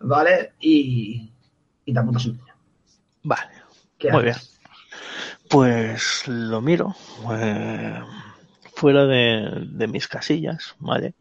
[0.01, 0.53] ¿vale?
[0.61, 1.31] Y,
[1.85, 2.41] y te apuntas un.
[3.23, 3.51] Vale.
[3.99, 4.59] ¿Qué Muy haces?
[5.49, 6.95] Pues lo miro
[7.33, 8.01] eh,
[8.75, 11.15] fuera de, de mis casillas, ¿vale?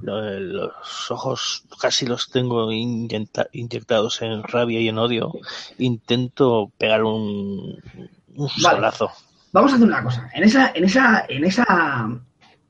[0.00, 5.32] Lo- Los ojos casi los tengo inyecta- inyectados en rabia y en odio.
[5.78, 7.80] Intento pegar un,
[8.34, 8.76] un Vale.
[8.76, 9.10] solazo.
[9.52, 10.30] Vamos a hacer una cosa.
[10.34, 12.08] En esa, en esa, en esa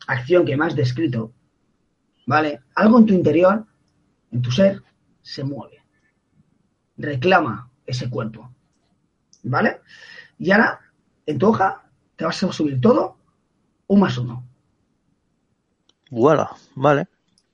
[0.06, 1.32] acción que me has descrito,
[2.26, 2.60] ¿vale?
[2.74, 3.66] Algo en tu interior,
[4.30, 4.82] en tu ser,
[5.22, 5.82] se mueve.
[6.96, 8.52] Reclama ese cuerpo.
[9.42, 9.80] ¿Vale?
[10.38, 10.80] Y ahora,
[11.26, 11.82] en tu hoja,
[12.16, 13.16] te vas a subir todo
[13.86, 14.44] un más uno.
[16.10, 17.08] Voilà, vale.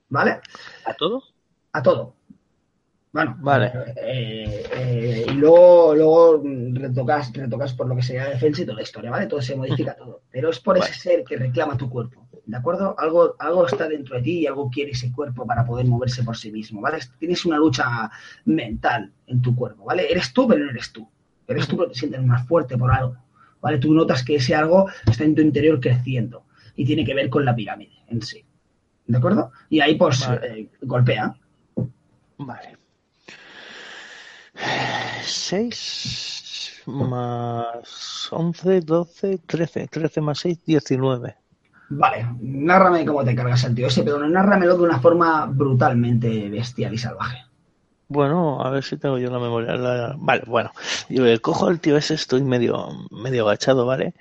[0.09, 0.39] ¿Vale?
[0.85, 1.23] ¿A todo?
[1.71, 2.15] A todo.
[3.15, 3.71] Bueno, Vale.
[3.95, 6.43] eh, eh, y luego, luego
[6.73, 9.27] retocas, retocas por lo que sea defensa y toda la historia, ¿vale?
[9.27, 10.23] Todo se modifica todo.
[10.29, 10.91] Pero es por Vale.
[10.91, 12.93] ese ser que reclama tu cuerpo, ¿de acuerdo?
[12.99, 16.35] Algo, algo está dentro de ti y algo quiere ese cuerpo para poder moverse por
[16.35, 16.97] sí mismo, ¿vale?
[17.17, 18.11] Tienes una lucha
[18.43, 20.11] mental en tu cuerpo, ¿vale?
[20.11, 21.07] Eres tú, pero no eres tú.
[21.47, 23.15] Eres tú, pero te sientes más fuerte por algo,
[23.61, 23.77] ¿vale?
[23.77, 26.43] Tú notas que ese algo está en tu interior creciendo
[26.75, 28.43] y tiene que ver con la pirámide en sí,
[29.07, 29.53] ¿de acuerdo?
[29.69, 30.59] Y ahí, pues, Vale.
[30.59, 31.33] eh, golpea.
[32.39, 32.84] Vale.
[35.21, 39.87] 6 más 11, 12, 13.
[39.87, 41.35] 13 más 6, 19.
[41.89, 46.93] Vale, nárrame cómo te cargas al tío ese, pero nárramelo de una forma brutalmente bestial
[46.93, 47.45] y salvaje.
[48.07, 49.75] Bueno, a ver si tengo yo la memoria.
[49.75, 50.71] la- Vale, bueno.
[51.09, 54.13] Yo eh, cojo al tío ese, estoy medio, medio agachado, ¿vale?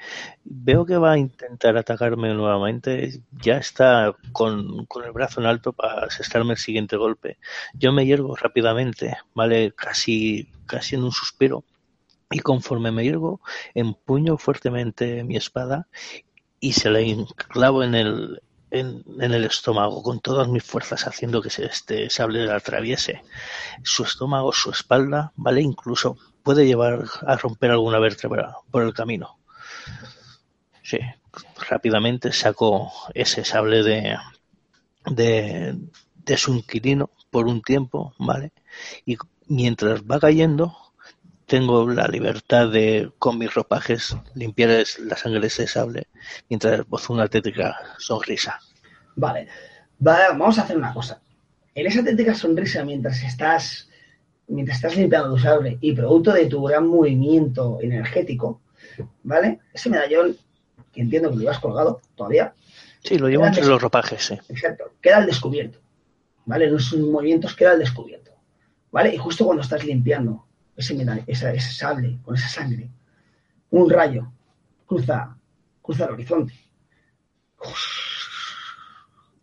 [0.45, 3.21] Veo que va a intentar atacarme nuevamente.
[3.43, 7.39] Ya está con, con el brazo en alto para asestarme el siguiente golpe.
[7.75, 9.73] Yo me hiergo rápidamente, ¿vale?
[9.73, 11.65] Casi, casi en un suspiro.
[12.31, 13.41] Y conforme me hiergo,
[13.75, 15.89] empuño fuertemente mi espada
[16.61, 18.43] y se la enclavo en el,
[18.75, 23.23] en, el estómago con todas mis fuerzas, haciendo que este sable le atraviese
[23.83, 25.63] su estómago, su espalda, ¿vale?
[25.63, 29.39] Incluso puede llevar a romper alguna vértebra por el camino.
[30.83, 30.99] Sí,
[31.69, 34.19] rápidamente saco ese sable de,
[35.07, 35.79] de,
[36.17, 38.53] de su inquilino por un tiempo, ¿vale?
[39.07, 40.77] Y mientras va cayendo,
[41.55, 44.71] tengo la libertad de, con mis ropajes, limpiar
[45.11, 46.09] la sangre de ese sable
[46.49, 48.59] mientras esbozo una tétrica sonrisa.
[49.15, 49.47] Vale.
[50.05, 51.21] Va- vamos a hacer una cosa.
[51.77, 53.89] En esa tétrica sonrisa mientras estás
[54.49, 58.61] mientras estás limpiando tu sable y producto de tu gran movimiento energético,
[59.23, 59.61] ¿vale?
[59.73, 60.37] Ese medallón,
[60.93, 62.53] que entiendo que lo llevas colgado todavía,
[63.03, 64.35] Sí, lo llevo entre los ropajes, sí.
[64.49, 65.79] exacto, queda al descubierto,
[66.47, 66.67] ¿vale?
[66.67, 68.33] En sus movimientos queda al descubierto,
[68.91, 69.15] ¿vale?
[69.15, 70.45] Y justo cuando estás limpiando
[70.77, 70.95] ese,
[71.27, 72.91] esa- sable con esa sangre,
[73.71, 74.33] un rayo
[74.87, 75.37] cruza,
[75.83, 76.55] cruza el horizonte.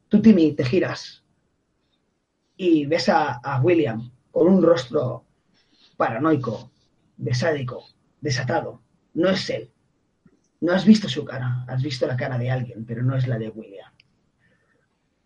[0.09, 1.23] Tú, Timmy, te giras
[2.57, 5.25] y ves a, a William con un rostro
[5.97, 6.71] paranoico,
[7.17, 7.85] desádico,
[8.21, 8.81] desatado.
[9.15, 9.71] No es él.
[10.61, 13.39] No has visto su cara, has visto la cara de alguien, pero no es la
[13.39, 13.91] de William.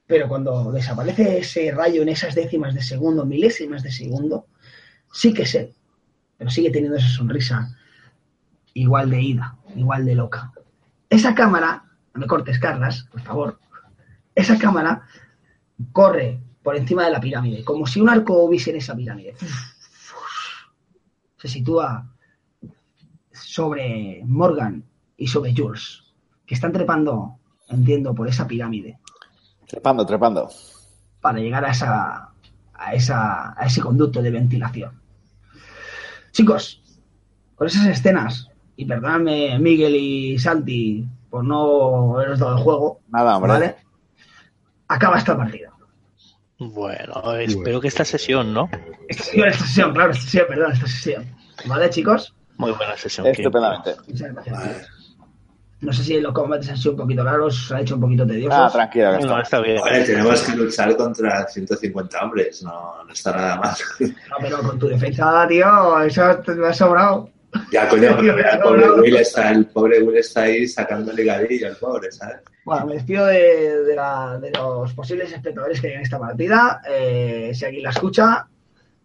[0.07, 4.47] Pero cuando desaparece ese rayo en esas décimas de segundo, milésimas de segundo,
[5.13, 5.75] sí que es él.
[6.37, 7.75] Pero sigue teniendo esa sonrisa
[8.73, 10.51] igual de ida, igual de loca.
[11.09, 11.83] Esa cámara,
[12.13, 13.59] no me cortes, Carlas, por favor.
[14.33, 15.03] Esa cámara
[15.91, 19.35] corre por encima de la pirámide, como si un arco hubiese en esa pirámide.
[21.37, 22.11] Se sitúa
[23.31, 24.83] sobre Morgan
[25.15, 26.03] y sobre Jules,
[26.45, 27.37] que están trepando,
[27.69, 28.99] entiendo, por esa pirámide
[29.67, 30.49] Trepando, trepando.
[31.21, 32.31] para llegar a, esa,
[32.73, 34.99] a, esa, a ese conducto de ventilación.
[36.35, 36.81] Chicos,
[37.55, 43.37] con esas escenas, y perdonadme Miguel y Santi por no haberos dado el juego, Nada,
[43.37, 43.51] hombre.
[43.53, 43.75] ¿vale?
[44.89, 45.71] Acaba esta partida.
[46.59, 48.69] Bueno, espero que esta sesión, ¿no?
[49.07, 51.25] Esta sesión, esta sesión, claro, esta sesión, perdón, esta sesión.
[51.67, 52.35] ¿Vale, chicos?
[52.57, 53.27] Muy buena sesión.
[53.27, 53.95] Estupendamente.
[54.05, 54.59] Muchas gracias.
[54.59, 54.85] Vale.
[55.85, 58.25] No sé si los combates han sido un poquito largos, se ha hecho un poquito
[58.25, 58.59] tediosos.
[58.59, 59.27] Ah, tranquila, Kim.
[59.27, 59.79] No, está bien.
[59.81, 63.75] Vale, tenemos que luchar contra 150 hombres, no, no está nada mal.
[63.99, 67.29] No, pero con tu defensa, tío, eso te me ha sobrado.
[67.71, 72.11] Ya, coño, el pobre Will está, el pobre Will está ahí sacando ligadillo, el pobre,
[72.11, 72.37] ¿sabes?
[72.65, 76.81] Bueno, me despido de, de la- de los posibles espectadores que hay en esta partida.
[76.89, 78.47] Eh, si alguien la escucha,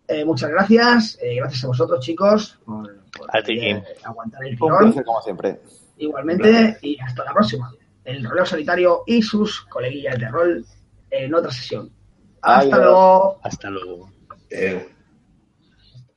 [0.09, 1.19] eh, muchas gracias.
[1.21, 4.79] Eh, gracias a vosotros, chicos, por, por, A ti, eh, aguantar el Un tirón.
[4.79, 5.61] placer, como siempre.
[6.01, 7.73] Igualmente, y hasta la próxima.
[8.05, 10.65] El roleo solitario y sus coleguillas de rol
[11.11, 11.91] en otra sesión.
[12.41, 12.79] Hasta Adiós.
[12.79, 13.41] luego.
[13.43, 14.11] Hasta luego.
[14.51, 14.89] Eh,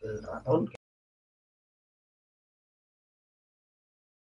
[0.02, 0.70] El ratón.